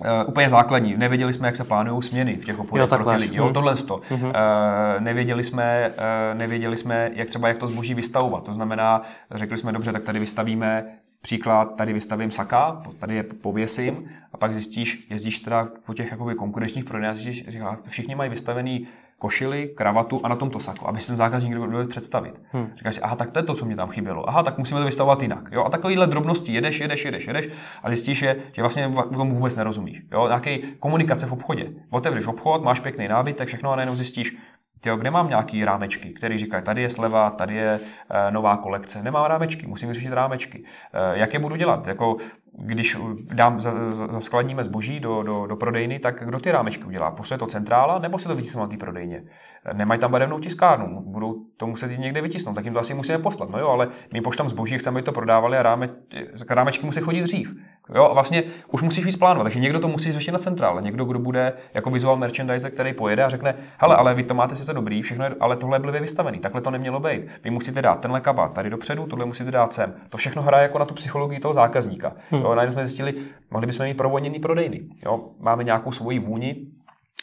Uh, 0.00 0.28
úplně 0.28 0.48
základní. 0.48 0.96
Nevěděli 0.96 1.32
jsme, 1.32 1.48
jak 1.48 1.56
se 1.56 1.64
plánují 1.64 2.02
směny 2.02 2.36
v 2.36 2.44
těch 2.44 2.58
obchodech 2.58 2.88
pro 2.88 3.04
ty 3.04 3.16
lidi. 3.16 3.36
Jo, 3.36 3.44
mhm. 3.44 3.54
tohle 3.54 3.76
to. 3.76 3.96
Uh-huh. 3.96 4.26
Uh, 4.26 5.00
nevěděli, 5.00 5.44
jsme, 5.44 5.94
uh, 6.32 6.38
nevěděli 6.38 6.76
jsme, 6.76 7.10
jak 7.14 7.28
třeba 7.28 7.48
jak 7.48 7.58
to 7.58 7.66
zboží 7.66 7.94
vystavovat. 7.94 8.44
To 8.44 8.52
znamená, 8.52 9.02
řekli 9.34 9.58
jsme, 9.58 9.72
dobře, 9.72 9.92
tak 9.92 10.02
tady 10.02 10.18
vystavíme 10.18 10.84
Příklad, 11.22 11.76
tady 11.76 11.92
vystavím 11.92 12.30
saka, 12.30 12.82
tady 12.98 13.14
je 13.14 13.22
pověsím 13.22 14.10
a 14.32 14.36
pak 14.36 14.54
zjistíš, 14.54 15.06
jezdíš 15.10 15.38
teda 15.38 15.68
po 15.86 15.94
těch 15.94 16.10
jakoby 16.10 16.34
konkurenčních 16.34 16.84
prodejnách, 16.84 17.16
že 17.16 17.60
všichni 17.88 18.14
mají 18.14 18.30
vystavený 18.30 18.88
košily, 19.18 19.68
kravatu 19.68 20.20
a 20.24 20.28
na 20.28 20.36
tomto 20.36 20.60
saku, 20.60 20.88
aby 20.88 21.00
si 21.00 21.06
ten 21.06 21.16
zákazník 21.16 21.54
dovedl 21.54 21.88
představit. 21.88 22.42
Hmm. 22.52 22.70
Říkáš 22.76 22.94
si, 22.94 23.00
aha, 23.00 23.16
tak 23.16 23.30
to 23.30 23.38
je 23.38 23.42
to, 23.42 23.54
co 23.54 23.64
mě 23.64 23.76
tam 23.76 23.88
chybělo. 23.88 24.28
Aha, 24.28 24.42
tak 24.42 24.58
musíme 24.58 24.80
to 24.80 24.86
vystavovat 24.86 25.22
jinak. 25.22 25.48
Jo? 25.52 25.64
A 25.64 25.70
takovýhle 25.70 26.06
drobnosti 26.06 26.52
jedeš, 26.52 26.80
jedeš, 26.80 27.04
jedeš, 27.04 27.26
jedeš 27.26 27.48
a 27.82 27.88
zjistíš, 27.88 28.18
že, 28.18 28.36
že 28.52 28.62
vlastně 28.62 28.88
v 28.88 29.16
tomu 29.16 29.34
vůbec 29.34 29.56
nerozumíš. 29.56 30.02
Jo? 30.12 30.26
Nějaký 30.26 30.62
komunikace 30.78 31.26
v 31.26 31.32
obchodě. 31.32 31.70
Otevřeš 31.90 32.26
obchod, 32.26 32.62
máš 32.62 32.80
pěkný 32.80 33.08
nábytek, 33.08 33.48
všechno 33.48 33.72
a 33.72 33.76
najednou 33.76 33.94
zjistíš, 33.94 34.36
Tyjo, 34.80 34.96
kde 34.96 35.10
mám 35.10 35.28
nějaký 35.28 35.64
rámečky, 35.64 36.08
který 36.08 36.38
říkají, 36.38 36.62
tady 36.62 36.82
je 36.82 36.90
sleva, 36.90 37.30
tady 37.30 37.54
je 37.54 37.80
e, 38.10 38.30
nová 38.30 38.56
kolekce. 38.56 39.02
Nemám 39.02 39.24
rámečky, 39.24 39.66
musím 39.66 39.92
řešit 39.92 40.12
rámečky. 40.12 40.64
E, 40.92 41.18
jak 41.18 41.32
je 41.32 41.38
budu 41.38 41.56
dělat? 41.56 41.86
Jako, 41.86 42.16
když 42.58 42.96
dám, 43.22 43.60
zaskladníme 44.10 44.64
zboží 44.64 45.00
do, 45.00 45.22
do, 45.22 45.46
do 45.46 45.56
prodejny, 45.56 45.98
tak 45.98 46.24
kdo 46.24 46.38
ty 46.38 46.52
rámečky 46.52 46.84
udělá? 46.84 47.10
Pošle 47.10 47.38
to 47.38 47.46
centrála, 47.46 47.98
nebo 47.98 48.18
se 48.18 48.28
to 48.28 48.36
vytiskne 48.36 48.60
na 48.60 48.66
té 48.66 48.76
prodejně? 48.76 49.22
Nemají 49.72 50.00
tam 50.00 50.10
barevnou 50.10 50.40
tiskárnu, 50.40 51.02
budou 51.06 51.34
to 51.56 51.66
muset 51.66 51.90
jít 51.90 52.00
někde 52.00 52.20
vytisknout, 52.20 52.54
tak 52.54 52.64
jim 52.64 52.74
to 52.74 52.80
asi 52.80 52.94
musíme 52.94 53.18
poslat. 53.18 53.50
No 53.50 53.58
jo, 53.58 53.68
ale 53.68 53.88
my 54.12 54.20
poštám 54.20 54.48
zboží, 54.48 54.78
chceme, 54.78 54.94
aby 54.94 55.02
to 55.02 55.12
prodávali 55.12 55.58
a 55.58 55.62
ráme, 55.62 55.88
rámečky 56.50 56.86
musí 56.86 57.00
chodit 57.00 57.22
dřív. 57.22 57.54
Jo, 57.94 58.04
a 58.04 58.14
vlastně 58.14 58.42
už 58.72 58.82
musíš 58.82 59.04
víc 59.04 59.16
plánovat, 59.16 59.44
takže 59.44 59.60
někdo 59.60 59.80
to 59.80 59.88
musí 59.88 60.12
řešit 60.12 60.32
na 60.32 60.38
centrále, 60.38 60.82
někdo, 60.82 61.04
kdo 61.04 61.18
bude 61.18 61.52
jako 61.74 61.90
visual 61.90 62.16
merchandiser, 62.16 62.70
který 62.70 62.92
pojede 62.92 63.24
a 63.24 63.28
řekne, 63.28 63.54
hele, 63.78 63.96
ale 63.96 64.14
vy 64.14 64.24
to 64.24 64.34
máte 64.34 64.56
sice 64.56 64.72
dobrý, 64.72 65.02
všechno, 65.02 65.24
je, 65.24 65.34
ale 65.40 65.56
tohle 65.56 65.76
je 65.76 65.80
blbě 65.80 66.00
vystavený, 66.00 66.38
takhle 66.38 66.60
to 66.60 66.70
nemělo 66.70 67.00
být. 67.00 67.22
Vy 67.44 67.50
musíte 67.50 67.82
dát 67.82 68.00
tenhle 68.00 68.20
kabát 68.20 68.52
tady 68.52 68.70
dopředu, 68.70 69.06
tohle 69.06 69.26
musíte 69.26 69.50
dát 69.50 69.72
sem. 69.72 69.94
To 70.10 70.18
všechno 70.18 70.42
hraje 70.42 70.62
jako 70.62 70.78
na 70.78 70.84
tu 70.84 70.94
psychologii 70.94 71.40
toho 71.40 71.54
zákazníka. 71.54 72.12
Hmm. 72.30 72.42
Jo, 72.42 72.54
najednou 72.54 72.72
jsme 72.72 72.86
zjistili, 72.86 73.14
mohli 73.50 73.66
bychom 73.66 73.86
mít 73.86 73.96
provodněný 73.96 74.38
prodejny. 74.38 74.80
Jo, 75.04 75.20
máme 75.40 75.64
nějakou 75.64 75.92
svoji 75.92 76.18
vůni, 76.18 76.56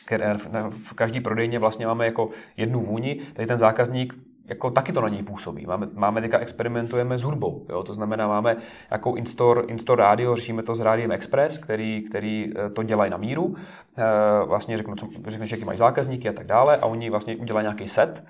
které 0.06 0.34
v 0.70 0.94
každý 0.94 1.20
prodejně 1.20 1.60
vlastně 1.60 1.88
máme 1.88 2.06
jako 2.06 2.30
jednu 2.58 2.82
vůni, 2.82 3.22
tady 3.34 3.48
ten 3.48 3.58
zákazník 3.58 4.14
jako 4.48 4.72
taky 4.72 4.94
to 4.94 5.02
na 5.02 5.10
něj 5.10 5.24
působí. 5.24 5.66
Máme, 5.66 5.88
máme 5.94 6.22
teďka 6.22 6.40
experimentujeme 6.40 7.18
s 7.18 7.24
hudbou, 7.24 7.66
jo? 7.70 7.84
to 7.84 7.94
znamená, 7.94 8.28
máme 8.28 8.58
jako 8.92 9.16
Instor, 9.16 9.66
Instor 9.68 10.00
Radio, 10.00 10.36
řešíme 10.36 10.64
to 10.64 10.76
s 10.76 10.80
Rádiem 10.80 11.12
Express, 11.12 11.58
který, 11.58 12.02
který 12.10 12.54
eh, 12.56 12.70
to 12.70 12.84
dělají 12.84 13.12
na 13.12 13.18
míru, 13.18 13.56
e, 13.98 14.46
vlastně 14.46 14.78
řeknu, 14.78 14.96
co, 14.96 15.08
řeknu, 15.28 15.46
že 15.46 15.56
jaký 15.56 15.66
mají 15.66 15.78
zákazníky 15.78 16.30
a 16.30 16.34
tak 16.34 16.48
dále 16.48 16.78
a 16.78 16.86
oni 16.86 17.10
vlastně 17.10 17.36
udělají 17.36 17.64
nějaký 17.64 17.88
set, 17.88 18.24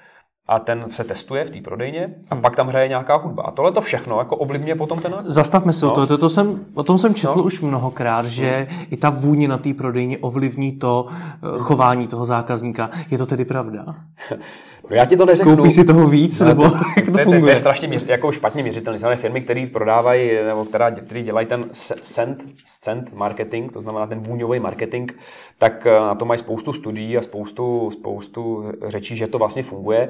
a 0.47 0.59
ten 0.59 0.85
se 0.89 1.03
testuje 1.03 1.45
v 1.45 1.49
té 1.49 1.61
prodejně 1.61 2.15
a 2.29 2.35
hmm. 2.35 2.41
pak 2.41 2.55
tam 2.55 2.67
hraje 2.67 2.87
nějaká 2.87 3.17
hudba. 3.17 3.43
A 3.43 3.51
tohle 3.51 3.71
to 3.71 3.81
všechno 3.81 4.19
jako 4.19 4.35
ovlivňuje 4.35 4.75
potom 4.75 4.99
ten 4.99 5.15
Zastavme 5.23 5.73
se 5.73 5.85
no. 5.85 5.91
to, 5.91 6.07
to, 6.07 6.17
to 6.17 6.29
jsem, 6.29 6.65
o 6.73 6.83
tom 6.83 6.97
jsem 6.97 7.13
četl 7.13 7.37
no. 7.37 7.43
už 7.43 7.61
mnohokrát, 7.61 8.25
že 8.25 8.67
hmm. 8.69 8.85
i 8.91 8.97
ta 8.97 9.09
vůně 9.09 9.47
na 9.47 9.57
té 9.57 9.73
prodejně 9.73 10.17
ovlivní 10.17 10.71
to 10.71 11.05
eh, 11.09 11.59
chování 11.59 12.07
toho 12.07 12.25
zákazníka. 12.25 12.89
Je 13.11 13.17
to 13.17 13.25
tedy 13.25 13.45
pravda? 13.45 13.85
No 14.89 14.95
já 14.95 15.05
ti 15.05 15.17
to 15.17 15.25
neřeknu. 15.25 15.55
Koupí 15.55 15.71
si 15.71 15.85
toho 15.85 16.07
víc, 16.07 16.39
no, 16.39 16.47
nebo 16.47 16.69
to, 16.69 16.75
jak 16.97 17.05
to, 17.05 17.11
to 17.11 17.17
funguje? 17.17 17.41
To 17.41 17.47
je 17.49 17.57
strašně 17.57 17.87
měř, 17.87 18.05
jako 18.07 18.31
špatně 18.31 18.63
měřitelný. 18.63 18.99
Samozřejmě 18.99 19.15
firmy, 19.15 19.41
které 19.41 19.67
prodávají, 19.73 20.31
nebo 20.45 20.65
která, 20.65 20.91
který 20.91 21.23
dělají 21.23 21.47
ten 21.47 21.69
scent, 21.71 22.45
scent 22.65 23.13
marketing, 23.13 23.71
to 23.71 23.81
znamená 23.81 24.07
ten 24.07 24.19
vůňový 24.19 24.59
marketing, 24.59 25.11
tak 25.57 25.87
eh, 25.87 25.99
na 25.99 26.15
to 26.15 26.25
mají 26.25 26.37
spoustu 26.37 26.73
studií 26.73 27.17
a 27.17 27.21
spoustu, 27.21 27.91
spoustu 27.91 28.71
řečí, 28.87 29.15
že 29.15 29.27
to 29.27 29.37
vlastně 29.37 29.63
funguje. 29.63 30.09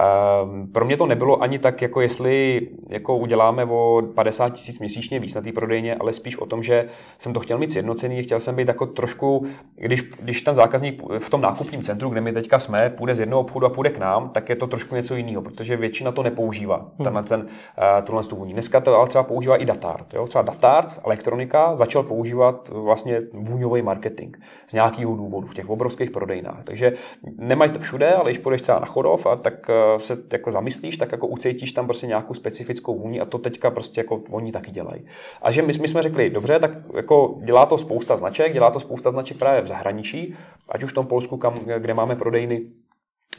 Ehm, 0.00 0.66
pro 0.72 0.84
mě 0.84 0.96
to 0.96 1.06
nebylo 1.06 1.42
ani 1.42 1.58
tak, 1.58 1.82
jako 1.82 2.00
jestli 2.00 2.60
jako 2.88 3.16
uděláme 3.16 3.64
o 3.64 4.02
50 4.14 4.48
tisíc 4.48 4.78
měsíčně 4.78 5.20
víc 5.20 5.34
na 5.34 5.40
té 5.40 5.52
prodejně, 5.52 5.94
ale 5.94 6.12
spíš 6.12 6.36
o 6.36 6.46
tom, 6.46 6.62
že 6.62 6.88
jsem 7.18 7.32
to 7.32 7.40
chtěl 7.40 7.58
mít 7.58 7.72
sjednocený, 7.72 8.22
chtěl 8.22 8.40
jsem 8.40 8.56
být 8.56 8.68
jako 8.68 8.86
trošku, 8.86 9.46
když, 9.76 10.02
když 10.02 10.42
ten 10.42 10.54
zákazník 10.54 11.02
v 11.18 11.30
tom 11.30 11.40
nákupním 11.40 11.82
centru, 11.82 12.08
kde 12.08 12.20
my 12.20 12.32
teďka 12.32 12.58
jsme, 12.58 12.90
půjde 12.90 13.14
z 13.14 13.18
jednoho 13.18 13.40
obchodu 13.40 13.66
a 13.66 13.70
půjde 13.70 13.90
k 13.90 13.98
nám, 13.98 14.13
tak 14.20 14.48
je 14.48 14.56
to 14.56 14.66
trošku 14.66 14.94
něco 14.94 15.16
jiného, 15.16 15.42
protože 15.42 15.76
většina 15.76 16.12
to 16.12 16.22
nepoužívá, 16.22 16.76
hmm. 16.76 17.04
tenhle 17.04 17.22
ten, 17.22 17.40
uh, 17.40 18.04
tuhle 18.04 18.24
tu 18.24 18.36
vůni. 18.36 18.52
Dneska 18.52 18.80
to 18.80 18.96
ale 18.96 19.08
třeba 19.08 19.24
používá 19.24 19.56
i 19.56 19.64
Datart. 19.64 20.14
Jo? 20.14 20.26
Třeba 20.26 20.42
Datart, 20.42 21.00
elektronika, 21.04 21.76
začal 21.76 22.02
používat 22.02 22.68
vlastně 22.68 23.22
vůňový 23.32 23.82
marketing 23.82 24.36
z 24.66 24.72
nějakého 24.72 25.16
důvodu 25.16 25.46
v 25.46 25.54
těch 25.54 25.70
obrovských 25.70 26.10
prodejnách. 26.10 26.64
Takže 26.64 26.92
nemají 27.38 27.70
to 27.70 27.78
všude, 27.78 28.14
ale 28.14 28.30
když 28.30 28.38
půjdeš 28.38 28.62
třeba 28.62 28.78
na 28.78 28.86
chodov, 28.86 29.26
a 29.26 29.36
tak 29.36 29.54
uh, 29.68 29.98
se 29.98 30.16
jako 30.32 30.52
zamyslíš, 30.52 30.96
tak 30.96 31.12
jako 31.12 31.26
ucítíš 31.26 31.72
tam 31.72 31.86
prostě 31.86 32.06
nějakou 32.06 32.34
specifickou 32.34 32.98
vůni 32.98 33.20
a 33.20 33.24
to 33.24 33.38
teďka 33.38 33.70
prostě 33.70 34.00
jako 34.00 34.22
oni 34.30 34.52
taky 34.52 34.70
dělají. 34.70 35.06
A 35.42 35.50
že 35.50 35.62
my, 35.62 35.72
my 35.80 35.88
jsme 35.88 36.02
řekli, 36.02 36.30
dobře, 36.30 36.58
tak 36.58 36.70
jako 36.96 37.38
dělá 37.44 37.66
to 37.66 37.78
spousta 37.78 38.16
značek, 38.16 38.52
dělá 38.52 38.70
to 38.70 38.80
spousta 38.80 39.10
značek 39.10 39.38
právě 39.38 39.60
v 39.60 39.66
zahraničí, 39.66 40.36
ať 40.68 40.82
už 40.82 40.90
v 40.90 40.94
tom 40.94 41.06
Polsku, 41.06 41.36
kam, 41.36 41.54
kde 41.78 41.94
máme 41.94 42.16
prodejny 42.16 42.62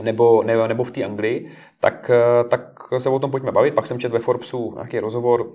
nebo, 0.01 0.43
nebo, 0.43 0.67
nebo 0.67 0.83
v 0.83 0.91
té 0.91 1.03
Anglii, 1.03 1.51
tak, 1.79 2.11
tak 2.49 2.79
se 2.97 3.09
o 3.09 3.19
tom 3.19 3.31
pojďme 3.31 3.51
bavit. 3.51 3.73
Pak 3.73 3.87
jsem 3.87 3.99
četl 3.99 4.13
ve 4.13 4.19
Forbesu 4.19 4.71
nějaký 4.73 4.99
rozhovor 4.99 5.51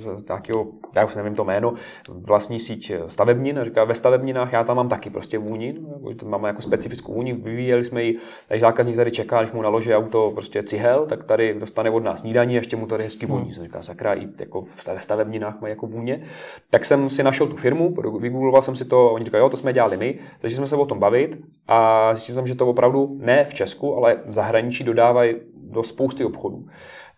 z 0.00 0.28
nějakého, 0.28 0.66
já 0.94 1.04
už 1.04 1.16
nevím 1.16 1.34
to 1.34 1.44
jméno, 1.44 1.74
vlastní 2.08 2.60
síť 2.60 2.92
stavebnin. 3.06 3.60
Říká, 3.62 3.84
ve 3.84 3.94
stavebninách 3.94 4.52
já 4.52 4.64
tam 4.64 4.76
mám 4.76 4.88
taky 4.88 5.10
prostě 5.10 5.38
vůni, 5.38 5.76
máme 6.24 6.48
jako 6.48 6.62
specifickou 6.62 7.14
vůni, 7.14 7.32
vyvíjeli 7.32 7.84
jsme 7.84 8.02
ji, 8.02 8.18
takže 8.48 8.60
zákazník 8.60 8.96
tady 8.96 9.10
čeká, 9.10 9.42
když 9.42 9.52
mu 9.52 9.62
naloží 9.62 9.94
auto 9.94 10.30
prostě 10.34 10.62
cihel, 10.62 11.06
tak 11.06 11.24
tady 11.24 11.54
dostane 11.54 11.90
od 11.90 12.04
nás 12.04 12.20
snídaní 12.20 12.54
a 12.54 12.60
ještě 12.60 12.76
mu 12.76 12.86
tady 12.86 13.04
hezky 13.04 13.26
voní. 13.26 13.52
Hmm. 13.52 13.64
Říká, 13.64 13.82
sakra, 13.82 14.14
i 14.14 14.28
jako 14.40 14.64
ve 14.94 15.00
stavebninách 15.00 15.60
mají 15.60 15.72
jako 15.72 15.86
vůně. 15.86 16.22
Tak 16.70 16.84
jsem 16.84 17.10
si 17.10 17.22
našel 17.22 17.46
tu 17.46 17.56
firmu, 17.56 17.94
vygoogloval 18.20 18.62
jsem 18.62 18.76
si 18.76 18.84
to, 18.84 19.12
oni 19.12 19.24
říkají, 19.24 19.42
jo, 19.42 19.48
to 19.48 19.56
jsme 19.56 19.72
dělali 19.72 19.96
my, 19.96 20.18
takže 20.40 20.56
jsme 20.56 20.68
se 20.68 20.76
o 20.76 20.86
tom 20.86 20.98
bavit 20.98 21.38
a 21.68 22.10
zjistil 22.14 22.34
jsem, 22.34 22.46
že 22.46 22.54
to 22.54 22.66
opravdu 22.66 23.18
ne 23.20 23.44
v 23.44 23.54
Česku, 23.54 23.96
ale 23.96 24.16
v 24.26 24.32
zahraničí 24.32 24.84
dodávají 24.84 25.34
do 25.54 25.82
spousty 25.82 26.24
obchodů. 26.24 26.66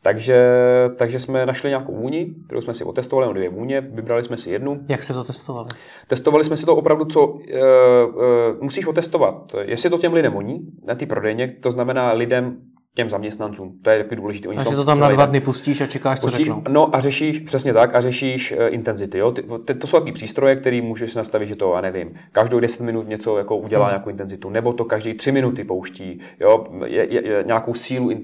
Takže, 0.02 0.46
takže 0.96 1.18
jsme 1.18 1.46
našli 1.46 1.68
nějakou 1.68 1.94
vůni, 1.94 2.34
kterou 2.44 2.60
jsme 2.60 2.74
si 2.74 2.84
otestovali, 2.84 3.26
no 3.28 3.32
dvě 3.32 3.48
vůně, 3.48 3.80
vybrali 3.80 4.24
jsme 4.24 4.36
si 4.36 4.50
jednu. 4.50 4.80
Jak 4.88 5.02
se 5.02 5.14
to 5.14 5.24
testovali? 5.24 5.68
Testovali 6.06 6.44
jsme 6.44 6.56
si 6.56 6.66
to 6.66 6.76
opravdu, 6.76 7.04
co 7.04 7.26
uh, 7.26 7.38
uh, 7.38 8.22
musíš 8.60 8.86
otestovat. 8.86 9.52
Jestli 9.60 9.90
to 9.90 9.98
těm 9.98 10.12
lidem 10.12 10.32
voní 10.32 10.58
na 10.84 10.94
ty 10.94 11.06
prodejně, 11.06 11.56
to 11.60 11.70
znamená 11.70 12.12
lidem 12.12 12.56
těm 12.94 13.10
zaměstnancům. 13.10 13.78
To 13.82 13.90
je 13.90 14.02
taky 14.02 14.16
důležité. 14.16 14.48
Oni 14.48 14.56
Takže 14.56 14.76
to 14.76 14.84
tam 14.84 15.00
na 15.00 15.08
dva 15.08 15.26
dny 15.26 15.40
pustíš 15.40 15.80
a 15.80 15.86
čekáš, 15.86 16.20
co 16.20 16.26
pustíš, 16.26 16.46
řeknou. 16.46 16.62
No 16.68 16.96
a 16.96 17.00
řešíš, 17.00 17.38
přesně 17.38 17.72
tak, 17.72 17.94
a 17.94 18.00
řešíš 18.00 18.52
uh, 18.52 18.74
intenzity. 18.74 19.18
Jo? 19.18 19.32
Ty, 19.32 19.44
ty, 19.64 19.74
to 19.74 19.86
jsou 19.86 19.98
taky 19.98 20.12
přístroje, 20.12 20.56
který 20.56 20.80
můžeš 20.80 21.14
nastavit, 21.14 21.48
že 21.48 21.56
to, 21.56 21.74
a 21.74 21.80
nevím, 21.80 22.14
každou 22.32 22.60
10 22.60 22.80
minut 22.80 23.08
něco 23.08 23.38
jako 23.38 23.56
udělá 23.56 23.84
hmm. 23.84 23.92
nějakou 23.92 24.10
intenzitu, 24.10 24.50
nebo 24.50 24.72
to 24.72 24.84
každý 24.84 25.14
3 25.14 25.32
minuty 25.32 25.64
pouští, 25.64 26.20
jo? 26.40 26.66
Je, 26.84 27.12
je, 27.12 27.28
je, 27.28 27.44
nějakou 27.46 27.74
sílu 27.74 28.06
uh, 28.06 28.14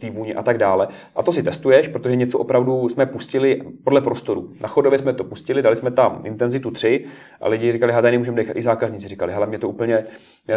té 0.00 0.10
vůně 0.10 0.34
a 0.34 0.42
tak 0.42 0.58
dále. 0.58 0.88
A 1.16 1.22
to 1.22 1.32
si 1.32 1.42
testuješ, 1.42 1.88
protože 1.88 2.16
něco 2.16 2.38
opravdu 2.38 2.88
jsme 2.88 3.06
pustili 3.06 3.62
podle 3.84 4.00
prostoru. 4.00 4.52
Na 4.60 4.68
chodově 4.68 4.98
jsme 4.98 5.12
to 5.12 5.24
pustili, 5.24 5.62
dali 5.62 5.76
jsme 5.76 5.90
tam 5.90 6.22
intenzitu 6.24 6.70
3 6.70 7.04
a 7.40 7.48
lidi 7.48 7.72
říkali, 7.72 7.92
tady 7.92 8.10
nemůžeme 8.10 8.36
dechat. 8.36 8.56
I 8.56 8.62
zákazníci 8.62 9.08
říkali, 9.08 9.32
hele, 9.32 9.46
mě 9.46 9.58
to 9.58 9.68
úplně, 9.68 10.04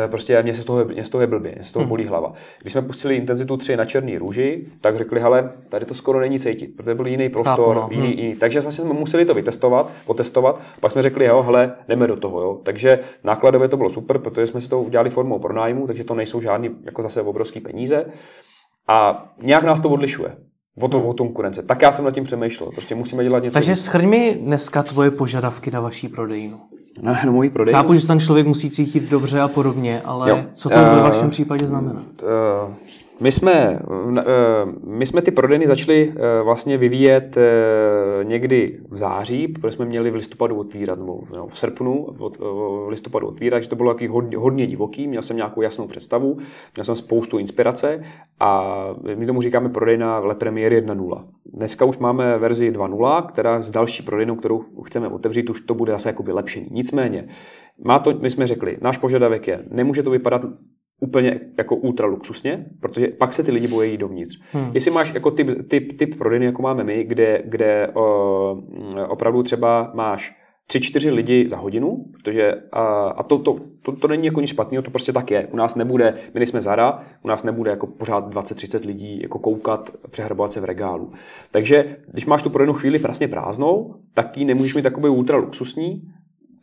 prostě 0.07 0.43
mě 0.43 0.55
se 0.55 0.61
z 0.61 0.65
toho, 0.65 0.86
mě 0.86 1.03
z 1.05 1.09
toho 1.09 1.22
je 1.22 1.28
blbě, 1.28 1.51
mě 1.55 1.63
z 1.63 1.72
toho 1.72 1.84
hmm. 1.84 1.89
bolí 1.89 2.05
hlava. 2.05 2.34
Když 2.61 2.74
jsme 2.74 2.82
pustili 2.82 3.15
intenzitu 3.15 3.34
3 3.57 3.77
na 3.77 3.86
černý 3.86 4.17
růži, 4.17 4.67
tak 4.81 4.97
řekli, 4.97 5.19
hele, 5.19 5.51
tady 5.69 5.86
to 5.86 5.93
skoro 5.93 6.19
není 6.19 6.39
cítit, 6.39 6.67
protože 6.77 6.95
byl 6.95 7.07
jiný 7.07 7.29
prostor, 7.29 7.75
Chápu, 7.75 7.93
no. 7.93 8.01
jiný, 8.01 8.07
hm. 8.07 8.19
jiný. 8.19 8.36
Takže 8.36 8.61
vlastně 8.61 8.83
jsme 8.83 8.93
museli 8.93 9.25
to 9.25 9.33
vytestovat, 9.33 9.91
potestovat, 10.05 10.59
pak 10.79 10.91
jsme 10.91 11.01
řekli, 11.01 11.25
jo, 11.25 11.41
hele, 11.41 11.75
jdeme 11.88 12.07
do 12.07 12.15
toho. 12.15 12.41
Jo. 12.41 12.59
Takže 12.63 12.99
nákladově 13.23 13.67
to 13.67 13.77
bylo 13.77 13.89
super, 13.89 14.17
protože 14.17 14.47
jsme 14.47 14.61
si 14.61 14.69
to 14.69 14.81
udělali 14.81 15.09
formou 15.09 15.39
pronájmu, 15.39 15.88
takže 15.88 16.03
to 16.03 16.15
nejsou 16.15 16.41
žádný 16.41 16.69
jako 16.83 17.01
zase 17.01 17.21
obrovský 17.21 17.59
peníze. 17.59 18.05
A 18.88 19.25
nějak 19.41 19.63
nás 19.63 19.79
to 19.79 19.89
odlišuje. 19.89 20.36
O, 20.81 20.88
to, 20.88 21.03
o 21.03 21.13
tom 21.13 21.27
konkurence. 21.27 21.63
Tak 21.63 21.81
já 21.81 21.91
jsem 21.91 22.05
nad 22.05 22.11
tím 22.11 22.23
přemýšlel. 22.23 22.71
Prostě 22.71 22.95
musíme 22.95 23.23
dělat 23.23 23.43
něco. 23.43 23.53
Takže 23.53 23.75
schrň 23.75 24.09
mi 24.09 24.38
dneska 24.41 24.83
tvoje 24.83 25.11
požadavky 25.11 25.71
na 25.71 25.79
vaší 25.79 26.07
prodejnu. 26.07 26.59
Na, 27.01 27.19
na 27.25 27.31
mojí 27.31 27.49
prodejnu? 27.49 27.77
Chápu, 27.77 27.93
že 27.93 28.07
ten 28.07 28.19
člověk 28.19 28.47
musí 28.47 28.69
cítit 28.69 29.09
dobře 29.09 29.41
a 29.41 29.47
podobně, 29.47 30.01
ale 30.05 30.29
jo. 30.29 30.43
co 30.53 30.69
to 30.69 30.79
uh, 30.79 30.95
ve 30.95 31.01
vašem 31.01 31.29
případě 31.29 31.67
znamená? 31.67 32.03
Uh, 32.23 32.73
my 33.20 33.32
jsme, 33.32 33.80
eh, 34.20 34.24
my 34.84 35.05
jsme 35.05 35.22
ty 35.22 35.32
prodejny 35.32 35.68
začali 35.68 36.13
eh, 36.16 36.41
vlastně 36.43 36.78
vyvíjet 36.78 37.38
eh, 37.38 38.24
někdy 38.24 38.80
v 38.89 38.97
září, 38.97 39.47
protože 39.47 39.72
jsme 39.72 39.86
měli 39.86 40.11
v 40.11 40.16
listopadu 40.16 40.55
otvírat, 40.55 40.99
nebo 40.99 41.22
v 41.47 41.59
srpnu 41.59 42.07
v 42.18 42.88
listopadu 42.89 43.28
otvírat, 43.28 43.63
že 43.63 43.70
to 43.70 43.76
bylo 43.76 43.93
taky 43.93 44.07
hodně, 44.07 44.38
hodně 44.38 44.68
divoký, 44.68 45.07
měl 45.07 45.22
jsem 45.22 45.38
nějakou 45.38 45.61
jasnou 45.61 45.88
představu, 45.88 46.38
měl 46.76 46.86
jsem 46.86 46.95
spoustu 46.95 47.38
inspirace 47.38 48.01
a 48.39 48.76
my 49.16 49.26
tomu 49.26 49.41
říkáme 49.41 49.70
prodejna 49.70 50.20
Le 50.20 50.36
Premier 50.36 50.74
1.0. 50.74 51.26
Dneska 51.53 51.86
už 51.86 51.97
máme 51.97 52.38
verzi 52.38 52.72
2.0, 52.72 53.26
která 53.26 53.61
s 53.61 53.72
další 53.72 54.03
prodejnou, 54.03 54.36
kterou 54.36 54.63
chceme 54.86 55.07
otevřít, 55.07 55.49
už 55.49 55.61
to 55.61 55.74
bude 55.74 55.91
zase 55.91 56.09
jako 56.09 56.24
vylepšení. 56.24 56.68
Nicméně, 56.72 57.28
má 57.84 57.99
to, 57.99 58.13
my 58.22 58.30
jsme 58.30 58.47
řekli, 58.47 58.78
náš 58.82 58.97
požadavek 58.97 59.47
je, 59.47 59.63
nemůže 59.72 60.03
to 60.03 60.09
vypadat 60.09 60.41
úplně 60.99 61.39
jako 61.57 61.75
ultra 61.75 62.07
luxusně, 62.07 62.65
protože 62.79 63.07
pak 63.07 63.33
se 63.33 63.43
ty 63.43 63.51
lidi 63.51 63.67
bojí 63.67 63.97
dovnitř. 63.97 64.41
Hmm. 64.51 64.71
Jestli 64.73 64.91
máš 64.91 65.13
jako 65.13 65.31
typ, 65.31 65.49
typ, 65.67 65.97
typ 65.97 66.17
prodejny, 66.17 66.45
jako 66.45 66.61
máme 66.61 66.83
my, 66.83 67.03
kde, 67.03 67.41
kde 67.45 67.87
o, 67.93 68.63
opravdu 69.09 69.43
třeba 69.43 69.91
máš 69.93 70.35
tři, 70.67 70.81
čtyři 70.81 71.11
lidi 71.11 71.49
za 71.49 71.57
hodinu, 71.57 72.05
protože 72.13 72.53
a, 72.71 72.83
a 73.07 73.23
to, 73.23 73.39
to, 73.39 73.59
to, 73.81 73.91
to 73.91 74.07
není 74.07 74.25
jako 74.25 74.41
nic 74.41 74.49
špatného, 74.49 74.83
to 74.83 74.91
prostě 74.91 75.13
tak 75.13 75.31
je. 75.31 75.47
U 75.47 75.55
nás 75.55 75.75
nebude, 75.75 76.13
my 76.33 76.39
nejsme 76.39 76.61
Zara, 76.61 77.03
u 77.23 77.27
nás 77.27 77.43
nebude 77.43 77.71
jako 77.71 77.87
pořád 77.87 78.35
20-30 78.35 78.87
lidí 78.87 79.21
jako 79.21 79.39
koukat, 79.39 79.89
přehrabovat 80.09 80.53
se 80.53 80.61
v 80.61 80.65
regálu. 80.65 81.11
Takže 81.51 81.97
když 82.11 82.25
máš 82.25 82.43
tu 82.43 82.49
prodejnu 82.49 82.73
chvíli 82.73 82.99
prasně 82.99 83.27
prázdnou, 83.27 83.95
tak 84.13 84.37
ji 84.37 84.45
nemůžeš 84.45 84.75
mít 84.75 84.81
takový 84.81 85.09
ultra 85.09 85.37
luxusní, 85.37 86.01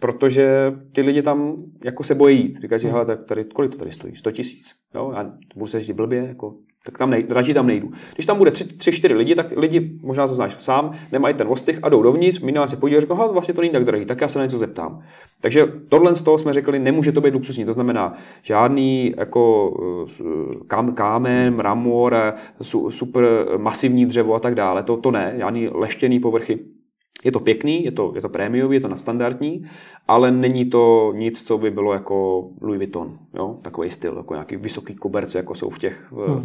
protože 0.02 0.74
ty 0.92 1.02
lidi 1.02 1.22
tam 1.22 1.54
jako 1.84 2.02
se 2.02 2.14
bojí 2.14 2.42
jít. 2.42 2.56
Říkají 2.56 2.80
si, 2.80 2.88
hele, 2.88 3.06
tak 3.06 3.24
tady, 3.24 3.44
kolik 3.44 3.70
to 3.70 3.78
tady 3.78 3.92
stojí? 3.92 4.16
100 4.16 4.30
tisíc. 4.30 4.74
Jo, 4.94 5.12
a 5.16 5.26
budu 5.56 5.66
se 5.66 5.80
říct 5.80 5.96
blbě, 5.96 6.24
jako, 6.28 6.54
tak 6.84 6.98
tam 6.98 7.10
nej, 7.10 7.26
radši 7.28 7.54
tam 7.54 7.66
nejdu. 7.66 7.90
Když 8.14 8.26
tam 8.26 8.38
bude 8.38 8.50
3-4 8.50 9.16
lidi, 9.16 9.34
tak 9.34 9.46
lidi, 9.56 9.90
možná 10.02 10.28
to 10.28 10.34
znáš 10.34 10.56
sám, 10.58 10.92
nemají 11.12 11.34
ten 11.34 11.48
ostych 11.48 11.78
a 11.82 11.88
jdou 11.88 12.02
dovnitř, 12.02 12.40
minimálně 12.40 12.68
se 12.68 12.76
podívají 12.76 12.96
a 12.96 13.00
říkají, 13.00 13.20
vlastně 13.32 13.54
to 13.54 13.60
není 13.60 13.72
tak 13.72 13.84
drahý, 13.84 14.04
tak 14.04 14.20
já 14.20 14.28
se 14.28 14.38
na 14.38 14.44
něco 14.44 14.58
zeptám. 14.58 15.02
Takže 15.40 15.72
tohle 15.88 16.14
z 16.14 16.22
toho 16.22 16.38
jsme 16.38 16.52
řekli, 16.52 16.78
nemůže 16.78 17.12
to 17.12 17.20
být 17.20 17.34
luxusní, 17.34 17.64
to 17.64 17.72
znamená 17.72 18.16
žádný 18.42 19.14
jako 19.18 19.74
kam, 20.66 20.94
kámen, 20.94 21.54
mramor, 21.54 22.34
super 22.90 23.24
masivní 23.56 24.06
dřevo 24.06 24.34
a 24.34 24.40
tak 24.40 24.54
dále, 24.54 24.82
to, 24.82 24.96
to 24.96 25.10
ne, 25.10 25.34
žádný 25.36 25.68
leštěný 25.68 26.20
povrchy, 26.20 26.58
je 27.24 27.32
to 27.32 27.40
pěkný, 27.40 27.84
je 27.84 27.92
to, 27.92 28.12
je 28.14 28.20
to 28.20 28.28
prémiový, 28.28 28.76
je 28.76 28.80
to 28.80 28.88
nadstandardní, 28.88 29.66
ale 30.08 30.30
není 30.30 30.64
to 30.64 31.12
nic, 31.16 31.46
co 31.46 31.58
by 31.58 31.70
bylo 31.70 31.92
jako 31.92 32.48
Louis 32.60 32.78
Vuitton, 32.78 33.18
jo? 33.34 33.58
takový 33.62 33.90
styl, 33.90 34.16
jako 34.16 34.34
nějaký 34.34 34.56
vysoký 34.56 34.94
koberce, 34.94 35.38
jako 35.38 35.54
jsou 35.54 35.70
v 35.70 35.78
těch 35.78 36.12
v, 36.12 36.28
hmm. 36.28 36.42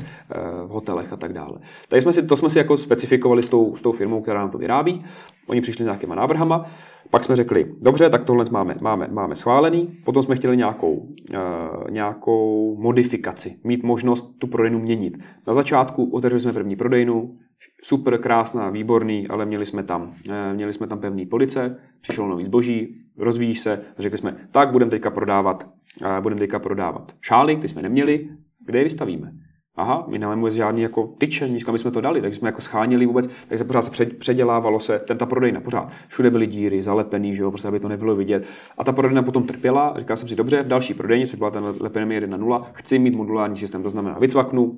v 0.68 0.70
hotelech 0.70 1.14
a 1.14 1.18
tak 1.18 1.34
dále. 1.34 1.58
Takže 1.88 2.02
jsme 2.02 2.14
si, 2.14 2.28
to 2.28 2.38
jsme 2.38 2.50
si 2.50 2.58
jako 2.58 2.78
specifikovali 2.78 3.44
s 3.44 3.50
tou, 3.50 3.76
s 3.76 3.82
tou 3.82 3.92
firmou, 3.92 4.22
která 4.22 4.40
nám 4.40 4.50
to 4.50 4.58
vyrábí. 4.58 5.06
Oni 5.48 5.62
přišli 5.62 5.84
s 5.84 5.86
nějakýma 5.86 6.16
návrhama, 6.16 6.66
pak 7.10 7.24
jsme 7.24 7.36
řekli, 7.36 7.76
dobře, 7.82 8.10
tak 8.10 8.24
tohle 8.24 8.46
máme, 8.52 8.76
máme, 8.82 9.08
máme 9.12 9.36
schválený, 9.36 9.98
potom 10.06 10.24
jsme 10.24 10.36
chtěli 10.36 10.58
nějakou, 10.58 10.94
uh, 10.94 11.90
nějakou 11.90 12.76
modifikaci, 12.80 13.56
mít 13.64 13.84
možnost 13.84 14.36
tu 14.40 14.48
prodejnu 14.48 14.80
měnit. 14.80 15.18
Na 15.48 15.54
začátku 15.54 16.10
otevřeli 16.12 16.42
jsme 16.42 16.54
první 16.54 16.76
prodejnu, 16.76 17.38
super, 17.84 18.18
krásná, 18.18 18.70
výborný, 18.70 19.28
ale 19.28 19.46
měli 19.46 19.66
jsme 19.66 19.84
tam, 19.84 20.16
eh, 20.30 20.54
měli 20.54 20.74
jsme 20.74 20.88
tam 20.88 21.00
pevný 21.00 21.26
police, 21.26 21.80
přišlo 22.02 22.28
nový 22.28 22.46
zboží, 22.46 22.96
rozvíjí 23.18 23.56
se, 23.56 23.82
řekli 24.00 24.18
jsme, 24.18 24.48
tak 24.52 24.72
budeme 24.72 24.92
teďka 24.92 25.10
prodávat, 25.10 25.70
eh, 26.06 26.22
budeme 26.22 26.40
teďka 26.40 26.60
prodávat 26.60 27.16
šály, 27.22 27.58
ty 27.58 27.68
jsme 27.68 27.82
neměli, 27.82 28.30
kde 28.66 28.80
je 28.80 28.84
vystavíme? 28.84 29.32
Aha, 29.78 30.06
my 30.08 30.20
nemáme 30.20 30.40
vůbec 30.40 30.54
žádný 30.54 30.82
jako 30.82 31.14
tyčen, 31.18 31.60
kam 31.60 31.78
jsme 31.78 31.92
to 31.92 32.02
dali, 32.02 32.22
takže 32.22 32.40
jsme 32.40 32.48
jako 32.48 32.62
schánili 32.62 33.06
vůbec, 33.06 33.30
takže 33.48 33.64
pořád 33.64 33.96
se 33.96 34.06
předělávalo 34.06 34.80
se, 34.80 35.00
ten 35.00 35.18
ta 35.18 35.26
prodejna 35.26 35.62
pořád. 35.62 35.90
Všude 36.08 36.30
byly 36.30 36.48
díry, 36.48 36.84
zalepený, 36.84 37.36
že 37.36 37.44
jo, 37.44 37.52
prostě 37.52 37.68
aby 37.68 37.80
to 37.80 37.88
nebylo 37.88 38.16
vidět. 38.16 38.44
A 38.78 38.84
ta 38.84 38.92
prodejna 38.92 39.24
potom 39.24 39.44
trpěla, 39.44 39.96
říkal 39.98 40.18
jsem 40.18 40.30
si, 40.30 40.36
dobře, 40.36 40.64
v 40.64 40.68
další 40.68 40.94
prodejně, 40.94 41.28
což 41.28 41.36
byla 41.36 41.52
ten 41.52 41.64
lepený 41.80 42.16
1.0, 42.16 42.66
chci 42.74 43.00
mít 43.00 43.16
modulární 43.16 43.58
systém, 43.58 43.84
to 43.84 43.90
znamená 43.90 44.20
vycvaknu, 44.20 44.78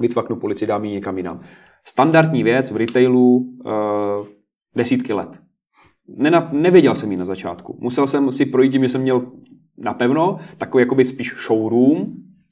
vycvaknu 0.00 0.36
policii, 0.36 0.68
dám 0.68 0.84
ji 0.84 0.92
někam 0.92 1.16
jinam. 1.16 1.40
Standardní 1.84 2.42
věc 2.42 2.70
v 2.70 2.76
retailu 2.76 3.36
uh, 3.36 3.72
desítky 4.76 5.12
let. 5.12 5.40
Nena, 6.18 6.48
nevěděl 6.52 6.94
jsem 6.94 7.10
ji 7.10 7.16
na 7.16 7.24
začátku. 7.24 7.78
Musel 7.80 8.06
jsem 8.06 8.32
si 8.32 8.46
projít 8.46 8.72
tím, 8.72 8.82
že 8.82 8.88
jsem 8.88 9.02
měl 9.02 9.26
napevno 9.78 10.38
takový 10.58 10.82
jakoby 10.82 11.04
spíš 11.04 11.34
showroom, 11.46 12.06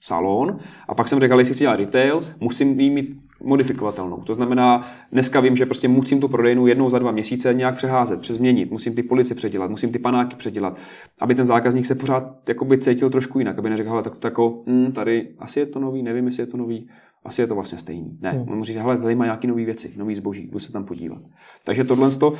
salon, 0.04 0.58
a 0.88 0.94
pak 0.94 1.08
jsem 1.08 1.20
řekl, 1.20 1.38
jestli 1.38 1.54
chci 1.54 1.64
dělat 1.64 1.76
retail, 1.76 2.22
musím 2.40 2.80
ji 2.80 2.90
mít 2.90 3.20
modifikovatelnou. 3.42 4.16
To 4.16 4.34
znamená, 4.34 4.88
dneska 5.12 5.40
vím, 5.40 5.56
že 5.56 5.66
prostě 5.66 5.88
musím 5.88 6.20
tu 6.20 6.28
prodejnu 6.28 6.66
jednou 6.66 6.90
za 6.90 6.98
dva 6.98 7.10
měsíce 7.10 7.54
nějak 7.54 7.76
přeházet, 7.76 8.20
přezměnit, 8.20 8.70
musím 8.70 8.94
ty 8.94 9.02
police 9.02 9.34
předělat, 9.34 9.70
musím 9.70 9.92
ty 9.92 9.98
panáky 9.98 10.36
předělat, 10.36 10.76
aby 11.20 11.34
ten 11.34 11.44
zákazník 11.44 11.86
se 11.86 11.94
pořád 11.94 12.48
jakoby 12.48 12.78
cítil 12.78 13.10
trošku 13.10 13.38
jinak, 13.38 13.58
aby 13.58 13.70
neřekl, 13.70 14.02
tak, 14.02 14.18
tak 14.18 14.24
jako, 14.24 14.62
hm, 14.66 14.92
tady 14.92 15.28
asi 15.38 15.60
je 15.60 15.66
to 15.66 15.80
nový, 15.80 16.02
nevím, 16.02 16.26
jestli 16.26 16.42
je 16.42 16.46
to 16.46 16.56
nový, 16.56 16.88
asi 17.24 17.40
je 17.40 17.46
to 17.46 17.54
vlastně 17.54 17.78
stejný. 17.78 18.18
Ne, 18.20 18.30
hmm. 18.30 18.48
on 18.48 18.58
mu 18.58 18.64
říct, 18.64 18.76
hele, 18.76 18.98
tady 18.98 19.14
má 19.14 19.24
nějaké 19.24 19.48
nové 19.48 19.64
věci, 19.64 19.92
nový 19.96 20.14
zboží, 20.14 20.48
jdu 20.52 20.58
se 20.58 20.72
tam 20.72 20.84
podívat. 20.84 21.18
Takže 21.64 21.84
tohle 21.84 22.10
to, 22.10 22.30
uh, 22.30 22.36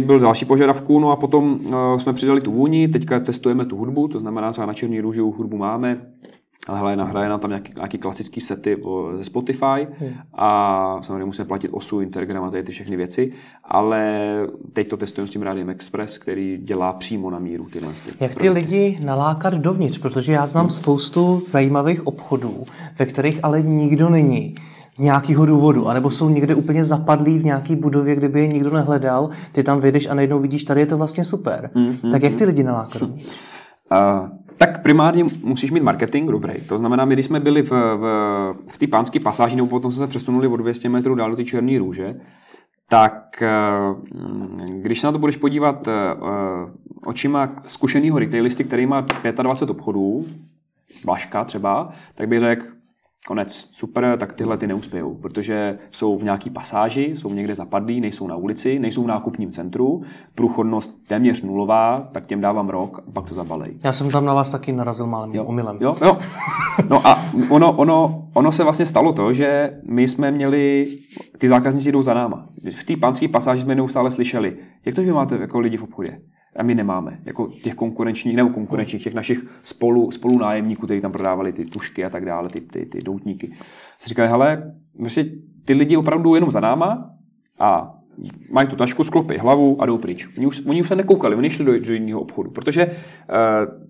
byl 0.00 0.18
další 0.20 0.44
požadavků, 0.44 1.00
no 1.00 1.10
a 1.10 1.16
potom 1.16 1.60
uh, 1.66 1.98
jsme 1.98 2.12
přidali 2.12 2.40
tu 2.40 2.52
vůni, 2.52 2.88
teďka 2.88 3.20
testujeme 3.20 3.66
tu 3.66 3.76
hudbu, 3.76 4.08
to 4.08 4.20
znamená 4.20 4.52
třeba 4.52 4.66
na 4.66 4.74
černý 4.74 5.00
růži 5.00 5.20
hudbu 5.20 5.56
máme, 5.56 6.06
ale 6.68 6.78
hele, 6.78 6.96
nahraje 6.96 7.28
nám 7.28 7.40
tam 7.40 7.50
nějaký, 7.50 7.72
nějaký 7.76 7.98
klasický 7.98 8.40
sety 8.40 8.82
ze 9.16 9.24
Spotify 9.24 9.88
hmm. 9.98 10.10
a 10.34 10.98
samozřejmě 11.02 11.24
musíme 11.24 11.44
platit 11.44 11.68
osu, 11.68 12.00
Intergram 12.00 12.44
a 12.44 12.50
tady 12.50 12.62
ty 12.62 12.72
všechny 12.72 12.96
věci, 12.96 13.32
ale 13.64 14.24
teď 14.72 14.88
to 14.88 14.96
testujeme 14.96 15.28
s 15.28 15.30
tím 15.30 15.42
Rádiem 15.42 15.70
Express, 15.70 16.18
který 16.18 16.58
dělá 16.58 16.92
přímo 16.92 17.30
na 17.30 17.38
míru 17.38 17.64
tyhle 17.72 17.92
Jak 18.20 18.34
ty 18.34 18.48
lidi 18.50 18.98
nalákat 19.04 19.54
dovnitř, 19.54 19.98
protože 19.98 20.32
já 20.32 20.46
znám 20.46 20.64
hmm. 20.64 20.70
spoustu 20.70 21.42
zajímavých 21.46 22.06
obchodů, 22.06 22.64
ve 22.98 23.06
kterých 23.06 23.44
ale 23.44 23.62
nikdo 23.62 24.08
není 24.08 24.54
z 24.96 25.00
nějakého 25.00 25.46
důvodu, 25.46 25.88
anebo 25.88 26.10
jsou 26.10 26.28
někde 26.28 26.54
úplně 26.54 26.84
zapadlí 26.84 27.38
v 27.38 27.44
nějaké 27.44 27.76
budově, 27.76 28.16
kde 28.16 28.28
by 28.28 28.40
je 28.40 28.46
nikdo 28.46 28.70
nehledal, 28.70 29.28
ty 29.52 29.62
tam 29.62 29.80
vyjdeš 29.80 30.06
a 30.06 30.14
najednou 30.14 30.40
vidíš, 30.40 30.64
tady 30.64 30.80
je 30.80 30.86
to 30.86 30.96
vlastně 30.96 31.24
super. 31.24 31.70
Mm, 31.74 32.10
tak 32.10 32.22
jak 32.22 32.32
hmm. 32.32 32.38
ty 32.38 32.44
lidi 32.44 32.62
nalákat? 32.62 33.02
Uh, 33.02 33.08
tak 34.58 34.82
primárně 34.82 35.24
musíš 35.42 35.70
mít 35.70 35.82
marketing 35.82 36.30
dobrý. 36.30 36.54
To 36.66 36.78
znamená, 36.78 37.04
my 37.04 37.14
když 37.14 37.26
jsme 37.26 37.40
byli 37.40 37.62
v, 37.62 37.70
v, 37.70 38.04
v 38.68 38.78
té 38.78 38.86
pánské 38.86 39.20
pasáži, 39.20 39.56
nebo 39.56 39.68
potom 39.68 39.92
jsme 39.92 39.98
se 39.98 40.06
přesunuli 40.06 40.46
o 40.46 40.56
200 40.56 40.88
metrů 40.88 41.14
dál 41.14 41.30
do 41.30 41.36
té 41.36 41.44
Černé 41.44 41.78
růže, 41.78 42.14
tak 42.88 43.42
eh, 43.42 43.50
když 44.80 45.00
se 45.00 45.06
na 45.06 45.12
to 45.12 45.18
budeš 45.18 45.36
podívat 45.36 45.88
eh, 45.88 45.92
očima 47.06 47.50
zkušeného 47.62 48.18
retailisty, 48.18 48.64
který 48.64 48.86
má 48.86 49.00
25 49.42 49.70
obchodů, 49.70 50.26
Vaška 51.04 51.44
třeba, 51.44 51.90
tak 52.14 52.28
by 52.28 52.38
řekl, 52.38 52.66
konec, 53.26 53.68
super, 53.72 54.16
tak 54.20 54.32
tyhle 54.32 54.56
ty 54.56 54.66
neuspějou, 54.66 55.14
protože 55.14 55.78
jsou 55.90 56.18
v 56.18 56.24
nějaký 56.24 56.50
pasáži, 56.50 57.12
jsou 57.16 57.34
někde 57.34 57.54
zapadlí, 57.54 58.00
nejsou 58.00 58.26
na 58.26 58.36
ulici, 58.36 58.78
nejsou 58.78 59.04
v 59.04 59.06
nákupním 59.06 59.52
centru, 59.52 60.02
průchodnost 60.34 61.06
téměř 61.06 61.42
nulová, 61.42 62.08
tak 62.12 62.26
těm 62.26 62.40
dávám 62.40 62.68
rok 62.68 63.04
a 63.08 63.10
pak 63.10 63.28
to 63.28 63.34
zabalej. 63.34 63.76
Já 63.84 63.92
jsem 63.92 64.10
tam 64.10 64.24
na 64.24 64.34
vás 64.34 64.50
taky 64.50 64.72
narazil 64.72 65.06
malým 65.06 65.34
jo. 65.34 65.44
omylem. 65.44 65.78
Jo, 65.80 65.96
jo. 66.04 66.18
No 66.88 67.06
a 67.06 67.18
ono, 67.50 67.72
ono, 67.72 68.28
ono 68.34 68.52
se 68.52 68.64
vlastně 68.64 68.86
stalo 68.86 69.12
to, 69.12 69.32
že 69.32 69.80
my 69.88 70.08
jsme 70.08 70.30
měli, 70.30 70.86
ty 71.38 71.48
zákazníci 71.48 71.92
jdou 71.92 72.02
za 72.02 72.14
náma. 72.14 72.46
V 72.72 72.84
té 72.84 72.96
panské 72.96 73.28
pasáži 73.28 73.62
jsme 73.62 73.74
neustále 73.74 74.10
slyšeli, 74.10 74.56
jak 74.84 74.94
to 74.94 75.02
vy 75.02 75.12
máte 75.12 75.36
jako 75.36 75.60
lidi 75.60 75.76
v 75.76 75.82
obchodě? 75.82 76.18
A 76.56 76.62
my 76.62 76.74
nemáme. 76.74 77.18
Jako 77.24 77.46
těch 77.46 77.74
konkurenčních, 77.74 78.36
nebo 78.36 78.50
konkurenčních, 78.50 79.04
těch 79.04 79.14
našich 79.14 79.46
spolu, 79.62 80.10
spolunájemníků, 80.10 80.86
kteří 80.86 81.00
tam 81.00 81.12
prodávali 81.12 81.52
ty 81.52 81.64
tušky 81.64 82.04
a 82.04 82.10
tak 82.10 82.24
dále, 82.24 82.48
ty, 82.48 82.60
ty, 82.60 82.86
ty 82.86 83.02
doutníky. 83.02 83.52
Se 83.98 84.08
říkali, 84.08 84.28
hele, 84.28 84.74
prostě 84.98 85.24
ty 85.64 85.72
lidi 85.72 85.96
opravdu 85.96 86.34
jenom 86.34 86.50
za 86.50 86.60
náma 86.60 87.10
a 87.58 87.94
mají 88.50 88.68
tu 88.68 88.76
tašku, 88.76 89.04
sklopí 89.04 89.36
hlavu 89.36 89.82
a 89.82 89.86
jdou 89.86 89.98
pryč. 89.98 90.28
Oni 90.36 90.46
už, 90.46 90.62
oni 90.66 90.80
už 90.80 90.88
se 90.88 90.96
nekoukali, 90.96 91.36
oni 91.36 91.50
šli 91.50 91.64
do, 91.64 91.80
do 91.80 91.92
jiného 91.92 92.20
obchodu, 92.20 92.50
protože 92.50 92.86
uh, 92.86 93.84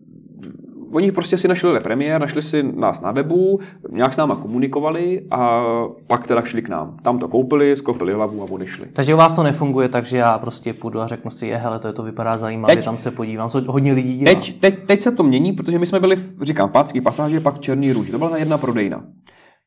oni 0.94 1.12
prostě 1.12 1.38
si 1.38 1.48
našli 1.48 1.80
premiér, 1.80 2.20
našli 2.20 2.42
si 2.42 2.62
nás 2.62 3.00
na 3.00 3.12
webu, 3.12 3.60
nějak 3.90 4.14
s 4.14 4.16
náma 4.16 4.36
komunikovali 4.36 5.22
a 5.30 5.62
pak 6.06 6.26
teda 6.26 6.42
šli 6.42 6.62
k 6.62 6.68
nám. 6.68 6.96
Tam 7.02 7.18
to 7.18 7.28
koupili, 7.28 7.76
sklopili 7.76 8.12
hlavu 8.12 8.42
a 8.42 8.50
odešli. 8.50 8.86
Takže 8.92 9.14
u 9.14 9.16
vás 9.16 9.36
to 9.36 9.42
nefunguje 9.42 9.88
tak, 9.88 10.06
že 10.06 10.16
já 10.16 10.38
prostě 10.38 10.72
půjdu 10.72 11.00
a 11.00 11.06
řeknu 11.06 11.30
si, 11.30 11.46
je, 11.46 11.56
hele, 11.56 11.78
to, 11.78 11.86
je 11.86 11.92
to 11.92 12.02
vypadá 12.02 12.38
zajímavě, 12.38 12.76
teď, 12.76 12.84
tam 12.84 12.98
se 12.98 13.10
podívám, 13.10 13.50
co 13.50 13.62
hodně 13.66 13.92
lidí 13.92 14.16
dělá. 14.16 14.34
Teď, 14.34 14.60
teď, 14.60 14.86
teď, 14.86 15.00
se 15.00 15.12
to 15.12 15.22
mění, 15.22 15.52
protože 15.52 15.78
my 15.78 15.86
jsme 15.86 16.00
byli, 16.00 16.16
v, 16.16 16.42
říkám, 16.42 16.70
pátský 16.70 17.00
pasáže, 17.00 17.40
pak 17.40 17.60
Černý 17.60 17.92
růž. 17.92 18.10
To 18.10 18.18
byla 18.18 18.36
jedna 18.36 18.58
prodejna. 18.58 19.04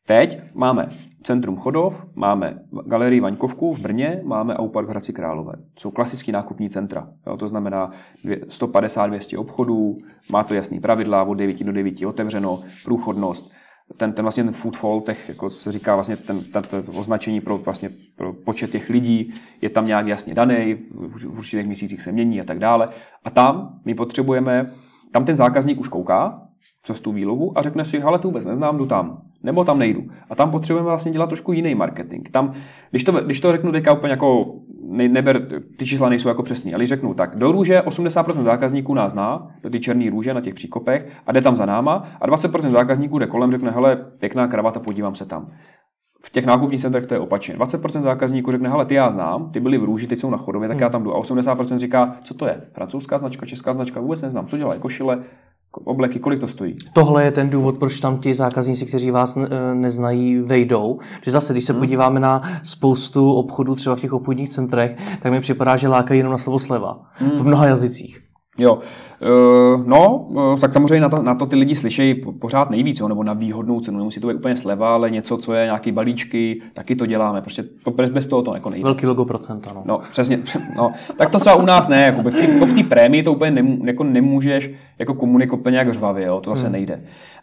Teď 0.07 0.39
máme 0.53 0.89
Centrum 1.23 1.57
Chodov, 1.57 2.05
máme 2.15 2.59
Galerii 2.85 3.19
Vaňkovku 3.19 3.73
v 3.73 3.79
Brně, 3.79 4.21
máme 4.23 4.57
Aupark 4.57 4.87
v 4.87 4.89
Hradci 4.89 5.13
Králové. 5.13 5.53
Jsou 5.79 5.91
klasický 5.91 6.31
nákupní 6.31 6.69
centra. 6.69 7.07
Jo, 7.27 7.37
to 7.37 7.47
znamená 7.47 7.91
150-200 8.25 9.39
obchodů, 9.39 9.97
má 10.31 10.43
to 10.43 10.53
jasný 10.53 10.79
pravidla, 10.79 11.23
od 11.23 11.33
9 11.33 11.63
do 11.63 11.71
9 11.71 12.01
otevřeno, 12.05 12.59
průchodnost. 12.83 13.53
Ten, 13.97 14.13
ten 14.13 14.23
vlastně 14.23 14.43
ten 14.43 14.53
footfall, 14.53 15.01
těch, 15.01 15.29
jako 15.29 15.49
se 15.49 15.71
říká 15.71 15.95
vlastně 15.95 16.17
ten, 16.17 16.43
ten, 16.43 16.63
ten 16.63 16.83
označení 16.95 17.41
pro, 17.41 17.57
vlastně 17.57 17.89
pro 18.15 18.33
počet 18.33 18.71
těch 18.71 18.89
lidí, 18.89 19.33
je 19.61 19.69
tam 19.69 19.85
nějak 19.85 20.07
jasně 20.07 20.35
daný, 20.35 20.73
v, 20.73 21.25
v 21.25 21.37
určitých 21.37 21.67
měsících 21.67 22.01
se 22.01 22.11
mění 22.11 22.41
a 22.41 22.43
tak 22.43 22.59
dále. 22.59 22.89
A 23.25 23.29
tam 23.29 23.79
my 23.85 23.95
potřebujeme, 23.95 24.65
tam 25.11 25.25
ten 25.25 25.35
zákazník 25.35 25.79
už 25.79 25.87
kouká, 25.87 26.47
přes 26.81 27.01
tu 27.01 27.11
výlovu 27.11 27.57
a 27.57 27.61
řekne 27.61 27.85
si, 27.85 27.99
hele, 27.99 28.19
tu 28.19 28.27
vůbec 28.27 28.45
neznám, 28.45 28.77
jdu 28.77 28.85
tam. 28.85 29.21
Nebo 29.47 29.63
tam 29.63 29.79
nejdu. 29.79 30.03
A 30.29 30.35
tam 30.35 30.51
potřebujeme 30.51 30.89
vlastně 30.89 31.11
dělat 31.11 31.27
trošku 31.27 31.53
jiný 31.53 31.75
marketing. 31.75 32.29
Tam, 32.29 32.53
když 32.89 33.03
to, 33.03 33.11
když 33.11 33.39
to 33.39 33.51
řeknu 33.51 33.71
teďka 33.71 33.93
úplně 33.93 34.11
jako, 34.11 34.55
ne, 34.89 35.07
neber, 35.07 35.47
ty 35.77 35.85
čísla 35.85 36.09
nejsou 36.09 36.29
jako 36.29 36.43
přesný, 36.43 36.73
ale 36.73 36.81
když 36.81 36.89
řeknu 36.89 37.13
tak, 37.13 37.35
do 37.35 37.51
růže 37.51 37.79
80% 37.79 38.41
zákazníků 38.41 38.93
nás 38.93 39.11
zná, 39.11 39.47
do 39.63 39.69
ty 39.69 39.79
černé 39.79 40.09
růže 40.09 40.33
na 40.33 40.41
těch 40.41 40.53
příkopech 40.53 41.11
a 41.27 41.31
jde 41.31 41.41
tam 41.41 41.55
za 41.55 41.65
náma 41.65 42.07
a 42.21 42.27
20% 42.27 42.69
zákazníků 42.69 43.19
jde 43.19 43.27
kolem, 43.27 43.51
řekne, 43.51 43.71
hele, 43.71 43.95
pěkná 44.19 44.47
kravata, 44.47 44.79
podívám 44.79 45.15
se 45.15 45.25
tam. 45.25 45.51
V 46.23 46.29
těch 46.29 46.45
nákupních 46.45 46.81
centrech 46.81 47.05
to 47.05 47.13
je 47.13 47.19
opačně. 47.19 47.55
20% 47.55 48.01
zákazníků 48.01 48.51
řekne, 48.51 48.69
hele, 48.69 48.85
ty 48.85 48.95
já 48.95 49.11
znám, 49.11 49.51
ty 49.51 49.59
byli 49.59 49.77
v 49.77 49.83
růži, 49.83 50.07
teď 50.07 50.19
jsou 50.19 50.29
na 50.29 50.37
chodově, 50.37 50.67
tak 50.67 50.77
hmm. 50.77 50.83
já 50.83 50.89
tam 50.89 51.03
jdu. 51.03 51.15
A 51.15 51.19
80% 51.19 51.77
říká, 51.77 52.15
co 52.23 52.33
to 52.33 52.47
je? 52.47 52.61
Francouzská 52.73 53.17
značka, 53.17 53.45
česká 53.45 53.73
značka, 53.73 54.01
vůbec 54.01 54.21
neznám, 54.21 54.47
co 54.47 54.57
dělají 54.57 54.79
košile, 54.79 55.23
obleky, 55.83 56.19
kolik 56.19 56.39
to 56.39 56.47
stojí. 56.47 56.75
Tohle 56.93 57.23
je 57.23 57.31
ten 57.31 57.49
důvod, 57.49 57.77
proč 57.77 57.99
tam 57.99 58.17
ti 58.17 58.33
zákazníci, 58.33 58.85
kteří 58.85 59.11
vás 59.11 59.37
neznají, 59.73 60.37
vejdou. 60.39 60.99
Že 61.21 61.31
zase, 61.31 61.53
když 61.53 61.63
se 61.63 61.73
hmm. 61.73 61.79
podíváme 61.79 62.19
na 62.19 62.41
spoustu 62.63 63.33
obchodů, 63.33 63.75
třeba 63.75 63.95
v 63.95 64.01
těch 64.01 64.13
obchodních 64.13 64.49
centrech, 64.49 64.95
tak 65.19 65.31
mi 65.31 65.39
připadá, 65.39 65.75
že 65.75 65.87
lákají 65.87 66.17
jenom 66.17 66.31
na 66.31 66.37
slovo 66.37 66.59
sleva. 66.59 67.01
Hmm. 67.13 67.31
V 67.31 67.43
mnoha 67.43 67.65
jazycích. 67.65 68.19
Jo, 68.59 68.79
no, 69.85 70.17
uh, 70.17 70.59
tak 70.59 70.73
samozřejmě 70.73 71.01
na 71.01 71.09
to, 71.09 71.23
na 71.23 71.35
to 71.35 71.45
ty 71.45 71.55
lidi 71.55 71.75
slyšejí 71.75 72.25
pořád 72.39 72.69
nejvíc, 72.69 72.99
jo, 72.99 73.07
nebo 73.07 73.23
na 73.23 73.33
výhodnou 73.33 73.79
cenu, 73.79 73.97
nemusí 73.97 74.19
to 74.19 74.27
být 74.27 74.33
úplně 74.33 74.57
sleva, 74.57 74.93
ale 74.93 75.09
něco, 75.09 75.37
co 75.37 75.53
je 75.53 75.65
nějaký 75.65 75.91
balíčky, 75.91 76.61
taky 76.73 76.95
to 76.95 77.05
děláme, 77.05 77.41
prostě 77.41 77.63
to 77.83 77.91
bez 77.91 78.27
toho 78.27 78.41
to 78.41 78.53
jako 78.53 78.69
nejde. 78.69 78.83
Velký 78.83 79.05
logo 79.05 79.25
procenta, 79.25 79.71
no. 79.75 79.81
No, 79.85 79.99
přesně, 80.11 80.39
no, 80.77 80.91
tak 81.15 81.29
to 81.29 81.39
třeba 81.39 81.55
u 81.55 81.65
nás 81.65 81.87
ne, 81.87 82.01
jako 82.01 82.21
v 82.65 82.75
té 82.75 82.83
prémii 82.83 83.23
to 83.23 83.33
úplně 83.33 83.51
nemů, 83.51 83.85
jako 83.85 84.03
nemůžeš 84.03 84.71
jako 84.99 85.13
komunikovat 85.13 85.71
nějak 85.71 85.93
řvavě, 85.93 86.25
jo, 86.25 86.41
to 86.41 86.49
zase 86.49 86.63
hmm. 86.63 86.71
nejde. 86.71 87.01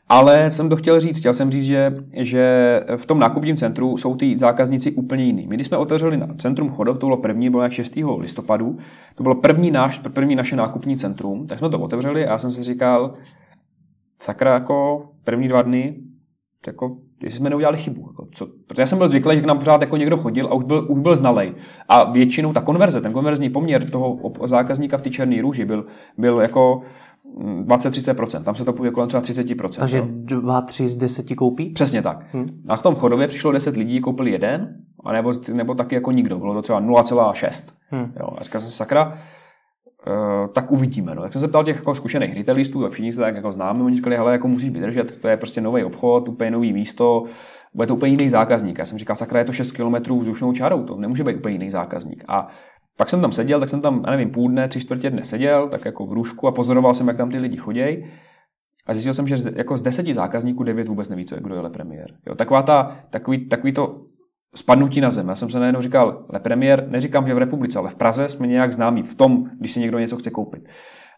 Ale 0.09 0.51
jsem 0.51 0.69
to 0.69 0.77
chtěl 0.77 1.01
říct, 1.01 1.19
chtěl 1.19 1.35
jsem 1.35 1.51
říct, 1.51 1.65
že, 1.65 1.95
že 2.17 2.81
v 2.97 3.07
tom 3.07 3.19
nákupním 3.19 3.57
centru 3.57 3.99
jsou 3.99 4.17
ty 4.17 4.39
zákazníci 4.39 4.93
úplně 4.93 5.25
jiný. 5.25 5.47
My, 5.47 5.55
když 5.55 5.67
jsme 5.67 5.77
otevřeli 5.77 6.17
na 6.17 6.29
centrum 6.39 6.71
Chodov, 6.71 6.99
to 6.99 7.07
bylo 7.07 7.17
první, 7.17 7.51
bylo 7.51 7.63
jak 7.63 7.73
6. 7.73 7.99
listopadu, 8.19 8.79
to 9.15 9.23
bylo 9.23 9.35
první, 9.35 9.71
náš, 9.71 9.99
první 9.99 10.37
naše 10.37 10.57
nákupní 10.57 10.97
centrum, 10.97 11.47
tak 11.47 11.59
jsme 11.65 11.79
to 11.79 11.85
otevřeli 11.85 12.27
a 12.27 12.31
já 12.31 12.39
jsem 12.39 12.53
si 12.53 12.63
říkal, 12.63 13.15
sakra, 14.23 14.55
jako 14.55 15.09
první 15.25 15.49
dva 15.49 15.63
dny, 15.63 15.97
jako, 16.67 16.97
jestli 17.23 17.39
jsme 17.39 17.51
neudělali 17.51 17.79
chybu. 17.79 18.09
Jako, 18.11 18.27
co, 18.33 18.47
protože 18.67 18.83
já 18.83 18.87
jsem 18.87 18.99
byl 18.99 19.09
zvyklý, 19.09 19.37
že 19.37 19.43
k 19.43 19.45
nám 19.45 19.59
pořád 19.59 19.81
jako 19.81 19.97
někdo 19.97 20.17
chodil 20.17 20.47
a 20.47 20.55
už 20.55 20.65
byl, 20.65 20.87
už 20.89 21.01
byl 21.01 21.17
znalej. 21.17 21.55
A 21.89 22.11
většinou 22.11 22.53
ta 22.53 22.61
konverze, 22.61 23.01
ten 23.01 23.13
konverzní 23.13 23.51
poměr 23.51 23.91
toho 23.91 24.33
zákazníka 24.45 24.99
v 24.99 25.03
té 25.03 25.11
černé 25.11 25.43
růži 25.43 25.65
byl, 25.65 25.87
byl 26.19 26.41
jako 26.41 26.83
20-30%, 27.65 28.43
tam 28.43 28.55
se 28.55 28.65
to 28.65 28.73
půjde 28.73 28.91
kolem 28.91 29.09
třeba 29.09 29.23
30%. 29.23 29.79
Takže 29.79 29.99
jo? 29.99 30.05
2, 30.09 30.61
3 30.61 30.89
z 30.89 30.97
10 30.97 31.35
koupí? 31.35 31.71
Přesně 31.71 32.03
tak. 32.03 32.35
Hmm. 32.35 32.49
A 32.69 32.77
v 32.77 32.83
tom 32.83 32.95
chodově 32.95 33.29
přišlo 33.29 33.53
10 33.53 33.77
lidí, 33.77 34.01
koupili 34.01 34.31
jeden, 34.31 34.77
a 35.05 35.13
nebo, 35.13 35.33
nebo 35.53 35.75
taky 35.75 35.95
jako 35.95 36.11
nikdo, 36.11 36.39
bylo 36.39 36.55
to 36.55 36.63
třeba 36.63 36.83
0,6. 36.83 37.69
Hmm. 37.89 38.13
Jo, 38.21 38.29
a 38.39 38.45
říkal 38.45 38.61
jsem 38.61 38.71
sakra, 38.71 39.19
tak 40.53 40.73
uvidíme. 40.73 41.15
No. 41.15 41.23
Tak 41.23 41.33
jsem 41.33 41.41
se 41.41 41.49
ptal 41.49 41.65
těch 41.65 41.77
jako 41.77 41.95
zkušených 41.95 42.35
retailistů, 42.35 42.87
a 42.87 42.89
všichni 42.89 43.13
se 43.13 43.21
tak 43.21 43.37
jako 43.37 43.53
známe, 43.53 43.85
oni 43.85 43.97
říkali, 43.97 44.17
hele, 44.17 44.33
jako 44.33 44.49
musíš 44.49 44.71
vydržet, 44.71 45.21
to 45.21 45.29
je 45.29 45.37
prostě 45.37 45.61
nový 45.61 45.85
obchod, 45.85 46.29
úplně 46.29 46.51
nový 46.51 46.73
místo, 46.73 47.25
bude 47.75 47.87
to 47.87 47.95
úplně 47.95 48.13
jiný 48.13 48.31
zákazník. 48.31 48.79
Já 48.79 48.85
jsem 48.85 48.99
říkal, 48.99 49.17
sakra, 49.17 49.39
je 49.39 49.45
to 49.45 49.53
6 49.53 49.73
km 49.73 49.95
vzdušnou 49.95 50.53
čárou, 50.53 50.85
to 50.85 50.97
nemůže 50.97 51.25
být 51.25 51.37
úplně 51.37 51.55
jiný 51.55 51.71
zákazník. 51.71 52.25
A 52.29 52.49
pak 52.97 53.11
jsem 53.11 53.21
tam 53.21 53.33
seděl, 53.33 53.61
tak 53.61 53.69
jsem 53.69 53.81
tam, 53.81 54.03
já 54.05 54.11
nevím, 54.11 54.31
půl 54.31 54.51
dne, 54.51 54.69
tři 54.69 54.81
čtvrtě 54.81 55.11
dne 55.11 55.25
seděl, 55.25 55.69
tak 55.69 55.85
jako 55.85 56.07
v 56.07 56.13
růžku 56.13 56.49
a 56.49 56.53
pozoroval 56.53 56.95
jsem, 56.95 57.09
jak 57.09 57.17
tam 57.17 57.31
ty 57.31 57.39
lidi 57.39 57.57
chodějí. 57.57 58.05
A 58.87 58.95
zjistil 58.95 59.15
jsem, 59.15 59.29
že 59.29 59.37
jako 59.57 59.79
z 59.79 59.83
deseti 59.83 60.15
zákazníků 60.15 60.65
devět 60.65 60.89
vůbec 60.89 61.09
neví, 61.09 61.25
co 61.25 61.35
je, 61.35 61.41
kdo 61.41 61.55
je 61.55 61.71
premiér. 61.71 62.07
Jo, 62.27 62.35
taková 62.35 62.63
ta, 62.63 62.97
takový, 63.11 63.49
takový 63.49 63.73
to 63.73 64.01
spadnutí 64.55 65.01
na 65.01 65.11
zem. 65.11 65.29
Já 65.29 65.35
jsem 65.35 65.51
se 65.51 65.59
najednou 65.59 65.81
říkal, 65.81 66.25
premiér, 66.43 66.87
neříkám, 66.89 67.27
že 67.27 67.35
v 67.35 67.39
republice, 67.39 67.79
ale 67.79 67.91
v 67.91 67.95
Praze 67.95 68.29
jsme 68.29 68.47
nějak 68.47 68.73
známí 68.73 69.03
v 69.03 69.15
tom, 69.15 69.51
když 69.59 69.73
si 69.73 69.81
někdo 69.81 69.99
něco 69.99 70.17
chce 70.17 70.31
koupit. 70.31 70.69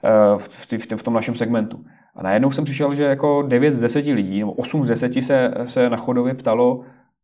Eh, 0.05 0.39
v, 0.39 0.73
v, 0.73 0.97
v 0.97 1.03
tom 1.03 1.15
našem 1.15 1.35
segmentu. 1.35 1.85
A 2.15 2.23
najednou 2.23 2.51
jsem 2.51 2.65
přišel, 2.65 2.95
že 2.95 3.03
jako 3.03 3.43
9 3.43 3.75
z 3.75 3.81
10 3.81 4.07
lidí, 4.07 4.39
nebo 4.39 4.53
8 4.53 4.85
z 4.85 4.89
10 4.89 5.13
se, 5.23 5.51
se 5.65 5.91
na 5.91 5.97
chodově 5.97 6.35
ptalo, 6.35 6.81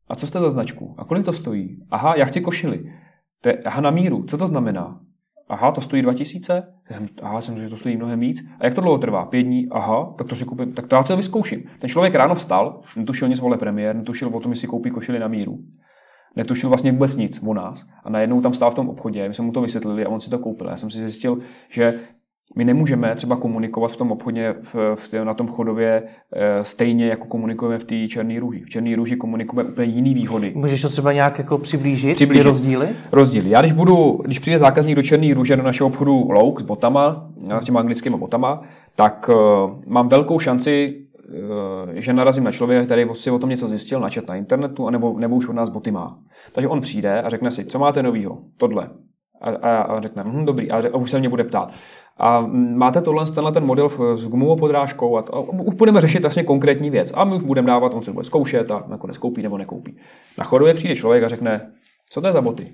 a 0.08 0.16
co 0.16 0.26
jste 0.26 0.40
za 0.40 0.50
značku? 0.50 0.94
A 0.98 1.04
kolik 1.04 1.24
to 1.24 1.32
stojí? 1.32 1.76
Aha, 1.90 2.14
já 2.16 2.24
chci 2.24 2.40
košily. 2.40 2.92
To 3.40 3.48
je, 3.48 3.58
aha, 3.64 3.80
na 3.80 3.90
míru. 3.90 4.24
Co 4.24 4.38
to 4.38 4.46
znamená? 4.46 5.00
Aha, 5.48 5.72
to 5.72 5.80
stojí 5.80 6.02
2000? 6.02 6.62
Aha, 7.22 7.40
jsem 7.40 7.58
že 7.58 7.68
to 7.68 7.76
stojí 7.76 7.96
mnohem 7.96 8.20
víc. 8.20 8.44
A 8.60 8.64
jak 8.64 8.74
to 8.74 8.80
dlouho 8.80 8.98
trvá? 8.98 9.24
Pět 9.26 9.42
dní? 9.42 9.68
Aha, 9.70 10.14
tak 10.18 10.26
to 10.26 10.36
si 10.36 10.44
koupím, 10.44 10.72
tak 10.72 10.86
to 10.86 10.96
já 10.96 11.02
to 11.02 11.16
vyzkouším. 11.16 11.64
Ten 11.78 11.90
člověk 11.90 12.14
ráno 12.14 12.34
vstal, 12.34 12.80
netušil 12.96 13.28
nic 13.28 13.40
vole 13.40 13.58
premiér, 13.58 13.96
netušil 13.96 14.28
o 14.28 14.40
tom, 14.40 14.52
jestli 14.52 14.68
koupí 14.68 14.90
košily 14.90 15.18
na 15.18 15.28
míru. 15.28 15.58
Netušil 16.36 16.68
vlastně 16.68 16.92
vůbec 16.92 17.16
nic 17.16 17.40
o 17.46 17.54
nás. 17.54 17.86
A 18.04 18.10
najednou 18.10 18.40
tam 18.40 18.54
stál 18.54 18.70
v 18.70 18.74
tom 18.74 18.88
obchodě, 18.88 19.28
my 19.28 19.34
jsme 19.34 19.44
mu 19.44 19.52
to 19.52 19.60
vysvětlili 19.60 20.04
a 20.04 20.08
on 20.08 20.20
si 20.20 20.30
to 20.30 20.38
koupil. 20.38 20.68
Já 20.68 20.76
jsem 20.76 20.90
si 20.90 20.98
zjistil, 20.98 21.38
že 21.68 22.00
my 22.56 22.64
nemůžeme 22.64 23.14
třeba 23.14 23.36
komunikovat 23.36 23.92
v 23.92 23.96
tom 23.96 24.12
obchodě 24.12 24.54
v, 24.62 24.74
v, 24.94 25.24
na 25.24 25.34
tom 25.34 25.48
chodově 25.48 26.02
e, 26.32 26.64
stejně, 26.64 27.06
jako 27.06 27.26
komunikujeme 27.26 27.78
v 27.78 27.84
té 27.84 28.08
černé 28.08 28.40
růži. 28.40 28.62
V 28.66 28.70
černé 28.70 28.96
růži 28.96 29.16
komunikujeme 29.16 29.70
úplně 29.70 29.92
jiný 29.92 30.14
výhody. 30.14 30.52
Můžeš 30.54 30.82
to 30.82 30.88
třeba 30.88 31.12
nějak 31.12 31.38
jako 31.38 31.58
přiblížit, 31.58 32.14
přiblížit. 32.14 32.42
ty 32.42 32.48
rozdíly? 32.48 32.88
Rozdíly. 33.12 33.50
Já 33.50 33.60
když 33.60 33.72
budu, 33.72 34.20
když 34.24 34.38
přijde 34.38 34.58
zákazník 34.58 34.96
do 34.96 35.02
černé 35.02 35.34
růže 35.34 35.56
do 35.56 35.62
našeho 35.62 35.88
obchodu 35.88 36.30
Louk 36.30 36.60
s 36.60 36.62
botama, 36.62 37.30
s 37.60 37.64
těma 37.64 37.80
anglickými 37.80 38.16
botama, 38.16 38.62
tak 38.96 39.30
uh, 39.32 39.70
mám 39.86 40.08
velkou 40.08 40.38
šanci 40.38 40.94
že 41.94 42.12
narazím 42.12 42.44
na 42.44 42.52
člověka, 42.52 42.84
který 42.84 43.06
si 43.12 43.30
o 43.30 43.38
tom 43.38 43.50
něco 43.50 43.68
zjistil, 43.68 44.00
načet 44.00 44.28
na 44.28 44.36
internetu, 44.36 44.86
anebo, 44.86 45.18
nebo 45.18 45.36
už 45.36 45.48
od 45.48 45.52
nás 45.52 45.70
boty 45.70 45.90
má. 45.90 46.18
Takže 46.52 46.68
on 46.68 46.80
přijde 46.80 47.22
a 47.22 47.28
řekne 47.28 47.50
si, 47.50 47.64
co 47.64 47.78
máte 47.78 48.02
novýho? 48.02 48.38
Tohle. 48.56 48.90
A, 49.40 49.50
a, 49.50 49.82
a 49.82 50.00
řekne, 50.00 50.22
hm, 50.26 50.44
dobrý, 50.44 50.70
a, 50.70 50.76
a 50.76 50.96
už 50.96 51.10
se 51.10 51.18
mě 51.18 51.28
bude 51.28 51.44
ptát. 51.44 51.72
A 52.18 52.40
máte 52.74 53.00
tohle, 53.00 53.26
tenhle 53.26 53.52
ten 53.52 53.64
model 53.64 53.88
s 54.16 54.28
gumovou 54.28 54.56
podrážkou 54.56 55.16
a, 55.16 55.20
a 55.20 55.38
už 55.40 55.74
budeme 55.74 56.00
řešit 56.00 56.22
vlastně 56.22 56.44
konkrétní 56.44 56.90
věc. 56.90 57.12
A 57.14 57.24
my 57.24 57.34
už 57.34 57.42
budeme 57.42 57.66
dávat, 57.66 57.94
on 57.94 58.02
se 58.02 58.12
bude 58.12 58.24
zkoušet 58.24 58.70
a 58.70 58.84
nakonec 58.88 59.18
koupí 59.18 59.42
nebo 59.42 59.58
nekoupí. 59.58 59.96
Na 60.38 60.44
chodově 60.44 60.74
přijde 60.74 60.96
člověk 60.96 61.24
a 61.24 61.28
řekne, 61.28 61.72
co 62.10 62.20
to 62.20 62.26
je 62.26 62.32
za 62.32 62.40
boty? 62.40 62.72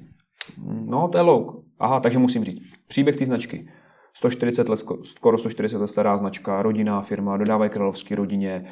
No, 0.87 1.09
to 1.09 1.19
je 1.19 1.23
louk. 1.23 1.65
Aha, 1.79 2.01
takže 2.01 2.19
musím 2.19 2.45
říct. 2.45 2.63
Příběh 2.89 3.17
té 3.17 3.27
značky. 3.27 3.69
140 4.15 4.69
let, 4.69 4.81
skoro 5.03 5.39
140 5.39 5.79
let 5.79 5.89
stará 5.89 6.17
značka, 6.17 6.63
rodinná 6.63 7.01
firma, 7.01 7.37
dodávají 7.37 7.71
královské 7.71 8.17
rodině, 8.17 8.65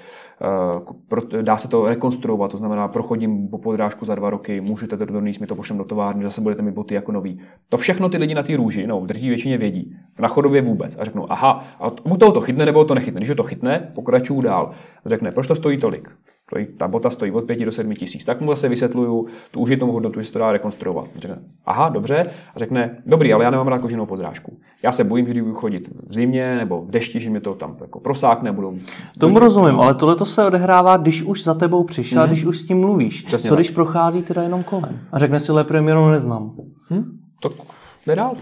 eh, 1.39 1.43
dá 1.43 1.57
se 1.57 1.69
to 1.69 1.87
rekonstruovat, 1.87 2.51
to 2.51 2.57
znamená, 2.57 2.89
prochodím 2.89 3.49
po 3.49 3.59
podrážku 3.59 4.05
za 4.05 4.15
dva 4.15 4.31
roky, 4.31 4.61
můžete 4.61 4.97
to 4.97 5.05
donést, 5.05 5.41
mi 5.41 5.47
to 5.47 5.57
pošlem 5.57 5.79
do 5.79 5.85
továrny, 5.85 6.25
zase 6.25 6.41
budete 6.41 6.63
mít 6.63 6.75
boty 6.75 6.95
jako 6.95 7.13
nový. 7.13 7.41
To 7.69 7.77
všechno 7.77 8.09
ty 8.09 8.17
lidi 8.17 8.35
na 8.35 8.43
té 8.43 8.57
růži, 8.57 8.87
no, 8.87 9.07
drtí 9.07 9.29
většině 9.29 9.59
vědí, 9.59 9.97
na 10.19 10.29
chodově 10.29 10.63
vůbec 10.63 10.97
a 10.99 11.05
řeknou, 11.05 11.33
aha, 11.33 11.65
a 11.81 11.91
toho 11.91 12.33
to 12.33 12.41
chytne, 12.41 12.67
nebo 12.67 12.85
to 12.85 12.95
nechytne. 12.95 13.21
Když 13.21 13.37
to 13.37 13.43
chytne, 13.43 13.93
pokračuju 13.95 14.41
dál. 14.41 14.71
Řekne, 15.07 15.33
proč 15.33 15.47
to 15.47 15.57
stojí 15.57 15.79
tolik? 15.79 16.09
Ta 16.79 16.89
bota 16.89 17.11
stojí 17.11 17.33
od 17.33 17.45
5 17.45 17.65
do 17.65 17.73
7 17.73 17.95
tisíc. 17.95 18.25
Tak 18.25 18.41
mu 18.41 18.51
zase 18.51 18.69
vysvětluju 18.69 19.27
tu 19.51 19.61
užitnou 19.61 19.93
hodnotu, 19.93 20.21
že 20.21 20.27
se 20.27 20.33
to 20.33 20.39
dá 20.39 20.53
rekonstruovat. 20.53 21.09
Řekne, 21.17 21.39
aha, 21.67 21.89
dobře, 21.89 22.31
a 22.55 22.59
řekne, 22.59 22.97
dobrý, 23.07 23.33
ale 23.33 23.45
já 23.45 23.51
nemám 23.51 23.69
rád 23.69 23.79
koženou 23.79 24.07
podrážku. 24.07 24.59
Já 24.83 24.93
se 24.93 25.05
bojím, 25.05 25.27
že 25.27 25.33
když 25.33 25.43
budu 25.43 25.55
chodit 25.55 25.89
v 26.09 26.15
zimě 26.15 26.57
nebo 26.57 26.83
v 26.83 26.91
dešti, 26.91 27.21
že 27.21 27.31
mi 27.31 27.41
to 27.41 27.55
tam 27.55 27.77
jako 27.81 28.01
prosákne. 28.01 28.53
Budu, 28.53 28.79
Tomu 29.19 29.39
rozumím, 29.39 29.81
ale 29.81 29.95
tohle 29.95 30.17
to 30.17 30.25
se 30.25 30.47
odehrává, 30.47 30.97
když 30.97 31.23
už 31.23 31.45
za 31.45 31.55
tebou 31.55 31.85
přišel, 31.85 32.23
mm-hmm. 32.23 32.27
když 32.27 32.45
už 32.45 32.59
s 32.59 32.65
tím 32.65 32.81
mluvíš. 32.81 33.23
Přesně 33.23 33.49
Co 33.49 33.55
tak. 33.55 33.59
když 33.59 33.71
prochází 33.71 34.23
teda 34.23 34.43
jenom 34.43 34.63
kolem 34.63 34.99
a 35.13 35.19
řekne 35.19 35.41
si, 35.41 35.53
le 35.53 35.65
premiéru 35.65 36.09
neznám. 36.09 36.53
Hm? 36.91 37.05
To 37.43 37.51
jde 38.07 38.17
dál. 38.17 38.37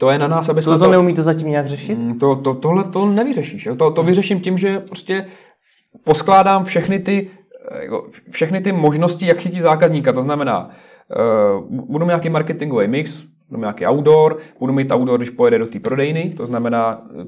To 0.00 0.10
je 0.10 0.18
na 0.18 0.28
nás, 0.28 0.48
aby 0.48 0.62
to... 0.62 0.78
to 0.78 0.90
neumíte 0.90 1.22
zatím 1.22 1.48
nějak 1.48 1.66
řešit? 1.66 2.02
Mm, 2.02 2.18
to, 2.18 2.36
to, 2.36 2.54
tohle 2.54 2.84
to 2.84 3.06
nevyřešíš. 3.06 3.68
To, 3.78 3.90
to 3.90 4.02
vyřeším 4.02 4.40
tím, 4.40 4.58
že 4.58 4.80
prostě 4.80 5.26
poskládám 6.04 6.64
všechny 6.64 6.98
ty 6.98 7.30
jako 7.80 8.06
všechny 8.30 8.60
ty 8.60 8.72
možnosti, 8.72 9.26
jak 9.26 9.38
chytit 9.38 9.62
zákazníka, 9.62 10.12
to 10.12 10.22
znamená, 10.22 10.70
uh, 11.58 11.80
budu 11.90 12.04
mít 12.04 12.08
nějaký 12.08 12.30
marketingový 12.30 12.88
mix, 12.88 13.24
budu 13.48 13.58
mít 13.58 13.62
nějaký 13.62 13.86
outdoor, 13.86 14.38
budu 14.60 14.72
mít 14.72 14.92
outdoor, 14.92 15.18
když 15.18 15.30
pojede 15.30 15.58
do 15.58 15.66
té 15.66 15.80
prodejny, 15.80 16.34
to 16.36 16.46
znamená 16.46 17.02
eh, 17.20 17.24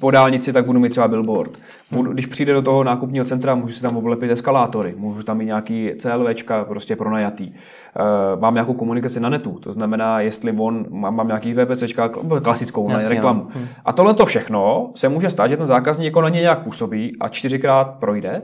po 0.00 0.10
dálnici, 0.10 0.52
tak 0.52 0.66
budu 0.66 0.80
mít 0.80 0.88
třeba 0.88 1.08
billboard. 1.08 1.50
Budu, 1.90 2.12
když 2.12 2.26
přijde 2.26 2.52
do 2.52 2.62
toho 2.62 2.84
nákupního 2.84 3.24
centra, 3.24 3.54
můžu 3.54 3.74
si 3.74 3.82
tam 3.82 3.96
oblepit 3.96 4.30
eskalátory, 4.30 4.94
můžu 4.96 5.22
tam 5.22 5.38
mít 5.38 5.44
nějaký 5.44 5.90
CLVčka 5.98 6.64
prostě 6.64 6.96
pronajatý. 6.96 7.50
Uh, 7.50 8.40
mám 8.40 8.54
nějakou 8.54 8.74
komunikaci 8.74 9.20
na 9.20 9.28
netu, 9.28 9.58
to 9.58 9.72
znamená, 9.72 10.20
jestli 10.20 10.52
on, 10.58 10.86
mám, 10.90 11.16
mám 11.16 11.26
nějaký 11.26 11.54
VPCčka, 11.54 12.08
klasickou 12.42 12.90
Jasně, 12.90 13.08
reklamu. 13.08 13.46
Hm. 13.54 13.66
A 13.84 13.92
tohle 13.92 14.14
to 14.14 14.26
všechno 14.26 14.90
se 14.94 15.08
může 15.08 15.30
stát, 15.30 15.46
že 15.46 15.56
ten 15.56 15.66
zákazník 15.66 16.04
jako 16.04 16.22
na 16.22 16.28
ně 16.28 16.40
nějak 16.40 16.62
působí 16.62 17.16
a 17.20 17.28
čtyřikrát 17.28 17.84
projde 17.84 18.42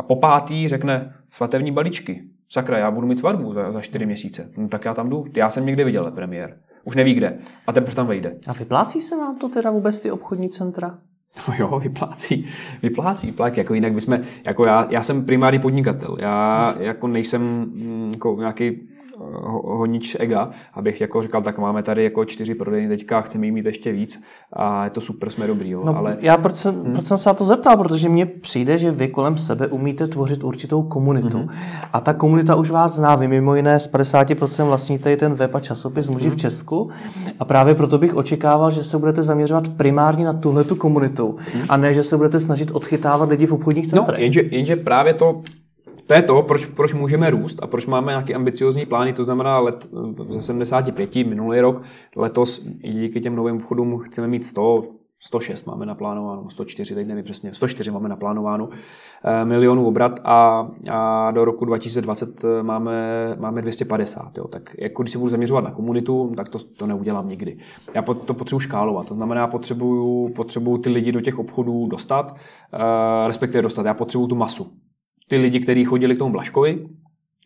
a 0.00 0.02
po 0.02 0.16
pátý 0.16 0.68
řekne 0.68 1.14
svatební 1.30 1.72
balíčky. 1.72 2.22
Sakra, 2.48 2.78
já 2.78 2.90
budu 2.90 3.06
mít 3.06 3.18
svatbu 3.18 3.54
za, 3.54 3.72
za 3.72 3.80
čtyři 3.80 4.06
měsíce. 4.06 4.50
No 4.56 4.68
tak 4.68 4.84
já 4.84 4.94
tam 4.94 5.10
jdu. 5.10 5.24
Já 5.36 5.50
jsem 5.50 5.66
někde 5.66 5.84
viděl 5.84 6.10
premiér. 6.10 6.56
Už 6.84 6.96
neví 6.96 7.14
kde. 7.14 7.38
A 7.66 7.72
teprve 7.72 7.94
tam 7.94 8.06
vejde. 8.06 8.36
A 8.46 8.52
vyplácí 8.52 9.00
se 9.00 9.16
vám 9.16 9.38
to 9.38 9.48
teda 9.48 9.70
vůbec 9.70 9.98
ty 9.98 10.10
obchodní 10.10 10.48
centra? 10.48 10.98
No 11.48 11.54
jo, 11.58 11.80
vyplácí, 11.82 12.46
vyplácí, 12.82 13.26
vyplácí, 13.26 13.58
jako 13.58 13.74
jinak 13.74 13.92
bychom, 13.92 14.18
jako 14.46 14.68
já, 14.68 14.86
já 14.90 15.02
jsem 15.02 15.24
primární 15.24 15.58
podnikatel, 15.58 16.16
já 16.20 16.74
jako 16.78 17.08
nejsem 17.08 17.42
mm, 17.42 18.10
jako 18.12 18.36
nějaký 18.38 18.88
honič 19.64 20.16
ega, 20.20 20.50
abych 20.74 21.00
jako 21.00 21.22
říkal, 21.22 21.42
tak 21.42 21.58
máme 21.58 21.82
tady 21.82 22.04
jako 22.04 22.24
čtyři 22.24 22.54
prodejny 22.54 22.88
teďka, 22.88 23.20
chceme 23.20 23.46
jí 23.46 23.52
mít 23.52 23.66
ještě 23.66 23.92
víc 23.92 24.22
a 24.52 24.84
je 24.84 24.90
to 24.90 25.00
super, 25.00 25.30
jsme 25.30 25.46
dobrý. 25.46 25.70
Jo. 25.70 25.80
No, 25.84 25.96
ale... 25.96 26.16
Já 26.20 26.36
proč 26.36 26.56
jsem, 26.56 26.74
hmm. 26.74 26.92
proč 26.92 27.06
jsem 27.06 27.18
se 27.18 27.28
na 27.28 27.34
to 27.34 27.44
zeptal, 27.44 27.76
protože 27.76 28.08
mně 28.08 28.26
přijde, 28.26 28.78
že 28.78 28.90
vy 28.90 29.08
kolem 29.08 29.38
sebe 29.38 29.66
umíte 29.66 30.06
tvořit 30.06 30.44
určitou 30.44 30.82
komunitu. 30.82 31.38
Hmm. 31.38 31.48
A 31.92 32.00
ta 32.00 32.12
komunita 32.14 32.54
už 32.54 32.70
vás 32.70 32.94
zná. 32.94 33.16
Vy 33.16 33.28
mimo 33.28 33.54
jiné 33.54 33.80
z 33.80 33.92
50% 33.92 34.64
vlastníte 34.64 35.12
i 35.12 35.16
ten 35.16 35.34
web 35.34 35.54
a 35.54 35.60
časopis 35.60 36.08
Muži 36.08 36.28
hmm. 36.28 36.36
v 36.36 36.40
Česku. 36.40 36.90
A 37.38 37.44
právě 37.44 37.74
proto 37.74 37.98
bych 37.98 38.14
očekával, 38.14 38.70
že 38.70 38.84
se 38.84 38.98
budete 38.98 39.22
zaměřovat 39.22 39.68
primárně 39.68 40.24
na 40.24 40.32
tuhle 40.32 40.64
tu 40.64 40.76
komunitu 40.76 41.36
hmm. 41.54 41.62
a 41.68 41.76
ne, 41.76 41.94
že 41.94 42.02
se 42.02 42.16
budete 42.16 42.40
snažit 42.40 42.70
odchytávat 42.70 43.28
lidi 43.28 43.46
v 43.46 43.52
obchodních 43.52 43.84
no, 43.84 43.90
centrech. 43.90 44.18
No, 44.18 44.22
jenže, 44.22 44.42
jenže 44.50 44.76
právě 44.76 45.14
to 45.14 45.42
to 46.10 46.14
je 46.14 46.22
to, 46.22 46.42
proč, 46.42 46.66
proč 46.66 46.94
můžeme 46.94 47.30
růst 47.30 47.62
a 47.62 47.66
proč 47.66 47.86
máme 47.86 48.12
nějaké 48.12 48.34
ambiciozní 48.34 48.86
plány, 48.86 49.12
to 49.12 49.24
znamená 49.24 49.58
let 49.58 49.88
ze 50.30 50.42
75, 50.42 51.26
minulý 51.26 51.60
rok, 51.60 51.82
letos 52.16 52.62
díky 52.82 53.20
těm 53.20 53.36
novým 53.36 53.56
obchodům 53.56 53.98
chceme 53.98 54.28
mít 54.28 54.46
100, 54.46 54.84
106 55.20 55.66
máme 55.66 55.86
naplánováno, 55.86 56.50
104, 56.50 56.94
teď 56.94 57.06
nevím 57.06 57.24
přesně, 57.24 57.54
104 57.54 57.90
máme 57.90 58.08
naplánováno 58.08 58.68
eh, 59.24 59.44
milionů 59.44 59.86
obrat 59.86 60.20
a, 60.24 60.68
a 60.90 61.30
do 61.30 61.44
roku 61.44 61.64
2020 61.64 62.44
eh, 62.44 62.62
máme, 62.62 63.36
máme 63.38 63.62
250. 63.62 64.38
Jo. 64.38 64.48
Tak 64.48 64.76
jako 64.78 65.02
když 65.02 65.12
se 65.12 65.18
budu 65.18 65.30
zaměřovat 65.30 65.64
na 65.64 65.70
komunitu, 65.70 66.32
tak 66.36 66.48
to, 66.48 66.58
to 66.58 66.86
neudělám 66.86 67.28
nikdy. 67.28 67.58
Já 67.94 68.02
to 68.02 68.34
potřebuji 68.34 68.60
škálovat, 68.60 69.06
to 69.06 69.14
znamená, 69.14 69.46
potřebuju, 69.46 70.28
potřebuju 70.28 70.78
ty 70.78 70.90
lidi 70.90 71.12
do 71.12 71.20
těch 71.20 71.38
obchodů 71.38 71.86
dostat, 71.86 72.36
eh, 72.72 73.26
respektive 73.26 73.62
dostat. 73.62 73.86
Já 73.86 73.94
potřebuju 73.94 74.28
tu 74.28 74.34
masu 74.34 74.72
ty 75.30 75.36
lidi, 75.36 75.60
kteří 75.60 75.84
chodili 75.84 76.14
k 76.14 76.18
tomu 76.18 76.32
Blaškovi, 76.32 76.86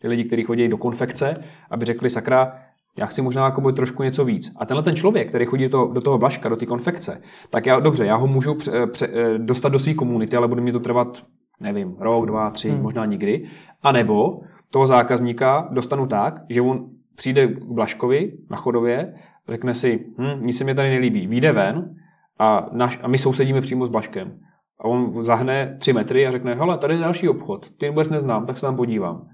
ty 0.00 0.08
lidi, 0.08 0.24
kteří 0.24 0.42
chodí 0.42 0.68
do 0.68 0.78
konfekce, 0.78 1.44
aby 1.70 1.84
řekli, 1.84 2.10
sakra, 2.10 2.52
já 2.96 3.06
chci 3.06 3.22
možná 3.22 3.44
jako 3.44 3.72
trošku 3.72 4.02
něco 4.02 4.24
víc. 4.24 4.52
A 4.60 4.66
tenhle 4.66 4.82
ten 4.82 4.96
člověk, 4.96 5.28
který 5.28 5.44
chodí 5.44 5.68
to, 5.68 5.90
do 5.94 6.00
toho 6.00 6.18
Blaška, 6.18 6.48
do 6.48 6.56
té 6.56 6.66
konfekce, 6.66 7.20
tak 7.50 7.66
já, 7.66 7.80
dobře, 7.80 8.06
já 8.06 8.16
ho 8.16 8.26
můžu 8.26 8.54
pře, 8.54 8.86
pře, 8.86 9.08
dostat 9.38 9.68
do 9.68 9.78
své 9.78 9.94
komunity, 9.94 10.36
ale 10.36 10.48
bude 10.48 10.60
mi 10.60 10.72
to 10.72 10.80
trvat, 10.80 11.22
nevím, 11.60 11.96
rok, 11.98 12.26
dva, 12.26 12.50
tři, 12.50 12.70
hmm. 12.70 12.82
možná 12.82 13.04
nikdy. 13.04 13.48
A 13.82 13.92
nebo 13.92 14.40
toho 14.70 14.86
zákazníka 14.86 15.68
dostanu 15.72 16.06
tak, 16.06 16.34
že 16.48 16.60
on 16.60 16.86
přijde 17.16 17.48
k 17.48 17.64
Blaškovi 17.64 18.32
na 18.50 18.56
chodově, 18.56 19.14
řekne 19.48 19.74
si, 19.74 20.06
hm, 20.18 20.46
nic 20.46 20.58
se 20.58 20.64
mi 20.64 20.74
tady 20.74 20.90
nelíbí, 20.90 21.26
vyjde 21.26 21.52
ven 21.52 21.94
a, 22.38 22.68
naš, 22.72 22.98
a 23.02 23.08
my 23.08 23.18
sousedíme 23.18 23.60
přímo 23.60 23.86
s 23.86 23.90
Blaškem. 23.90 24.38
A 24.84 24.88
on 24.88 25.24
zahne 25.24 25.76
tři 25.80 25.92
metry 25.92 26.26
a 26.26 26.30
řekne, 26.30 26.54
hele, 26.54 26.78
tady 26.78 26.94
je 26.94 27.00
další 27.00 27.28
obchod, 27.28 27.66
ty 27.78 27.88
vůbec 27.88 28.10
neznám, 28.10 28.46
tak 28.46 28.58
se 28.58 28.66
tam 28.66 28.76
podívám. 28.76 29.26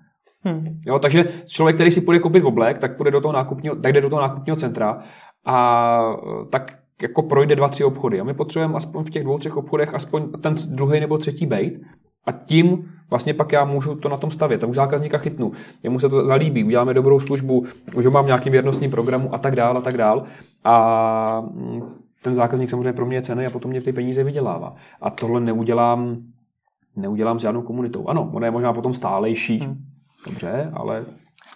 Hmm. 0.45 0.65
Jo, 0.87 0.99
takže 0.99 1.25
člověk, 1.47 1.77
který 1.77 1.91
si 1.91 2.01
půjde 2.01 2.21
koupit 2.21 2.45
oblek, 2.45 2.79
tak 2.79 2.97
půjde 2.97 3.11
do 3.11 3.21
toho 3.21 3.33
nákupního, 3.33 3.77
tak 3.77 3.93
jde 3.93 4.01
do 4.01 4.11
toho 4.11 4.23
nákupního 4.23 4.57
centra 4.57 5.03
a 5.47 6.01
tak 6.51 6.79
jako 7.03 7.23
projde 7.23 7.57
dva, 7.57 7.69
tři 7.69 7.85
obchody. 7.85 8.21
A 8.21 8.25
my 8.25 8.35
potřebujeme 8.35 8.75
aspoň 8.75 9.05
v 9.05 9.11
těch 9.11 9.25
dvou, 9.25 9.39
třech 9.39 9.57
obchodech 9.57 9.95
aspoň 9.95 10.31
ten 10.41 10.55
druhý 10.69 11.01
nebo 11.01 11.19
třetí 11.19 11.47
bejt. 11.47 11.81
A 12.27 12.33
tím 12.33 12.91
vlastně 13.11 13.35
pak 13.35 13.53
já 13.53 13.65
můžu 13.65 13.95
to 13.95 14.09
na 14.09 14.17
tom 14.17 14.31
stavět. 14.31 14.65
A 14.65 14.67
už 14.67 14.77
zákazníka 14.77 15.19
chytnu. 15.19 15.53
Jemu 15.83 16.01
se 16.01 16.09
to 16.09 16.27
zalíbí, 16.27 16.65
uděláme 16.65 16.95
dobrou 16.95 17.21
službu, 17.21 17.65
už 17.97 18.07
ho 18.07 18.11
mám 18.11 18.25
v 18.25 18.27
nějakým 18.27 18.53
věrnostním 18.53 18.91
programu 18.91 19.35
a 19.35 19.39
tak 19.39 19.57
dál 19.57 19.79
a 19.79 19.81
tak 19.81 19.97
dál. 19.97 20.25
A 20.65 21.41
mm, 21.41 21.83
ten 22.23 22.35
zákazník 22.35 22.71
samozřejmě 22.71 22.93
pro 22.93 23.07
mě 23.07 23.17
je 23.17 23.23
cený 23.23 23.47
a 23.47 23.51
potom 23.51 23.71
mě 23.71 23.81
ty 23.81 23.93
peníze 23.93 24.25
vydělává. 24.25 24.75
A 25.01 25.11
tohle 25.11 25.41
neudělám, 25.41 26.17
neudělám 26.97 27.39
s 27.39 27.43
žádnou 27.43 27.63
komunitou. 27.63 28.09
Ano, 28.09 28.31
ona 28.35 28.47
je 28.47 28.51
možná 28.51 28.73
potom 28.73 28.95
stálejší, 28.95 29.59
hmm. 29.59 29.85
dobře, 30.27 30.71
ale 30.75 31.05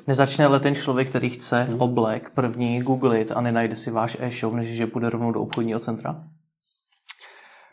Nezačne 0.07 0.45
ale 0.45 0.61
ten 0.61 0.75
člověk, 0.75 1.09
který 1.09 1.31
chce 1.31 1.63
hmm. 1.63 1.81
oblek 1.81 2.31
první 2.35 2.83
googlit 2.83 3.33
a 3.35 3.41
nenajde 3.41 3.77
si 3.77 3.91
váš 3.91 4.17
e-shop, 4.21 4.55
než 4.55 4.69
že 4.69 4.87
půjde 4.87 5.11
rovnou 5.11 5.33
do 5.33 5.41
obchodního 5.41 5.81
centra? 5.81 6.25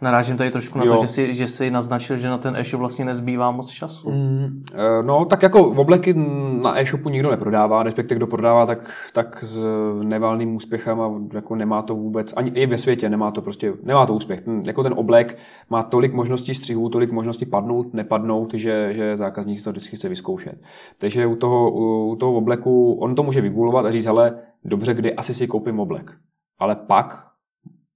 Narážím 0.01 0.37
tady 0.37 0.51
trošku 0.51 0.79
na 0.79 0.85
jo. 0.85 0.95
to, 0.95 1.01
že 1.01 1.07
si, 1.07 1.33
že 1.33 1.47
si 1.47 1.71
naznačil, 1.71 2.17
že 2.17 2.29
na 2.29 2.37
ten 2.37 2.55
e-shop 2.55 2.79
vlastně 2.79 3.05
nezbývá 3.05 3.51
moc 3.51 3.69
času. 3.69 4.11
Mm, 4.11 4.63
no, 5.01 5.25
tak 5.25 5.43
jako 5.43 5.67
obleky 5.67 6.13
na 6.61 6.79
e-shopu 6.79 7.09
nikdo 7.09 7.31
neprodává, 7.31 7.83
respektive 7.83 8.15
kdo 8.15 8.27
prodává, 8.27 8.65
tak, 8.65 8.91
tak 9.13 9.43
s 9.43 9.59
nevalným 10.03 10.55
úspěchem 10.55 11.01
a 11.01 11.11
jako 11.33 11.55
nemá 11.55 11.81
to 11.81 11.95
vůbec, 11.95 12.33
ani 12.35 12.49
i 12.49 12.65
ve 12.65 12.77
světě 12.77 13.09
nemá 13.09 13.31
to 13.31 13.41
prostě, 13.41 13.73
nemá 13.83 14.05
to 14.05 14.13
úspěch. 14.13 14.41
Ten, 14.41 14.61
jako 14.65 14.83
ten 14.83 14.93
oblek 14.97 15.37
má 15.69 15.83
tolik 15.83 16.13
možností 16.13 16.55
střihů, 16.55 16.89
tolik 16.89 17.11
možností 17.11 17.45
padnout, 17.45 17.93
nepadnout, 17.93 18.53
že, 18.53 18.93
že 18.93 19.17
zákazník 19.17 19.59
si 19.59 19.63
to 19.63 19.71
vždycky 19.71 19.95
chce 19.95 20.09
vyzkoušet. 20.09 20.61
Takže 20.97 21.25
u 21.25 21.35
toho, 21.35 21.71
u 22.07 22.15
toho 22.15 22.33
obleku, 22.33 22.93
on 22.93 23.15
to 23.15 23.23
může 23.23 23.41
vygulovat 23.41 23.85
a 23.85 23.91
říct, 23.91 24.07
ale 24.07 24.33
dobře, 24.65 24.93
kdy 24.93 25.15
asi 25.15 25.33
si 25.33 25.47
koupím 25.47 25.79
oblek. 25.79 26.11
Ale 26.59 26.75
pak 26.75 27.30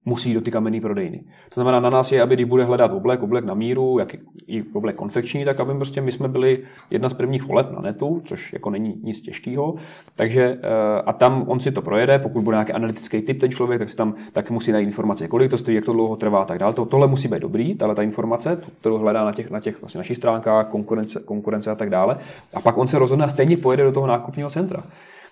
musí 0.05 0.33
do 0.33 0.41
ty 0.41 0.51
kamenné 0.51 0.81
prodejny. 0.81 1.17
To 1.49 1.53
znamená, 1.53 1.79
na 1.79 1.89
nás 1.89 2.11
je, 2.11 2.21
aby 2.21 2.35
když 2.35 2.45
bude 2.45 2.63
hledat 2.63 2.91
oblek, 2.91 3.23
oblek 3.23 3.45
na 3.45 3.53
míru, 3.53 3.99
jak 3.99 4.15
i 4.47 4.63
oblek 4.73 4.95
konfekční, 4.95 5.45
tak 5.45 5.59
aby 5.59 5.73
prostě 5.73 6.01
my 6.01 6.11
jsme 6.11 6.27
byli 6.27 6.63
jedna 6.89 7.09
z 7.09 7.13
prvních 7.13 7.43
voleb 7.43 7.71
na 7.71 7.81
netu, 7.81 8.21
což 8.25 8.53
jako 8.53 8.69
není 8.69 9.01
nic 9.03 9.21
těžkého. 9.21 9.75
Takže 10.15 10.57
eh, 10.61 11.01
a 11.05 11.13
tam 11.13 11.43
on 11.47 11.59
si 11.59 11.71
to 11.71 11.81
projede, 11.81 12.19
pokud 12.19 12.41
bude 12.41 12.55
nějaký 12.55 12.73
analytický 12.73 13.21
typ 13.21 13.41
ten 13.41 13.51
člověk, 13.51 13.79
tak 13.79 13.89
si 13.89 13.95
tam 13.95 14.15
tak 14.33 14.51
musí 14.51 14.71
najít 14.71 14.85
informace, 14.85 15.27
kolik 15.27 15.51
to 15.51 15.57
stojí, 15.57 15.75
jak 15.75 15.85
to 15.85 15.93
dlouho 15.93 16.15
trvá 16.15 16.41
a 16.41 16.45
tak 16.45 16.59
dále. 16.59 16.73
To, 16.73 16.85
tohle 16.85 17.07
musí 17.07 17.27
být 17.27 17.39
dobrý, 17.39 17.75
tahle 17.75 17.95
ta 17.95 18.03
informace, 18.03 18.57
kterou 18.79 18.97
hledá 18.97 19.25
na 19.25 19.33
těch, 19.33 19.51
na 19.51 19.59
těch 19.59 19.81
vlastně 19.81 19.97
našich 19.97 20.17
stránkách, 20.17 20.67
konkurence, 20.67 21.19
konkurence 21.25 21.71
a 21.71 21.75
tak 21.75 21.89
dále. 21.89 22.17
A 22.53 22.61
pak 22.61 22.77
on 22.77 22.87
se 22.87 22.99
rozhodne 22.99 23.25
a 23.25 23.27
stejně 23.27 23.57
pojede 23.57 23.83
do 23.83 23.91
toho 23.91 24.07
nákupního 24.07 24.49
centra. 24.49 24.83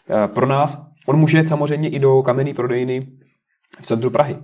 Eh, 0.10 0.28
pro 0.28 0.46
nás, 0.46 0.88
on 1.08 1.20
může 1.20 1.48
samozřejmě 1.48 1.90
i 1.90 2.00
do 2.00 2.22
kamenné 2.22 2.54
prodejny 2.54 3.02
v 3.82 3.86
centru 3.86 4.10
Prahy 4.10 4.38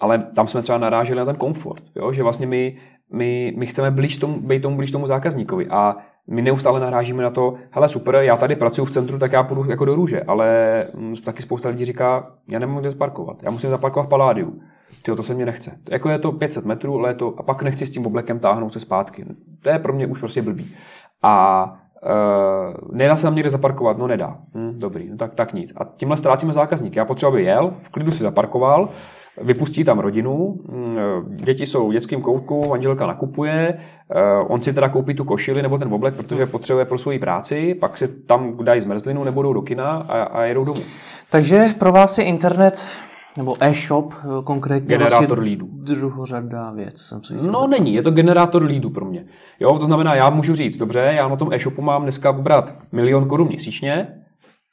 ale 0.00 0.18
tam 0.18 0.46
jsme 0.46 0.62
třeba 0.62 0.78
naráželi 0.78 1.18
na 1.18 1.24
ten 1.24 1.36
komfort, 1.36 1.82
jo? 1.96 2.12
že 2.12 2.22
vlastně 2.22 2.46
my 2.46 2.76
my, 3.12 3.54
my 3.56 3.66
chceme 3.66 3.90
blíž 3.90 4.16
tomu, 4.16 4.40
být 4.40 4.62
tomu 4.62 4.76
blíž 4.76 4.90
tomu 4.90 5.06
zákazníkovi 5.06 5.66
a 5.68 5.96
my 6.30 6.42
neustále 6.42 6.80
narážíme 6.80 7.22
na 7.22 7.30
to, 7.30 7.54
hele 7.70 7.88
super, 7.88 8.14
já 8.14 8.36
tady 8.36 8.56
pracuji 8.56 8.84
v 8.84 8.90
centru, 8.90 9.18
tak 9.18 9.32
já 9.32 9.42
půjdu 9.42 9.70
jako 9.70 9.84
do 9.84 9.94
růže, 9.94 10.22
ale 10.22 10.84
mm, 10.94 11.16
taky 11.16 11.42
spousta 11.42 11.68
lidí 11.68 11.84
říká, 11.84 12.32
já 12.48 12.58
nemůžu 12.58 12.80
kde 12.80 12.90
zaparkovat, 12.90 13.42
já 13.42 13.50
musím 13.50 13.70
zaparkovat 13.70 14.06
v 14.06 14.08
Paládiu. 14.08 14.60
Tyjo, 15.02 15.16
to 15.16 15.22
se 15.22 15.34
mě 15.34 15.46
nechce. 15.46 15.78
Jako 15.90 16.08
je 16.08 16.18
to 16.18 16.32
500 16.32 16.64
metrů, 16.64 16.98
ale 16.98 17.10
je 17.10 17.14
to, 17.14 17.34
a 17.38 17.42
pak 17.42 17.62
nechci 17.62 17.86
s 17.86 17.90
tím 17.90 18.06
oblekem 18.06 18.38
táhnout 18.38 18.72
se 18.72 18.80
zpátky. 18.80 19.24
To 19.62 19.68
je 19.68 19.78
pro 19.78 19.92
mě 19.92 20.06
už 20.06 20.18
prostě 20.18 20.42
blbý. 20.42 20.74
A 21.22 21.64
Uh, 22.02 22.96
nedá 22.96 23.16
se 23.16 23.22
tam 23.22 23.34
někde 23.34 23.50
zaparkovat, 23.50 23.98
no 23.98 24.06
nedá. 24.06 24.38
Hm, 24.54 24.78
dobrý, 24.78 25.10
no 25.10 25.16
tak, 25.16 25.34
tak 25.34 25.52
nic. 25.52 25.72
A 25.76 25.84
tímhle 25.96 26.16
ztrácíme 26.16 26.52
zákazník. 26.52 26.96
Já 26.96 27.04
potřebuji, 27.04 27.32
aby 27.32 27.44
jel, 27.44 27.74
v 27.82 27.88
klidu 27.88 28.12
si 28.12 28.22
zaparkoval, 28.22 28.88
vypustí 29.40 29.84
tam 29.84 29.98
rodinu, 29.98 30.60
hm, 30.68 30.96
děti 31.36 31.66
jsou 31.66 31.88
v 31.88 31.92
dětském 31.92 32.20
koutku, 32.20 32.68
manželka 32.68 33.06
nakupuje, 33.06 33.74
uh, 34.14 34.52
on 34.52 34.62
si 34.62 34.72
teda 34.72 34.88
koupí 34.88 35.14
tu 35.14 35.24
košili 35.24 35.62
nebo 35.62 35.78
ten 35.78 35.94
oblek, 35.94 36.14
protože 36.14 36.46
potřebuje 36.46 36.84
pro 36.84 36.98
svoji 36.98 37.18
práci, 37.18 37.74
pak 37.74 37.98
si 37.98 38.08
tam 38.08 38.64
dají 38.64 38.80
zmrzlinu 38.80 39.24
nebo 39.24 39.42
jdou 39.42 39.52
do 39.52 39.62
kina 39.62 39.90
a, 39.90 40.22
a 40.22 40.42
jedou 40.42 40.64
domů. 40.64 40.80
Takže 41.30 41.66
pro 41.78 41.92
vás 41.92 42.18
je 42.18 42.24
internet 42.24 42.88
nebo 43.36 43.56
e-shop 43.60 44.14
eh, 44.14 44.42
konkrétně 44.44 44.88
generátor 44.88 45.26
vlastně 45.26 45.44
lídů. 45.44 45.68
Druhořadá 45.72 46.70
věc. 46.70 47.00
Jsem 47.00 47.24
si 47.24 47.34
no 47.34 47.66
není, 47.66 47.94
je 47.94 48.02
to 48.02 48.10
generátor 48.10 48.62
lídů 48.62 48.90
pro 48.90 49.04
mě. 49.04 49.24
Jo, 49.60 49.78
to 49.78 49.86
znamená, 49.86 50.14
já 50.14 50.30
můžu 50.30 50.54
říct, 50.54 50.76
dobře, 50.76 50.98
já 50.98 51.28
na 51.28 51.36
tom 51.36 51.52
e-shopu 51.52 51.82
mám 51.82 52.02
dneska 52.02 52.30
vybrat 52.30 52.74
milion 52.92 53.28
korun 53.28 53.48
měsíčně, 53.48 54.08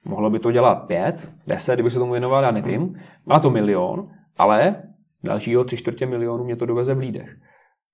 mohlo 0.05 0.29
by 0.29 0.39
to 0.39 0.51
dělat 0.51 0.75
pět, 0.75 1.29
deset, 1.47 1.73
kdyby 1.73 1.91
se 1.91 1.99
tomu 1.99 2.11
věnoval, 2.11 2.43
já 2.43 2.51
nevím, 2.51 2.99
má 3.25 3.39
to 3.39 3.49
milion, 3.49 4.07
ale 4.38 4.83
dalšího 5.23 5.63
tři 5.63 5.77
čtvrtě 5.77 6.05
milionu 6.05 6.43
mě 6.43 6.55
to 6.55 6.65
doveze 6.65 6.93
v 6.93 6.99
lídech. 6.99 7.29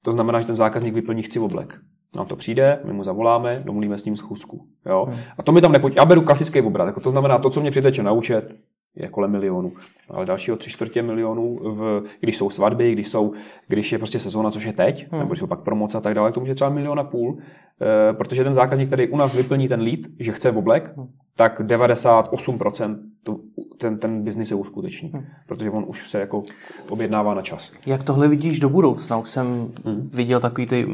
To 0.04 0.12
znamená, 0.12 0.40
že 0.40 0.48
ten 0.48 0.56
zákazník 0.56 0.94
vyplní 0.94 1.22
chci 1.22 1.40
oblek. 1.40 1.80
Nám 2.16 2.26
to 2.26 2.36
přijde, 2.36 2.80
my 2.84 2.94
mu 2.94 3.04
zavoláme, 3.04 3.62
domluvíme 3.66 3.98
s 3.98 4.06
ním 4.06 4.18
schůzku. 4.18 4.68
Jo? 4.86 5.06
Hmm. 5.10 5.20
A 5.38 5.44
to 5.44 5.52
mi 5.52 5.62
tam 5.62 5.72
nepočítá. 5.72 6.02
Já 6.02 6.06
beru 6.06 6.22
klasický 6.22 6.62
obrat. 6.62 6.86
Jako 6.86 7.00
to 7.00 7.12
znamená, 7.12 7.40
to, 7.40 7.50
co 7.50 7.62
mě 7.62 7.72
přiteče 7.72 8.04
na 8.04 8.12
účet, 8.12 8.56
je 8.96 9.08
kolem 9.08 9.32
milionu. 9.32 9.74
Ale 10.10 10.26
dalšího 10.26 10.58
tři 10.58 10.70
čtvrtě 10.70 11.02
milionů, 11.02 11.60
v, 11.64 12.04
když 12.20 12.38
jsou 12.38 12.50
svatby, 12.50 12.92
když, 12.92 13.08
jsou, 13.08 13.34
když 13.68 13.92
je 13.92 13.98
prostě 13.98 14.20
sezóna, 14.20 14.52
což 14.52 14.64
je 14.64 14.74
teď, 14.74 15.12
hmm. 15.12 15.20
nebo 15.20 15.32
když 15.32 15.40
jsou 15.40 15.48
pak 15.48 15.64
promoce 15.64 15.98
a 15.98 16.02
tak 16.02 16.14
dále, 16.14 16.32
to 16.32 16.40
může 16.40 16.56
třeba 16.56 16.70
milion 16.70 17.00
a 17.00 17.04
půl, 17.04 17.38
e, 17.82 18.14
protože 18.14 18.44
ten 18.44 18.54
zákazník, 18.54 18.88
který 18.88 19.10
u 19.10 19.18
nás 19.18 19.36
vyplní 19.36 19.68
ten 19.68 19.82
lead, 19.82 20.00
že 20.20 20.32
chce 20.32 20.52
v 20.52 20.58
oblek, 20.58 20.94
hmm. 20.98 21.08
tak 21.36 21.62
98% 21.62 23.00
to, 23.24 23.36
ten, 23.84 23.98
ten 23.98 24.24
biznis 24.24 24.52
je 24.52 24.56
uskuteční, 24.56 25.10
hmm. 25.14 25.26
protože 25.48 25.70
on 25.70 25.86
už 25.88 26.10
se 26.10 26.20
jako 26.20 26.44
objednává 26.90 27.34
na 27.34 27.42
čas. 27.42 27.72
Jak 27.86 28.04
tohle 28.04 28.28
vidíš 28.28 28.60
do 28.60 28.70
budoucna? 28.70 29.18
Už 29.18 29.30
jsem 29.30 29.72
hmm. 29.86 30.10
viděl 30.14 30.40
takový 30.40 30.68
ty 30.68 30.86
uh, 30.86 30.94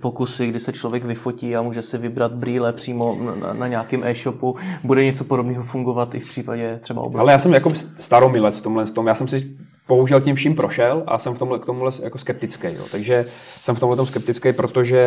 pokusy, 0.00 0.46
kdy 0.46 0.60
se 0.60 0.72
člověk 0.72 1.04
vyfotí 1.04 1.56
a 1.56 1.62
může 1.62 1.82
si 1.82 1.98
vybrat 1.98 2.32
brýle 2.32 2.72
přímo 2.72 3.18
na, 3.40 3.52
na 3.52 3.66
nějakém 3.66 4.04
e-shopu. 4.04 4.56
Bude 4.84 5.04
něco 5.04 5.24
podobného 5.24 5.62
fungovat 5.62 6.14
i 6.14 6.20
v 6.20 6.28
případě 6.28 6.78
třeba 6.82 7.02
obleku? 7.02 7.20
Ale 7.20 7.32
já 7.32 7.38
jsem 7.38 7.54
jako 7.54 7.72
staromilec 7.98 8.58
v 8.58 8.62
tomhle 8.62 8.86
tom. 8.86 9.06
Já 9.06 9.14
jsem 9.14 9.28
si 9.28 9.56
bohužel 9.88 10.20
tím 10.20 10.34
vším 10.34 10.54
prošel 10.54 11.02
a 11.06 11.18
jsem 11.18 11.34
v 11.34 11.38
tomhle, 11.38 11.58
k 11.58 11.66
tomuhle 11.66 11.92
jako 12.02 12.18
skeptický. 12.18 12.66
Jo. 12.66 12.84
Takže 12.90 13.24
jsem 13.62 13.74
v 13.74 13.80
tomhle 13.80 13.96
tom 13.96 14.06
skeptický, 14.06 14.52
protože 14.52 15.02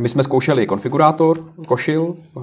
my 0.00 0.08
jsme 0.08 0.22
zkoušeli 0.22 0.66
konfigurátor, 0.66 1.52
košil, 1.66 2.16
eh, 2.36 2.40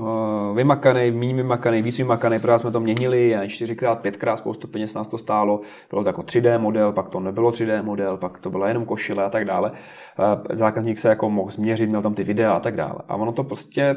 vymakaný, 0.54 1.12
méně 1.12 1.34
vymakaný, 1.34 1.82
víc 1.82 1.98
vymakaný, 1.98 2.40
protože 2.40 2.58
jsme 2.58 2.72
to 2.72 2.80
měnili 2.80 3.36
a 3.36 3.48
čtyřikrát, 3.48 4.02
pětkrát 4.02 4.40
spoustu 4.40 4.68
peněz 4.68 4.94
nás 4.94 5.08
to 5.08 5.18
stálo. 5.18 5.62
Bylo 5.90 6.04
to 6.04 6.10
jako 6.10 6.22
3D 6.22 6.60
model, 6.60 6.92
pak 6.92 7.10
to 7.10 7.20
nebylo 7.20 7.52
3D 7.52 7.84
model, 7.84 8.18
pak 8.18 8.40
to 8.40 8.50
byla 8.50 8.68
jenom 8.68 8.86
košile 8.86 9.24
a 9.26 9.30
tak 9.30 9.46
dále. 9.46 9.72
Eh, 9.72 10.56
zákazník 10.56 11.00
se 11.00 11.10
jako 11.10 11.30
mohl 11.30 11.52
změřit, 11.52 11.90
měl 11.90 12.02
tam 12.02 12.14
ty 12.14 12.24
videa 12.24 12.54
a 12.54 12.60
tak 12.60 12.76
dále. 12.76 13.00
A 13.08 13.16
ono 13.16 13.32
to 13.32 13.44
prostě 13.44 13.96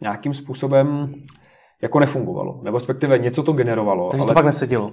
nějakým 0.00 0.34
způsobem 0.34 1.14
jako 1.82 2.00
nefungovalo. 2.00 2.60
Nebo 2.62 2.78
respektive 2.78 3.18
něco 3.18 3.42
to 3.42 3.52
generovalo. 3.52 4.08
Takže 4.10 4.22
ale... 4.22 4.28
to 4.28 4.34
pak 4.34 4.44
nesedělo. 4.44 4.92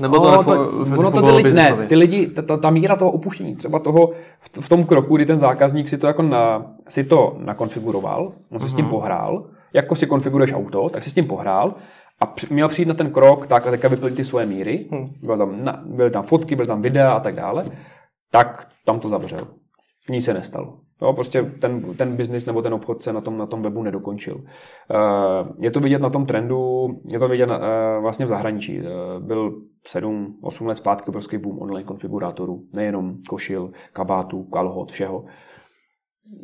Nebo 0.00 0.18
to, 0.18 0.30
no, 0.30 0.42
nefo- 0.42 0.98
ono 0.98 1.10
to 1.10 1.22
ty 1.22 1.30
lidi, 1.30 1.52
ne, 1.52 1.86
ty 1.88 1.96
lidi, 1.96 2.26
ta, 2.26 2.56
ta, 2.56 2.70
míra 2.70 2.96
toho 2.96 3.10
opuštění, 3.10 3.56
třeba 3.56 3.78
toho 3.78 4.10
v, 4.40 4.60
v 4.60 4.68
tom 4.68 4.84
kroku, 4.84 5.16
kdy 5.16 5.26
ten 5.26 5.38
zákazník 5.38 5.88
si 5.88 5.98
to 5.98 6.06
jako 6.06 6.22
na, 6.22 6.66
si 6.88 7.04
to 7.04 7.36
nakonfiguroval, 7.38 8.32
on 8.50 8.60
si 8.60 8.66
uh-huh. 8.66 8.68
s 8.68 8.74
tím 8.74 8.84
mhm. 8.84 8.90
pohrál, 8.90 9.44
jako 9.72 9.96
si 9.96 10.06
konfiguruješ 10.06 10.52
auto, 10.52 10.88
tak 10.88 11.02
si 11.02 11.10
s 11.10 11.14
tím 11.14 11.24
pohrál 11.24 11.74
a 12.20 12.26
při, 12.26 12.46
měl 12.50 12.68
přijít 12.68 12.88
na 12.88 12.94
ten 12.94 13.10
krok, 13.10 13.46
tak 13.46 13.66
a 13.66 13.70
teďka 13.70 13.88
vyplnit 13.88 14.16
ty 14.16 14.24
svoje 14.24 14.46
míry, 14.46 14.86
uh-huh. 14.90 15.10
byly, 15.22 15.38
tam, 15.38 15.64
na, 15.64 15.82
byly 15.86 16.10
tam 16.10 16.22
fotky, 16.22 16.56
byly 16.56 16.68
tam 16.68 16.82
videa 16.82 17.12
a 17.12 17.20
tak 17.20 17.34
dále, 17.34 17.64
tak 18.30 18.68
tam 18.86 19.00
to 19.00 19.08
zavřel. 19.08 19.46
Nic 20.10 20.24
se 20.24 20.34
nestalo. 20.34 20.78
Jo, 21.02 21.12
prostě 21.12 21.42
ten, 21.42 21.94
ten 21.94 22.16
biznis 22.16 22.46
nebo 22.46 22.62
ten 22.62 22.74
obchod 22.74 23.02
se 23.02 23.12
na 23.12 23.20
tom, 23.20 23.38
na 23.38 23.46
tom 23.46 23.62
webu 23.62 23.82
nedokončil. 23.82 24.40
Eh, 24.90 24.94
je 25.60 25.70
to 25.70 25.80
vidět 25.80 26.02
na 26.02 26.10
tom 26.10 26.26
trendu, 26.26 26.88
je 27.12 27.18
to 27.18 27.28
vidět 27.28 27.48
eh, 27.50 28.00
vlastně 28.00 28.26
v 28.26 28.28
zahraničí. 28.28 28.78
Eh, 28.78 28.84
byl 29.20 29.62
7-8 29.92 30.66
let 30.66 30.78
zpátky 30.78 31.08
obrovský 31.08 31.38
boom 31.38 31.58
online 31.58 31.84
konfigurátorů, 31.84 32.62
nejenom 32.72 33.14
košil, 33.28 33.70
kabátů, 33.92 34.44
kalhot, 34.44 34.92
všeho 34.92 35.24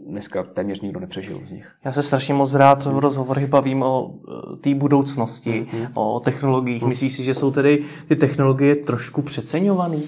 dneska 0.07 0.43
téměř 0.43 0.81
nikdo 0.81 1.01
nepřežil 1.01 1.41
z 1.47 1.51
nich. 1.51 1.73
Já 1.85 1.93
se 1.93 2.03
strašně 2.03 2.35
moc 2.35 2.55
rád 2.55 2.85
v 2.85 2.99
rozhovorech 2.99 3.47
bavím 3.47 3.83
o 3.83 4.15
té 4.61 4.75
budoucnosti, 4.75 5.67
mm-hmm. 5.73 5.91
o 5.95 6.21
technologiích. 6.21 6.83
Mm-hmm. 6.83 6.89
Myslíš 6.89 7.13
si, 7.13 7.25
že 7.25 7.35
jsou 7.35 7.51
tedy 7.51 7.85
ty 8.09 8.17
technologie 8.17 8.77
trošku 8.77 9.23
přeceňované? 9.23 10.01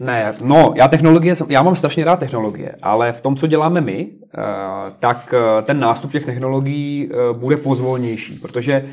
Ne, 0.00 0.34
no, 0.40 0.72
já 0.76 0.88
technologie, 0.88 1.34
já 1.48 1.62
mám 1.62 1.76
strašně 1.76 2.04
rád 2.04 2.18
technologie, 2.18 2.74
ale 2.82 3.12
v 3.12 3.20
tom, 3.20 3.36
co 3.36 3.46
děláme 3.46 3.80
my, 3.80 4.08
eh, 4.10 4.42
tak 5.00 5.34
eh, 5.34 5.62
ten 5.62 5.78
nástup 5.78 6.12
těch 6.12 6.26
technologií 6.26 7.10
eh, 7.10 7.38
bude 7.38 7.56
pozvolnější, 7.56 8.38
protože 8.38 8.84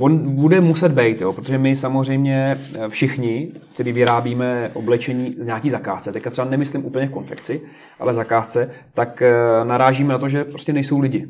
on 0.00 0.34
bude 0.34 0.60
muset 0.60 0.92
být, 0.92 1.20
jo, 1.20 1.32
protože 1.32 1.58
my 1.58 1.76
samozřejmě 1.76 2.58
všichni, 2.88 3.48
kteří 3.74 3.92
vyrábíme 3.92 4.70
oblečení 4.74 5.34
z 5.38 5.46
nějaký 5.46 5.70
zakázce, 5.70 6.12
teďka 6.12 6.30
třeba 6.30 6.48
nemyslím 6.50 6.84
úplně 6.84 7.08
konfekci, 7.08 7.60
ale 8.00 8.14
zakázce, 8.14 8.70
tak 8.94 9.22
narážíme 9.64 10.12
na 10.12 10.18
to, 10.18 10.28
že 10.28 10.44
prostě 10.44 10.72
nejsou 10.72 10.98
lidi. 10.98 11.28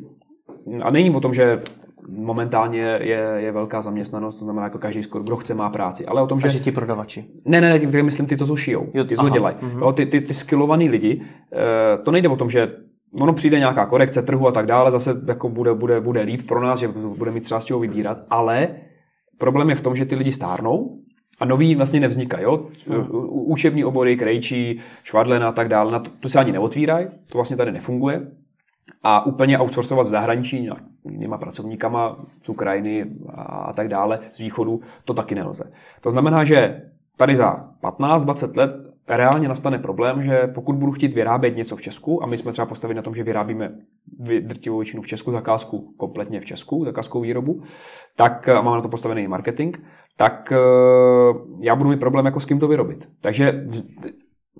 A 0.82 0.90
není 0.90 1.10
o 1.10 1.20
tom, 1.20 1.34
že 1.34 1.62
momentálně 2.08 2.80
je, 2.80 3.32
je 3.36 3.52
velká 3.52 3.82
zaměstnanost, 3.82 4.34
to 4.34 4.44
znamená, 4.44 4.64
jako 4.64 4.78
každý 4.78 5.02
skoro, 5.02 5.24
kdo 5.24 5.36
chce, 5.36 5.54
má 5.54 5.70
práci. 5.70 6.06
Ale 6.06 6.22
o 6.22 6.26
tom, 6.26 6.40
že... 6.40 6.48
že 6.48 6.60
ti 6.60 6.72
prodavači. 6.72 7.24
Ne, 7.44 7.60
ne, 7.60 7.78
ne, 7.78 8.02
myslím 8.02 8.26
ty 8.26 8.36
to, 8.36 8.46
co 8.46 8.56
šijou, 8.56 8.86
jo, 8.94 9.04
ty, 9.04 9.16
co 9.16 9.28
dělají. 9.28 9.56
Mm-hmm. 9.56 9.94
Ty, 9.94 10.06
ty, 10.06 10.20
ty 10.20 10.34
skillovaný 10.34 10.88
lidi, 10.88 11.22
eh, 11.52 11.98
to 12.02 12.10
nejde 12.10 12.28
o 12.28 12.36
tom, 12.36 12.50
že 12.50 12.72
ono 13.20 13.32
přijde 13.32 13.58
nějaká 13.58 13.86
korekce 13.86 14.22
trhu 14.22 14.48
a 14.48 14.52
tak 14.52 14.66
dále, 14.66 14.90
zase 14.90 15.22
jako 15.26 15.48
bude, 15.48 15.74
bude, 15.74 16.00
bude 16.00 16.20
líp 16.20 16.46
pro 16.46 16.60
nás, 16.62 16.80
že 16.80 16.88
bude 16.88 17.30
mít 17.30 17.44
třeba 17.44 17.60
z 17.60 17.64
čeho 17.64 17.80
vybírat, 17.80 18.18
ale 18.30 18.68
problém 19.38 19.70
je 19.70 19.76
v 19.76 19.80
tom, 19.80 19.96
že 19.96 20.04
ty 20.04 20.14
lidi 20.14 20.32
stárnou 20.32 20.98
a 21.40 21.44
noví 21.44 21.74
vlastně 21.74 22.00
nevznikají. 22.00 22.44
Jo? 22.44 22.68
Učební 23.30 23.84
obory, 23.84 24.16
krejčí, 24.16 24.80
švadlena 25.04 25.48
a 25.48 25.52
tak 25.52 25.68
dále, 25.68 25.92
na 25.92 25.98
to, 25.98 26.10
to 26.20 26.28
se 26.28 26.38
ani 26.38 26.52
neotvírají, 26.52 27.06
to 27.06 27.38
vlastně 27.38 27.56
tady 27.56 27.72
nefunguje 27.72 28.26
a 29.02 29.26
úplně 29.26 29.58
outsourcovat 29.58 30.06
z 30.06 30.10
zahraničí 30.10 30.60
nějakýma 30.60 31.38
pracovníkama 31.38 32.16
z 32.42 32.48
Ukrajiny 32.48 33.06
a 33.34 33.72
tak 33.72 33.88
dále, 33.88 34.20
z 34.32 34.38
východu, 34.38 34.80
to 35.04 35.14
taky 35.14 35.34
nelze. 35.34 35.72
To 36.00 36.10
znamená, 36.10 36.44
že 36.44 36.82
tady 37.16 37.36
za 37.36 37.70
15-20 37.82 38.56
let 38.56 38.70
reálně 39.08 39.48
nastane 39.48 39.78
problém, 39.78 40.22
že 40.22 40.46
pokud 40.54 40.76
budu 40.76 40.92
chtít 40.92 41.14
vyrábět 41.14 41.56
něco 41.56 41.76
v 41.76 41.82
Česku, 41.82 42.22
a 42.22 42.26
my 42.26 42.38
jsme 42.38 42.52
třeba 42.52 42.66
postavili 42.66 42.96
na 42.96 43.02
tom, 43.02 43.14
že 43.14 43.22
vyrábíme 43.22 43.72
drtivou 44.40 44.78
většinu 44.78 45.02
v 45.02 45.06
Česku, 45.06 45.32
zakázku 45.32 45.94
kompletně 45.96 46.40
v 46.40 46.44
Česku, 46.44 46.84
zakázkou 46.84 47.20
výrobu, 47.20 47.62
tak 48.16 48.48
a 48.48 48.62
máme 48.62 48.76
na 48.76 48.82
to 48.82 48.88
postavený 48.88 49.28
marketing, 49.28 49.76
tak 50.16 50.52
eh, 50.52 50.56
já 51.60 51.76
budu 51.76 51.90
mít 51.90 52.00
problém, 52.00 52.26
jako 52.26 52.40
s 52.40 52.46
kým 52.46 52.58
to 52.58 52.68
vyrobit. 52.68 53.08
Takže 53.20 53.64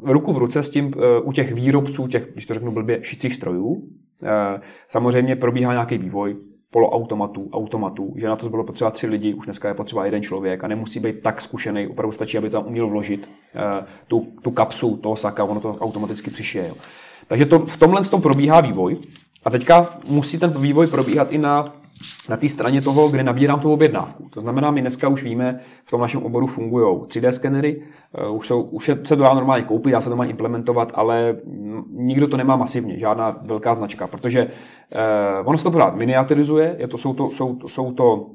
ruku 0.03 0.33
v 0.33 0.39
ruce 0.39 0.63
s 0.63 0.71
tím 0.71 0.91
eh, 0.97 1.21
u 1.21 1.33
těch 1.33 1.53
výrobců, 1.53 2.07
těch, 2.07 2.33
když 2.33 2.47
to 2.47 2.55
řeknu 2.55 2.73
blbě, 2.73 2.99
šicích 3.03 3.35
strojů. 3.35 3.83
Eh, 4.23 4.61
samozřejmě 4.89 5.37
probíhá 5.37 5.73
nějaký 5.73 5.99
vývoj 5.99 6.37
poloautomatů, 6.71 7.51
automatů, 7.53 8.15
že 8.17 8.29
na 8.29 8.37
to 8.37 8.49
bylo 8.49 8.65
potřeba 8.65 8.91
tři 8.91 9.07
lidi, 9.07 9.35
už 9.35 9.45
dneska 9.45 9.69
je 9.69 9.75
potřeba 9.75 10.05
jeden 10.05 10.23
člověk 10.23 10.65
a 10.65 10.69
nemusí 10.69 11.01
být 11.01 11.23
tak 11.23 11.41
zkušený, 11.41 11.89
opravdu 11.89 12.13
stačí, 12.13 12.39
aby 12.39 12.51
tam 12.51 12.67
uměl 12.67 12.89
vložit 12.89 13.29
eh, 13.55 13.85
tu, 14.09 14.27
tu 14.43 14.51
kapsu 14.51 14.97
toho 14.97 15.17
saka, 15.17 15.45
ono 15.45 15.61
to 15.61 15.77
automaticky 15.81 16.31
přišije. 16.31 16.75
Takže 17.29 17.47
to, 17.47 17.59
v 17.59 17.77
tomhle 17.77 18.05
tom 18.05 18.23
probíhá 18.23 18.61
vývoj 18.61 18.97
a 19.45 19.51
teďka 19.51 19.99
musí 20.09 20.39
ten 20.39 20.51
vývoj 20.51 20.87
probíhat 20.87 21.33
i 21.33 21.39
na 21.39 21.73
na 22.29 22.37
té 22.37 22.49
straně 22.49 22.83
toho, 22.83 23.09
kde 23.09 23.25
nabírám 23.25 23.61
tu 23.61 23.73
objednávku. 23.73 24.29
To 24.31 24.41
znamená, 24.41 24.71
my 24.71 24.81
dneska 24.81 25.09
už 25.09 25.23
víme, 25.23 25.61
v 25.85 25.91
tom 25.91 26.01
našem 26.01 26.23
oboru 26.23 26.47
fungují 26.47 26.97
3D 26.97 27.29
skenery, 27.29 27.83
eh, 28.15 28.29
už, 28.29 28.47
jsou, 28.47 28.63
už 28.63 28.85
se 28.85 29.17
to 29.17 29.17
dá 29.17 29.35
normálně 29.35 29.65
koupit, 29.65 29.91
dá 29.91 30.01
se 30.01 30.11
to 30.11 30.17
má 30.17 30.25
implementovat, 30.25 30.93
ale 30.95 31.37
nikdo 31.91 32.29
to 32.29 32.37
nemá 32.37 32.57
masivně, 32.57 32.99
žádná 32.99 33.39
velká 33.43 33.75
značka, 33.75 34.07
protože 34.07 34.41
eh, 34.95 35.41
ono 35.45 35.59
se 35.59 35.65
to 35.65 35.71
pořád 35.71 35.97
miniaturizuje, 35.97 36.77
je 36.79 36.89
to, 36.89 36.99
jsou, 36.99 37.15
to, 37.15 37.31
jsou, 37.31 37.59
jsou 37.69 37.93
to 37.93 38.27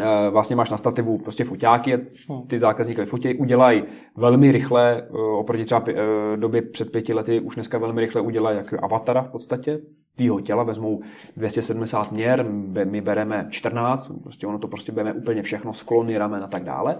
Eh, 0.00 0.30
vlastně 0.30 0.56
máš 0.56 0.70
na 0.70 0.76
stativu 0.76 1.18
prostě 1.18 1.44
foťáky, 1.44 1.92
hmm. 2.28 2.46
ty 2.46 2.58
zákazníky 2.58 3.04
fotí, 3.04 3.34
udělají 3.34 3.82
velmi 4.16 4.52
rychle, 4.52 5.02
eh, 5.02 5.16
oproti 5.16 5.64
třeba 5.64 5.84
eh, 5.88 6.36
době 6.36 6.62
před 6.62 6.92
pěti 6.92 7.14
lety, 7.14 7.40
už 7.40 7.54
dneska 7.54 7.78
velmi 7.78 8.00
rychle 8.00 8.20
udělají 8.20 8.56
jak 8.56 8.74
avatara 8.82 9.22
v 9.22 9.28
podstatě, 9.28 9.80
tvýho 10.16 10.40
těla, 10.40 10.62
vezmou 10.62 11.02
270 11.36 12.12
měr, 12.12 12.46
my 12.84 13.00
bereme 13.00 13.46
14, 13.50 14.12
prostě 14.22 14.46
ono 14.46 14.58
to 14.58 14.68
prostě 14.68 14.92
bereme 14.92 15.18
úplně 15.18 15.42
všechno, 15.42 15.72
sklony, 15.72 16.18
ramen 16.18 16.44
a 16.44 16.46
tak 16.46 16.64
dále. 16.64 16.96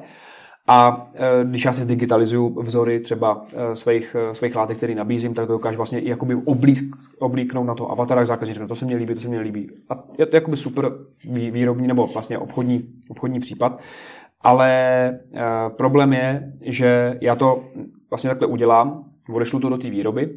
A 0.68 1.10
e, 1.14 1.44
když 1.44 1.64
já 1.64 1.72
si 1.72 1.80
zdigitalizuju 1.80 2.62
vzory 2.62 3.00
třeba 3.00 3.46
e, 3.56 3.76
svých, 3.76 4.16
e, 4.30 4.34
svých 4.34 4.56
látek, 4.56 4.76
které 4.76 4.94
nabízím, 4.94 5.34
tak 5.34 5.46
to 5.46 5.52
dokážu 5.52 5.76
vlastně 5.76 6.00
jakoby 6.04 6.34
oblík, 6.34 6.96
oblíknout 7.18 7.66
na 7.66 7.74
to 7.74 7.90
avatara 7.90 8.24
zákazník, 8.24 8.54
řekne, 8.54 8.68
to 8.68 8.76
se 8.76 8.86
mi 8.86 8.96
líbí, 8.96 9.14
to 9.14 9.20
se 9.20 9.28
mi 9.28 9.38
líbí. 9.38 9.70
A 9.90 10.04
je 10.18 10.26
to 10.26 10.36
jakoby 10.36 10.56
super 10.56 10.92
výrobní 11.24 11.88
nebo 11.88 12.06
vlastně 12.06 12.38
obchodní, 12.38 12.84
obchodní 13.10 13.40
případ. 13.40 13.80
Ale 14.40 15.10
problém 15.76 16.12
je, 16.12 16.52
že 16.62 17.18
já 17.20 17.36
to 17.36 17.64
vlastně 18.10 18.30
takhle 18.30 18.46
udělám, 18.46 19.04
odešlu 19.34 19.60
to 19.60 19.68
do 19.68 19.78
té 19.78 19.90
výroby, 19.90 20.30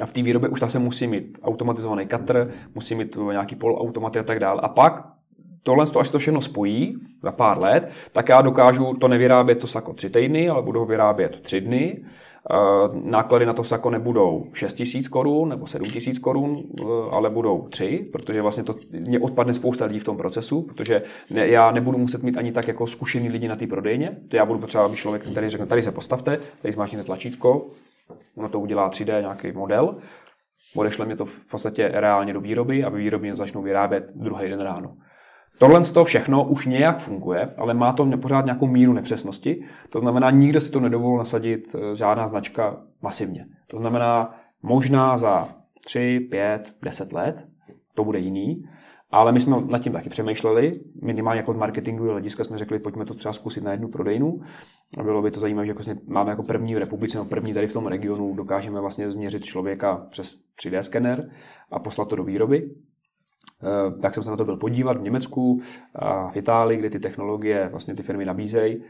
a 0.00 0.06
v 0.06 0.12
té 0.12 0.22
výrobě 0.22 0.48
už 0.48 0.60
se 0.66 0.78
musí 0.78 1.06
mít 1.06 1.38
automatizovaný 1.42 2.06
katr, 2.06 2.50
musí 2.74 2.94
mít 2.94 3.16
nějaký 3.30 3.56
poloautomaty 3.56 4.18
a 4.18 4.22
tak 4.22 4.38
dále. 4.38 4.60
A 4.60 4.68
pak 4.68 5.17
tohle, 5.62 5.86
až 6.00 6.10
to 6.10 6.18
všechno 6.18 6.40
spojí 6.40 6.94
za 7.22 7.32
pár 7.32 7.58
let, 7.58 7.90
tak 8.12 8.28
já 8.28 8.40
dokážu 8.40 8.94
to 8.94 9.08
nevyrábět 9.08 9.54
to 9.54 9.66
sako 9.66 9.92
tři 9.92 10.10
týdny, 10.10 10.48
ale 10.48 10.62
budu 10.62 10.80
ho 10.80 10.86
vyrábět 10.86 11.40
tři 11.42 11.60
dny. 11.60 12.04
Eh, 12.50 12.88
náklady 13.02 13.46
na 13.46 13.52
to 13.52 13.64
sako 13.64 13.90
nebudou 13.90 14.46
6 14.52 14.74
tisíc 14.74 15.08
korun 15.08 15.48
nebo 15.48 15.66
7 15.66 15.90
tisíc 15.90 16.18
korun, 16.18 16.62
eh, 16.80 16.84
ale 17.10 17.30
budou 17.30 17.68
3, 17.68 18.08
protože 18.12 18.42
vlastně 18.42 18.64
to 18.64 18.74
mě 18.90 19.20
odpadne 19.20 19.54
spousta 19.54 19.84
lidí 19.84 19.98
v 19.98 20.04
tom 20.04 20.16
procesu, 20.16 20.62
protože 20.62 21.02
ne, 21.30 21.48
já 21.48 21.70
nebudu 21.70 21.98
muset 21.98 22.22
mít 22.22 22.36
ani 22.36 22.52
tak 22.52 22.68
jako 22.68 22.86
zkušený 22.86 23.28
lidi 23.28 23.48
na 23.48 23.56
té 23.56 23.66
prodejně. 23.66 24.16
To 24.28 24.36
já 24.36 24.46
budu 24.46 24.58
potřebovat, 24.58 24.86
aby 24.86 24.96
člověk, 24.96 25.30
který 25.30 25.48
řekne, 25.48 25.66
tady 25.66 25.82
se 25.82 25.92
postavte, 25.92 26.38
tady 26.62 26.74
zmáčkněte 26.74 27.04
tlačítko, 27.04 27.66
ono 28.36 28.48
to 28.48 28.60
udělá 28.60 28.90
3D 28.90 29.20
nějaký 29.20 29.52
model, 29.52 29.96
odešle 30.76 31.06
mě 31.06 31.16
to 31.16 31.24
v 31.24 31.50
podstatě 31.50 31.90
reálně 31.92 32.32
do 32.32 32.40
výroby 32.40 32.84
a 32.84 32.88
výroby 32.88 33.36
začnou 33.36 33.62
vyrábět 33.62 34.04
druhý 34.14 34.48
den 34.48 34.60
ráno. 34.60 34.96
Tohle 35.58 35.84
z 35.84 35.90
toho 35.90 36.04
všechno 36.04 36.44
už 36.44 36.66
nějak 36.66 36.98
funguje, 36.98 37.54
ale 37.56 37.74
má 37.74 37.92
to 37.92 38.10
pořád 38.22 38.44
nějakou 38.44 38.66
míru 38.66 38.92
nepřesnosti. 38.92 39.64
To 39.90 40.00
znamená, 40.00 40.30
nikdo 40.30 40.60
si 40.60 40.70
to 40.70 40.80
nedovolil 40.80 41.18
nasadit 41.18 41.74
eh, 41.74 41.96
žádná 41.96 42.28
značka 42.28 42.76
masivně. 43.02 43.46
To 43.66 43.78
znamená, 43.78 44.34
možná 44.62 45.16
za 45.16 45.48
3, 45.84 46.28
5, 46.30 46.74
10 46.82 47.12
let 47.12 47.46
to 47.94 48.04
bude 48.04 48.18
jiný, 48.18 48.64
ale 49.10 49.32
my 49.32 49.40
jsme 49.40 49.56
nad 49.66 49.78
tím 49.78 49.92
taky 49.92 50.08
přemýšleli, 50.08 50.72
minimálně 51.02 51.40
jako 51.40 51.50
od 51.50 51.56
marketingu 51.56 52.04
hlediska 52.04 52.44
jsme 52.44 52.58
řekli, 52.58 52.78
pojďme 52.78 53.04
to 53.04 53.14
třeba 53.14 53.32
zkusit 53.32 53.64
na 53.64 53.72
jednu 53.72 53.88
prodejnu. 53.88 54.40
A 54.98 55.02
bylo 55.02 55.22
by 55.22 55.30
to 55.30 55.40
zajímavé, 55.40 55.66
že 55.66 55.70
jako 55.70 56.00
máme 56.06 56.30
jako 56.30 56.42
první 56.42 56.74
v 56.74 56.78
republice, 56.78 57.18
no 57.18 57.24
první 57.24 57.54
tady 57.54 57.66
v 57.66 57.72
tom 57.72 57.86
regionu, 57.86 58.34
dokážeme 58.34 58.80
vlastně 58.80 59.10
změřit 59.10 59.44
člověka 59.44 60.06
přes 60.10 60.34
3D 60.62 60.80
skener 60.80 61.30
a 61.70 61.78
poslat 61.78 62.08
to 62.08 62.16
do 62.16 62.24
výroby. 62.24 62.70
Eh, 63.62 64.00
tak 64.00 64.14
jsem 64.14 64.24
se 64.24 64.30
na 64.30 64.36
to 64.36 64.44
byl 64.44 64.56
podívat 64.56 64.96
v 64.96 65.02
Německu 65.02 65.60
a 65.94 66.30
v 66.30 66.36
Itálii, 66.36 66.78
kde 66.78 66.90
ty 66.90 67.00
technologie 67.00 67.68
vlastně 67.70 67.94
ty 67.94 68.02
firmy 68.02 68.24
nabízejí. 68.24 68.82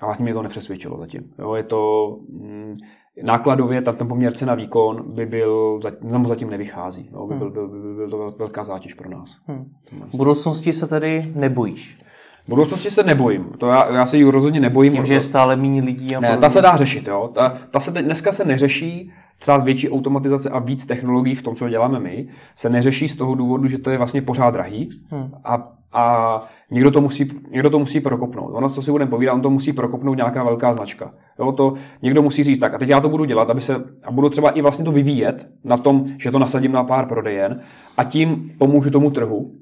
A 0.00 0.06
vlastně 0.06 0.22
mě 0.22 0.34
to 0.34 0.42
nepřesvědčilo 0.42 0.98
zatím. 0.98 1.34
Jo, 1.38 1.54
je 1.54 1.62
to 1.62 2.10
mm, 2.28 2.74
nákladově, 3.22 3.82
tam 3.82 3.96
ten 3.96 4.08
poměr 4.08 4.32
cena 4.32 4.54
výkon 4.54 5.14
by 5.14 5.26
byl, 5.26 5.80
zatím, 5.82 6.26
zatím 6.26 6.50
nevychází. 6.50 7.10
Jo, 7.12 7.26
by, 7.26 7.34
byl, 7.34 7.50
byl, 7.50 7.68
by 7.68 7.94
byl 7.94 8.10
to 8.10 8.34
velká 8.38 8.64
zátěž 8.64 8.94
pro 8.94 9.10
nás. 9.10 9.36
Hmm. 9.46 9.72
V 10.12 10.16
budoucnosti 10.16 10.72
se 10.72 10.86
tedy 10.86 11.32
nebojíš? 11.34 12.02
V 12.44 12.48
budoucnosti 12.48 12.90
se 12.90 13.02
nebojím. 13.02 13.44
To 13.58 13.66
já, 13.66 13.92
já 13.92 14.06
se 14.06 14.16
ji 14.16 14.24
rozhodně 14.24 14.60
nebojím. 14.60 14.92
Tím, 14.92 15.06
že 15.06 15.14
je 15.14 15.20
stále 15.20 15.56
méně 15.56 15.82
lidí. 15.82 16.16
A 16.16 16.20
ne, 16.20 16.36
ta 16.38 16.50
se 16.50 16.62
dá 16.62 16.76
řešit. 16.76 17.08
Jo. 17.08 17.30
Ta, 17.34 17.58
ta 17.70 17.80
se 17.80 17.90
dneska 17.90 18.32
se 18.32 18.44
neřeší 18.44 19.12
třeba 19.42 19.58
větší 19.58 19.90
automatizace 19.90 20.50
a 20.50 20.58
víc 20.58 20.86
technologií 20.86 21.34
v 21.34 21.42
tom, 21.42 21.54
co 21.54 21.68
děláme 21.68 22.00
my, 22.00 22.28
se 22.56 22.70
neřeší 22.70 23.08
z 23.08 23.16
toho 23.16 23.34
důvodu, 23.34 23.68
že 23.68 23.78
to 23.78 23.90
je 23.90 23.98
vlastně 23.98 24.22
pořád 24.22 24.50
drahý 24.50 24.88
hmm. 25.10 25.30
a, 25.44 25.72
a 25.92 26.40
někdo, 26.70 26.90
to 26.90 27.00
musí, 27.00 27.28
někdo 27.50 27.70
to 27.70 27.78
musí 27.78 28.00
prokopnout. 28.00 28.50
Ono, 28.54 28.68
co 28.68 28.82
si 28.82 28.90
budeme 28.90 29.10
povídat, 29.10 29.34
on 29.34 29.42
to 29.42 29.50
musí 29.50 29.72
prokopnout 29.72 30.16
nějaká 30.16 30.44
velká 30.44 30.74
značka. 30.74 31.14
Jo, 31.38 31.52
to 31.52 31.74
někdo 32.02 32.22
musí 32.22 32.44
říct, 32.44 32.58
tak 32.58 32.74
a 32.74 32.78
teď 32.78 32.88
já 32.88 33.00
to 33.00 33.08
budu 33.08 33.24
dělat, 33.24 33.50
aby 33.50 33.60
se, 33.60 33.84
a 34.04 34.10
budu 34.10 34.28
třeba 34.28 34.50
i 34.50 34.62
vlastně 34.62 34.84
to 34.84 34.92
vyvíjet 34.92 35.48
na 35.64 35.76
tom, 35.76 36.04
že 36.18 36.30
to 36.30 36.38
nasadím 36.38 36.72
na 36.72 36.84
pár 36.84 37.06
prodejen 37.06 37.60
a 37.96 38.04
tím 38.04 38.52
pomůžu 38.58 38.90
tomu 38.90 39.10
trhu, 39.10 39.52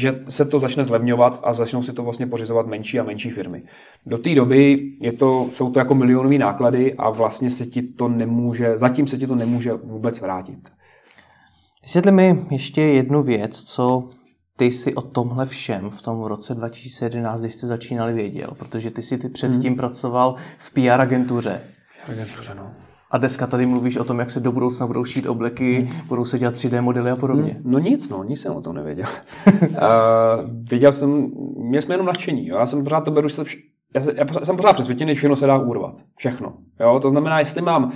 že 0.00 0.20
se 0.28 0.44
to 0.44 0.58
začne 0.58 0.84
zlevňovat 0.84 1.40
a 1.44 1.54
začnou 1.54 1.82
si 1.82 1.92
to 1.92 2.02
vlastně 2.02 2.26
pořizovat 2.26 2.66
menší 2.66 3.00
a 3.00 3.02
menší 3.02 3.30
firmy. 3.30 3.62
Do 4.06 4.18
té 4.18 4.34
doby 4.34 4.92
je 5.00 5.12
to, 5.12 5.46
jsou 5.50 5.70
to 5.70 5.78
jako 5.78 5.94
milionové 5.94 6.38
náklady 6.38 6.94
a 6.94 7.10
vlastně 7.10 7.50
se 7.50 7.66
ti 7.66 7.82
to 7.82 8.08
nemůže, 8.08 8.78
zatím 8.78 9.06
se 9.06 9.18
ti 9.18 9.26
to 9.26 9.34
nemůže 9.34 9.72
vůbec 9.72 10.20
vrátit. 10.20 10.58
Vysvětli 11.82 12.12
mi 12.12 12.40
ještě 12.50 12.80
jednu 12.80 13.22
věc, 13.22 13.62
co 13.62 14.08
ty 14.56 14.72
si 14.72 14.94
o 14.94 15.02
tomhle 15.02 15.46
všem 15.46 15.90
v 15.90 16.02
tom 16.02 16.22
roce 16.22 16.54
2011, 16.54 17.40
když 17.40 17.54
jste 17.54 17.66
začínali, 17.66 18.12
věděl, 18.12 18.48
protože 18.58 18.90
ty 18.90 19.02
si 19.02 19.18
ty 19.18 19.28
předtím 19.28 19.72
hmm. 19.72 19.76
pracoval 19.76 20.34
v 20.58 20.70
PR 20.70 21.00
agentuře. 21.00 21.60
Agentuře, 22.08 22.54
no. 22.54 22.74
A 23.10 23.18
dneska 23.18 23.46
tady 23.46 23.66
mluvíš 23.66 23.96
o 23.96 24.04
tom, 24.04 24.18
jak 24.18 24.30
se 24.30 24.40
do 24.40 24.52
budoucna 24.52 24.86
budou 24.86 25.04
šít 25.04 25.26
obleky, 25.26 25.80
hmm. 25.80 26.00
budou 26.08 26.24
se 26.24 26.38
dělat 26.38 26.54
3D 26.54 26.82
modely 26.82 27.10
a 27.10 27.16
podobně. 27.16 27.52
Hmm. 27.52 27.72
No 27.72 27.78
nic, 27.78 28.08
no, 28.08 28.24
nic 28.24 28.40
jsem 28.40 28.52
o 28.52 28.60
tom 28.60 28.74
nevěděl. 28.74 29.06
uh, 29.68 29.76
věděl 30.70 30.92
jsem, 30.92 31.30
měl 31.56 31.82
jsme 31.82 31.94
jenom 31.94 32.06
nadšení. 32.06 32.46
Jo? 32.46 32.58
Já 32.58 32.66
jsem 32.66 32.84
pořád 32.84 33.00
to 33.00 33.10
beru, 33.10 33.28
že 33.28 33.42
vš- 33.42 33.58
já, 33.94 34.00
jsem, 34.00 34.14
já 34.16 34.44
jsem 34.44 34.56
pořád 34.56 34.72
přesvědčený, 34.72 35.14
že 35.14 35.18
všechno 35.18 35.36
se 35.36 35.46
dá 35.46 35.58
urvat. 35.58 35.94
Všechno. 36.16 36.54
Jo? 36.80 37.00
To 37.00 37.10
znamená, 37.10 37.38
jestli 37.38 37.62
mám, 37.62 37.92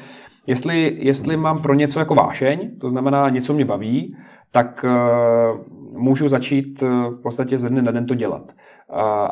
jestli, 0.47 0.97
jestli 0.99 1.37
mám 1.37 1.63
pro 1.63 1.75
něco 1.75 1.99
jako 1.99 2.15
vášeň, 2.15 2.71
to 2.81 2.89
znamená 2.89 3.29
něco 3.29 3.55
mě 3.55 3.65
baví, 3.65 4.17
tak 4.53 4.85
uh, 4.85 5.61
můžu 5.97 6.29
začít 6.29 6.83
uh, 6.83 6.89
v 7.15 7.23
podstatě 7.23 7.59
ze 7.59 7.69
dne 7.69 7.83
na 7.83 7.93
den 7.93 8.07
to 8.07 8.15
dělat. 8.15 8.53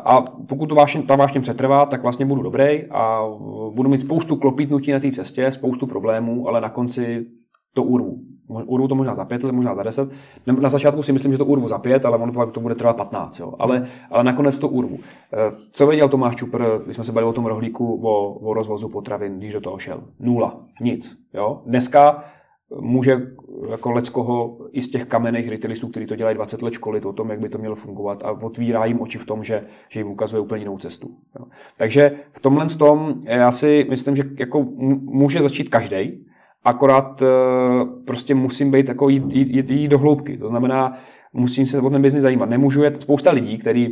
A 0.05 0.21
pokud 0.21 0.65
to 0.65 0.75
vášně, 0.75 1.03
ta 1.03 1.15
vášně 1.15 1.41
přetrvá, 1.41 1.85
tak 1.85 2.01
vlastně 2.01 2.25
budu 2.25 2.41
dobrý 2.41 2.83
a 2.91 3.21
budu 3.75 3.89
mít 3.89 4.01
spoustu 4.01 4.35
klopítnutí 4.35 4.91
na 4.91 4.99
té 4.99 5.11
cestě, 5.11 5.51
spoustu 5.51 5.87
problémů, 5.87 6.47
ale 6.47 6.61
na 6.61 6.69
konci 6.69 7.25
to 7.73 7.83
urvu. 7.83 8.17
Urvu 8.47 8.87
to 8.87 8.95
možná 8.95 9.13
za 9.13 9.25
pět 9.25 9.43
možná 9.43 9.75
za 9.75 9.83
deset. 9.83 10.09
Na 10.59 10.69
začátku 10.69 11.03
si 11.03 11.11
myslím, 11.11 11.31
že 11.31 11.37
to 11.37 11.45
urvu 11.45 11.67
za 11.67 11.77
pět, 11.77 12.05
ale 12.05 12.17
ono 12.17 12.33
pak 12.33 12.51
to 12.51 12.59
bude 12.59 12.75
trvat 12.75 12.97
15. 12.97 13.39
Jo. 13.39 13.53
Ale, 13.59 13.87
ale 14.11 14.23
nakonec 14.23 14.57
to 14.57 14.69
urvu. 14.69 14.97
Eh, 15.33 15.51
co 15.71 15.87
věděl 15.87 16.09
Tomáš 16.09 16.35
Čupr, 16.35 16.63
když 16.83 16.95
jsme 16.95 17.03
se 17.03 17.11
bavili 17.11 17.29
o 17.29 17.33
tom 17.33 17.45
rohlíku, 17.45 18.01
o, 18.03 18.33
o 18.33 18.53
rozvozu 18.53 18.89
potravin, 18.89 19.37
když 19.37 19.53
do 19.53 19.61
toho 19.61 19.77
šel? 19.77 20.03
Nula. 20.19 20.59
Nic. 20.81 21.17
Jo. 21.33 21.61
Dneska 21.65 22.23
může 22.81 23.21
jako 23.69 23.91
leckoho 23.91 24.57
i 24.71 24.81
z 24.81 24.89
těch 24.89 25.05
kamenných 25.05 25.49
retailistů, 25.49 25.87
kteří 25.87 26.05
to 26.05 26.15
dělají 26.15 26.35
20 26.35 26.61
let 26.61 26.73
školit 26.73 27.05
o 27.05 27.13
tom, 27.13 27.29
jak 27.29 27.39
by 27.39 27.49
to 27.49 27.57
mělo 27.57 27.75
fungovat 27.75 28.23
a 28.23 28.31
otvírá 28.31 28.85
jim 28.85 29.01
oči 29.01 29.17
v 29.17 29.25
tom, 29.25 29.43
že, 29.43 29.61
že 29.89 29.99
jim 29.99 30.07
ukazuje 30.07 30.41
úplně 30.41 30.61
jinou 30.61 30.77
cestu. 30.77 31.09
Jo. 31.39 31.45
Takže 31.77 32.11
v 32.31 32.39
tomhle 32.39 32.65
tom 32.65 33.13
já 33.25 33.51
si 33.51 33.87
myslím, 33.89 34.15
že 34.15 34.23
jako 34.39 34.63
může 35.01 35.41
začít 35.41 35.69
každý, 35.69 36.25
akorát 36.63 37.21
eh, 37.21 37.25
prostě 38.05 38.35
musím 38.35 38.71
být 38.71 38.87
jako 38.87 39.09
jít, 39.09 39.23
jít, 39.29 39.69
jít 39.69 39.87
do 39.87 39.99
hloubky. 39.99 40.37
To 40.37 40.47
znamená, 40.47 40.97
musím 41.33 41.65
se 41.65 41.81
o 41.81 41.89
ten 41.89 42.01
biznis 42.01 42.23
zajímat. 42.23 42.49
Nemůžu 42.49 42.83
jet 42.83 43.01
spousta 43.01 43.31
lidí, 43.31 43.57
který 43.57 43.87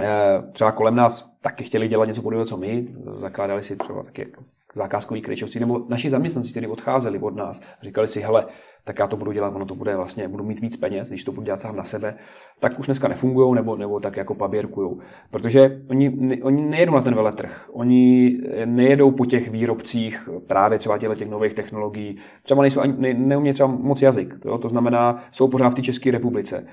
eh, 0.00 0.06
třeba 0.52 0.72
kolem 0.72 0.94
nás 0.94 1.36
taky 1.40 1.64
chtěli 1.64 1.88
dělat 1.88 2.04
něco 2.04 2.22
podobného, 2.22 2.46
co 2.46 2.56
my, 2.56 2.88
zakládali 3.20 3.62
si 3.62 3.76
třeba 3.76 4.02
taky 4.02 4.26
zakázkový 4.74 5.22
kryčovství, 5.22 5.60
nebo 5.60 5.86
naši 5.88 6.10
zaměstnanci, 6.10 6.50
kteří 6.50 6.66
odcházeli 6.66 7.18
od 7.18 7.36
nás, 7.36 7.60
říkali 7.82 8.08
si, 8.08 8.20
hele, 8.20 8.46
tak 8.84 8.98
já 8.98 9.06
to 9.06 9.16
budu 9.16 9.32
dělat, 9.32 9.54
ono 9.54 9.66
to 9.66 9.74
bude 9.74 9.96
vlastně, 9.96 10.28
budu 10.28 10.44
mít 10.44 10.60
víc 10.60 10.76
peněz, 10.76 11.08
když 11.08 11.24
to 11.24 11.32
budu 11.32 11.44
dělat 11.44 11.60
sám 11.60 11.76
na 11.76 11.84
sebe, 11.84 12.14
tak 12.60 12.78
už 12.78 12.86
dneska 12.86 13.08
nefungují 13.08 13.54
nebo, 13.54 13.76
nebo 13.76 14.00
tak 14.00 14.16
jako 14.16 14.34
paběrkují. 14.34 14.90
Protože 15.30 15.80
oni, 15.90 16.38
oni 16.42 16.62
nejedou 16.62 16.94
na 16.94 17.02
ten 17.02 17.14
veletrh, 17.14 17.70
oni 17.72 18.36
nejedou 18.64 19.10
po 19.10 19.26
těch 19.26 19.50
výrobcích 19.50 20.28
právě 20.46 20.78
třeba 20.78 20.98
těle 20.98 21.16
těch 21.16 21.28
nových 21.28 21.54
technologií, 21.54 22.16
třeba 22.42 22.62
nejsou 22.62 22.80
ani, 22.80 22.94
ne, 22.98 23.14
neumějí 23.14 23.54
třeba 23.54 23.68
moc 23.68 24.02
jazyk, 24.02 24.34
jo? 24.44 24.58
to 24.58 24.68
znamená, 24.68 25.22
jsou 25.30 25.48
pořád 25.48 25.68
v 25.68 25.74
té 25.74 25.82
České 25.82 26.10
republice, 26.10 26.56
e, 26.56 26.64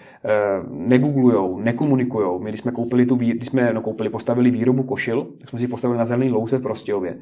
negooglujou, 0.69 1.59
nekomunikujou. 1.59 2.39
My 2.39 2.49
když 2.49 2.61
jsme 2.61 2.71
koupili 2.71 3.05
tu, 3.05 3.15
když 3.15 3.47
jsme 3.47 3.73
no, 3.73 3.81
koupili, 3.81 4.09
postavili 4.09 4.51
výrobu 4.51 4.83
košil, 4.83 5.27
tak 5.39 5.49
jsme 5.49 5.59
si 5.59 5.67
postavili 5.67 5.97
na 5.97 6.05
zelený 6.05 6.31
louce 6.31 6.57
v 6.57 6.61
Prostějově. 6.61 7.17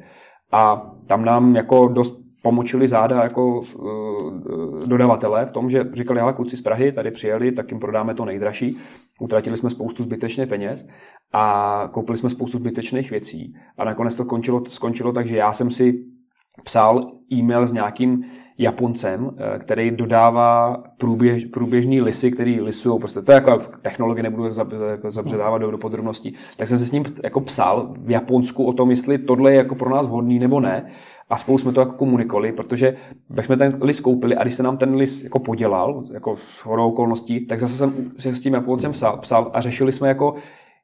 A 0.52 0.90
tam 1.06 1.24
nám 1.24 1.56
jako 1.56 1.88
dost 1.88 2.26
pomočili 2.42 2.88
záda 2.88 3.22
jako 3.22 3.60
uh, 3.60 4.80
dodavatele 4.86 5.46
v 5.46 5.52
tom, 5.52 5.70
že 5.70 5.84
říkali, 5.92 6.20
ale 6.20 6.32
kluci 6.32 6.56
z 6.56 6.62
Prahy 6.62 6.92
tady 6.92 7.10
přijeli, 7.10 7.52
tak 7.52 7.70
jim 7.70 7.80
prodáme 7.80 8.14
to 8.14 8.24
nejdražší. 8.24 8.76
Utratili 9.20 9.56
jsme 9.56 9.70
spoustu 9.70 10.02
zbytečných 10.02 10.48
peněz 10.48 10.88
a 11.32 11.88
koupili 11.92 12.18
jsme 12.18 12.30
spoustu 12.30 12.58
zbytečných 12.58 13.10
věcí. 13.10 13.54
A 13.78 13.84
nakonec 13.84 14.14
to 14.14 14.24
končilo, 14.24 14.64
skončilo 14.64 15.12
tak, 15.12 15.26
že 15.26 15.36
já 15.36 15.52
jsem 15.52 15.70
si 15.70 16.04
psal 16.64 17.12
e-mail 17.32 17.66
s 17.66 17.72
nějakým 17.72 18.24
Japoncem, 18.58 19.30
eh, 19.38 19.58
který 19.58 19.90
dodává 19.90 20.82
průběž, 20.98 21.44
průběžný 21.44 22.00
lisy, 22.00 22.30
který 22.30 22.60
lisují. 22.60 22.98
Prostě 22.98 23.22
to 23.22 23.32
je 23.32 23.34
jako 23.34 23.60
technologie, 23.82 24.22
nebudu 24.22 24.44
jako 24.90 25.10
zabředávat 25.10 25.60
do, 25.60 25.70
do 25.70 25.78
podrobností. 25.78 26.36
Tak 26.56 26.68
jsem 26.68 26.78
se 26.78 26.86
s 26.86 26.92
ním 26.92 27.04
jako 27.24 27.40
psal 27.40 27.94
v 28.00 28.10
Japonsku 28.10 28.64
o 28.64 28.72
tom, 28.72 28.90
jestli 28.90 29.18
tohle 29.18 29.52
je 29.52 29.56
jako 29.56 29.74
pro 29.74 29.90
nás 29.90 30.06
vhodný 30.06 30.38
nebo 30.38 30.60
ne. 30.60 30.90
A 31.30 31.36
spolu 31.36 31.58
jsme 31.58 31.72
to 31.72 31.80
jako 31.80 31.92
komunikovali, 31.92 32.52
protože 32.52 32.96
jsme 33.40 33.56
ten 33.56 33.78
lis 33.80 34.00
koupili 34.00 34.36
a 34.36 34.42
když 34.42 34.54
se 34.54 34.62
nám 34.62 34.76
ten 34.76 34.94
lis 34.94 35.24
jako 35.24 35.38
podělal, 35.38 36.04
jako 36.14 36.36
s 36.36 36.64
hodou 36.64 36.88
okolností, 36.88 37.46
tak 37.46 37.60
zase 37.60 37.76
jsem 37.76 38.12
se 38.18 38.34
s 38.34 38.40
tím 38.40 38.54
Japoncem 38.54 38.92
psal, 38.92 39.16
psal 39.16 39.50
a 39.54 39.60
řešili 39.60 39.92
jsme 39.92 40.08
jako, 40.08 40.34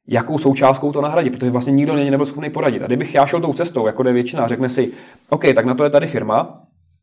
jakou 0.06 0.38
součástkou 0.38 0.92
to 0.92 1.00
nahradit, 1.00 1.32
protože 1.32 1.50
vlastně 1.50 1.72
nikdo 1.72 1.94
není 1.94 2.10
nebyl 2.10 2.26
schopný 2.26 2.50
poradit. 2.50 2.82
A 2.82 2.86
kdybych 2.86 3.14
já 3.14 3.26
šel 3.26 3.40
tou 3.40 3.52
cestou, 3.52 3.86
jako 3.86 4.02
jde 4.02 4.12
většina, 4.12 4.48
řekne 4.48 4.68
si, 4.68 4.92
OK, 5.30 5.44
tak 5.54 5.64
na 5.64 5.74
to 5.74 5.84
je 5.84 5.90
tady 5.90 6.06
firma, 6.06 6.62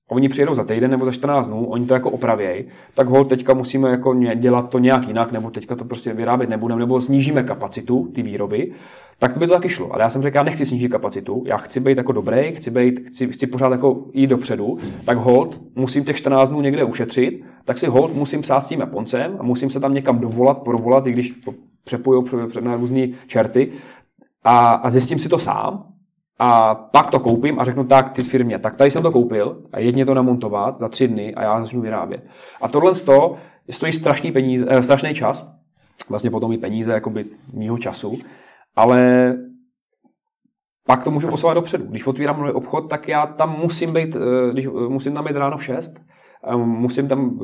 oni 0.09 0.29
přijedou 0.29 0.55
za 0.55 0.63
týden 0.63 0.91
nebo 0.91 1.05
za 1.05 1.11
14 1.11 1.47
dnů, 1.47 1.65
oni 1.65 1.85
to 1.85 1.93
jako 1.93 2.11
opravějí, 2.11 2.65
tak 2.95 3.07
ho 3.07 3.23
teďka 3.23 3.53
musíme 3.53 3.89
jako 3.89 4.13
dělat 4.35 4.69
to 4.69 4.79
nějak 4.79 5.07
jinak, 5.07 5.31
nebo 5.31 5.49
teďka 5.49 5.75
to 5.75 5.85
prostě 5.85 6.13
vyrábět 6.13 6.49
nebudeme, 6.49 6.79
nebo 6.79 7.01
snížíme 7.01 7.43
kapacitu 7.43 8.11
ty 8.15 8.21
výroby, 8.21 8.71
tak 9.19 9.33
to 9.33 9.39
by 9.39 9.47
to 9.47 9.53
taky 9.53 9.69
šlo. 9.69 9.93
Ale 9.93 10.03
já 10.03 10.09
jsem 10.09 10.21
řekl, 10.21 10.37
já 10.37 10.43
nechci 10.43 10.65
snížit 10.65 10.89
kapacitu, 10.89 11.43
já 11.45 11.57
chci 11.57 11.79
být 11.79 11.97
jako 11.97 12.11
dobrý, 12.11 12.51
chci, 12.51 12.71
být, 12.71 13.07
chci, 13.07 13.27
chci 13.27 13.47
pořád 13.47 13.71
jako 13.71 14.05
jít 14.13 14.27
dopředu, 14.27 14.77
tak 15.05 15.17
hold 15.17 15.61
musím 15.75 16.03
těch 16.03 16.17
14 16.17 16.49
dnů 16.49 16.61
někde 16.61 16.83
ušetřit, 16.83 17.43
tak 17.65 17.77
si 17.77 17.87
hold 17.87 18.13
musím 18.13 18.41
psát 18.41 18.61
s 18.61 18.67
tím 18.67 18.79
Japoncem 18.79 19.37
a 19.39 19.43
musím 19.43 19.69
se 19.69 19.79
tam 19.79 19.93
někam 19.93 20.19
dovolat, 20.19 20.63
provolat, 20.63 21.07
i 21.07 21.11
když 21.11 21.33
přepojují 21.85 22.25
na 22.61 22.75
různé 22.75 23.07
čerty. 23.27 23.71
A, 24.43 24.65
a 24.65 24.89
zjistím 24.89 25.19
si 25.19 25.29
to 25.29 25.39
sám 25.39 25.79
a 26.39 26.75
pak 26.75 27.11
to 27.11 27.19
koupím 27.19 27.59
a 27.59 27.65
řeknu 27.65 27.83
tak 27.83 28.09
ty 28.09 28.23
firmě, 28.23 28.59
tak 28.59 28.75
tady 28.75 28.91
jsem 28.91 29.03
to 29.03 29.11
koupil 29.11 29.63
a 29.73 29.79
jedně 29.79 30.05
to 30.05 30.13
namontovat 30.13 30.79
za 30.79 30.89
tři 30.89 31.07
dny 31.07 31.35
a 31.35 31.43
já 31.43 31.61
začnu 31.61 31.81
vyrábět. 31.81 32.23
A 32.61 32.67
tohle 32.67 32.93
to 32.93 33.35
stojí 33.69 33.93
strašný, 33.93 34.31
peníze, 34.31 34.65
eh, 34.69 34.83
strašný 34.83 35.13
čas, 35.13 35.51
vlastně 36.09 36.31
potom 36.31 36.51
i 36.51 36.57
peníze 36.57 36.91
jakoby 36.91 37.25
mýho 37.53 37.77
času, 37.77 38.17
ale 38.75 39.33
pak 40.87 41.03
to 41.03 41.11
můžu 41.11 41.27
posouvat 41.27 41.55
dopředu. 41.55 41.85
Když 41.85 42.07
otvírám 42.07 42.39
nový 42.39 42.51
obchod, 42.51 42.89
tak 42.89 43.07
já 43.07 43.25
tam 43.25 43.59
musím 43.59 43.93
být, 43.93 44.15
eh, 44.15 44.53
když, 44.53 44.65
eh, 44.65 44.89
musím 44.89 45.13
tam 45.13 45.25
být 45.25 45.35
ráno 45.35 45.57
v 45.57 45.63
6, 45.63 46.01
musím 46.55 47.07
tam 47.07 47.39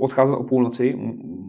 odcházet 0.00 0.36
o 0.36 0.44
půlnoci, 0.44 0.96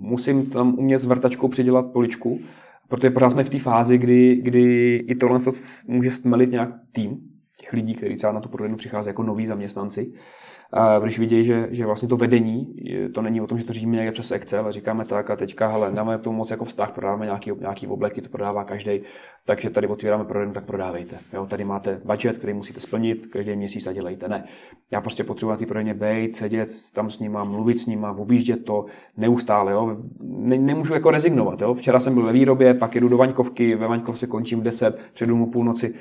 musím 0.01 0.45
tam 0.45 0.75
umět 0.77 0.99
s 0.99 1.05
vrtačkou 1.05 1.47
přidělat 1.47 1.85
poličku, 1.93 2.39
protože 2.87 3.09
pořád 3.09 3.29
jsme 3.29 3.43
v 3.43 3.49
té 3.49 3.59
fázi, 3.59 3.97
kdy, 3.97 4.35
kdy 4.35 4.95
i 4.95 5.15
tohle 5.15 5.39
může 5.87 6.11
stmelit 6.11 6.51
nějak 6.51 6.69
tým 6.91 7.17
těch 7.57 7.73
lidí, 7.73 7.95
kteří 7.95 8.15
třeba 8.15 8.33
na 8.33 8.41
tu 8.41 8.49
prodejnu 8.49 8.77
přichází 8.77 9.07
jako 9.07 9.23
noví 9.23 9.47
zaměstnanci 9.47 10.11
a 10.73 10.99
když 10.99 11.19
vidějí, 11.19 11.45
že, 11.45 11.67
že 11.71 11.85
vlastně 11.85 12.07
to 12.07 12.17
vedení, 12.17 12.75
to 13.13 13.21
není 13.21 13.41
o 13.41 13.47
tom, 13.47 13.57
že 13.57 13.65
to 13.65 13.73
řídíme 13.73 13.95
někde 13.95 14.11
přes 14.11 14.31
Excel 14.31 14.67
a 14.67 14.71
říkáme 14.71 15.05
tak 15.05 15.29
a 15.29 15.35
teďka, 15.35 15.67
hele, 15.67 15.91
dáme 15.91 16.17
tomu 16.17 16.37
moc 16.37 16.51
jako 16.51 16.65
vztah, 16.65 16.91
prodáváme 16.91 17.25
nějaký, 17.25 17.51
nějaký 17.59 17.87
obleky, 17.87 18.21
to 18.21 18.29
prodává 18.29 18.63
každý, 18.63 19.01
takže 19.45 19.69
tady 19.69 19.87
otvíráme 19.87 20.23
prodejnu, 20.23 20.53
tak 20.53 20.65
prodávejte. 20.65 21.17
Jo, 21.33 21.45
tady 21.45 21.63
máte 21.63 22.01
budget, 22.05 22.37
který 22.37 22.53
musíte 22.53 22.79
splnit, 22.79 23.25
každý 23.25 23.55
měsíc 23.55 23.87
a 23.87 23.93
dělejte. 23.93 24.27
Ne. 24.27 24.43
Já 24.91 25.01
prostě 25.01 25.23
potřebuji 25.23 25.51
na 25.51 25.57
té 25.57 25.65
prodejně 25.65 25.93
být, 25.93 26.35
sedět 26.35 26.69
tam 26.93 27.11
s 27.11 27.19
nima, 27.19 27.43
mluvit 27.43 27.79
s 27.79 27.85
nima, 27.85 28.11
objíždět 28.11 28.65
to 28.65 28.85
neustále. 29.17 29.71
Jo. 29.71 29.97
Ne, 30.21 30.57
nemůžu 30.57 30.93
jako 30.93 31.11
rezignovat. 31.11 31.61
Jo. 31.61 31.73
Včera 31.73 31.99
jsem 31.99 32.13
byl 32.13 32.23
ve 32.23 32.31
výrobě, 32.31 32.73
pak 32.73 32.95
jdu 32.95 33.09
do 33.09 33.17
Vaňkovky, 33.17 33.75
ve 33.75 33.87
Vaňkovce 33.87 34.27
končím 34.27 34.59
v 34.59 34.63
10, 34.63 34.99
přijdu 35.13 35.35
mu 35.35 35.51
půlnoci 35.51 35.93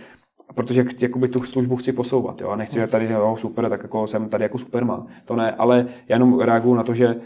protože 0.54 0.84
chci, 0.84 1.04
jakoby, 1.04 1.28
tu 1.28 1.42
službu 1.42 1.76
chci 1.76 1.92
posouvat. 1.92 2.40
Jo? 2.40 2.48
A 2.48 2.56
nechci 2.56 2.86
tady, 2.86 3.12
jo, 3.12 3.36
super, 3.38 3.68
tak 3.68 3.82
jako 3.82 4.06
jsem 4.06 4.28
tady 4.28 4.44
jako 4.44 4.58
superman. 4.58 5.06
To 5.24 5.36
ne, 5.36 5.52
ale 5.52 5.86
já 6.08 6.16
jenom 6.16 6.40
reaguju 6.40 6.74
na 6.74 6.82
to, 6.82 6.94
že 6.94 7.16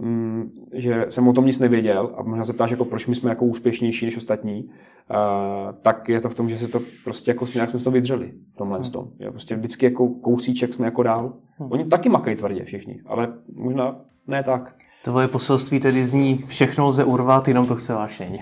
mm, 0.00 0.50
že 0.72 1.06
jsem 1.08 1.28
o 1.28 1.32
tom 1.32 1.46
nic 1.46 1.58
nevěděl 1.58 2.14
a 2.16 2.22
možná 2.22 2.44
se 2.44 2.52
ptáš, 2.52 2.70
jako 2.70 2.84
proč 2.84 3.06
my 3.06 3.14
jsme 3.14 3.30
jako 3.30 3.44
úspěšnější 3.44 4.04
než 4.04 4.16
ostatní, 4.16 4.64
uh, 4.64 5.72
tak 5.82 6.08
je 6.08 6.20
to 6.20 6.28
v 6.28 6.34
tom, 6.34 6.50
že 6.50 6.58
se 6.58 6.68
to 6.68 6.80
prostě 7.04 7.30
jako 7.30 7.46
nějak 7.54 7.70
jsme 7.70 7.80
to 7.80 7.90
vydřeli 7.90 8.32
v 8.54 8.56
tomhle 8.56 8.78
hmm. 8.78 8.90
tom. 8.90 9.08
Jo, 9.18 9.30
prostě 9.30 9.56
vždycky 9.56 9.86
jako 9.86 10.08
kousíček 10.08 10.74
jsme 10.74 10.86
jako 10.86 11.02
dál. 11.02 11.32
Hmm. 11.58 11.72
Oni 11.72 11.84
taky 11.84 12.08
makají 12.08 12.36
tvrdě 12.36 12.64
všichni, 12.64 13.00
ale 13.06 13.32
možná 13.54 13.96
ne 14.26 14.42
tak. 14.42 14.74
Tvoje 15.04 15.28
poselství 15.28 15.80
tedy 15.80 16.06
zní, 16.06 16.44
všechno 16.46 16.86
lze 16.86 17.04
urvat, 17.04 17.48
jenom 17.48 17.66
to 17.66 17.76
chce 17.76 17.94
vášeň. 17.94 18.38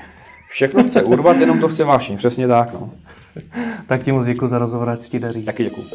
Všechno 0.49 0.85
chce 0.85 1.03
urvat, 1.03 1.37
jenom 1.37 1.61
to 1.61 1.69
chce 1.69 1.85
vášeň, 1.85 2.17
přesně 2.17 2.49
tak. 2.49 2.73
No. 2.73 2.91
Tak 3.87 4.03
ti 4.03 4.13
moc 4.13 4.27
děkuji 4.27 4.47
za 4.47 4.59
rozhovor, 4.59 4.91
ať 4.91 5.09
ti 5.09 5.19
daří. 5.19 5.45
Taky 5.45 5.65
děkuji. 5.65 5.87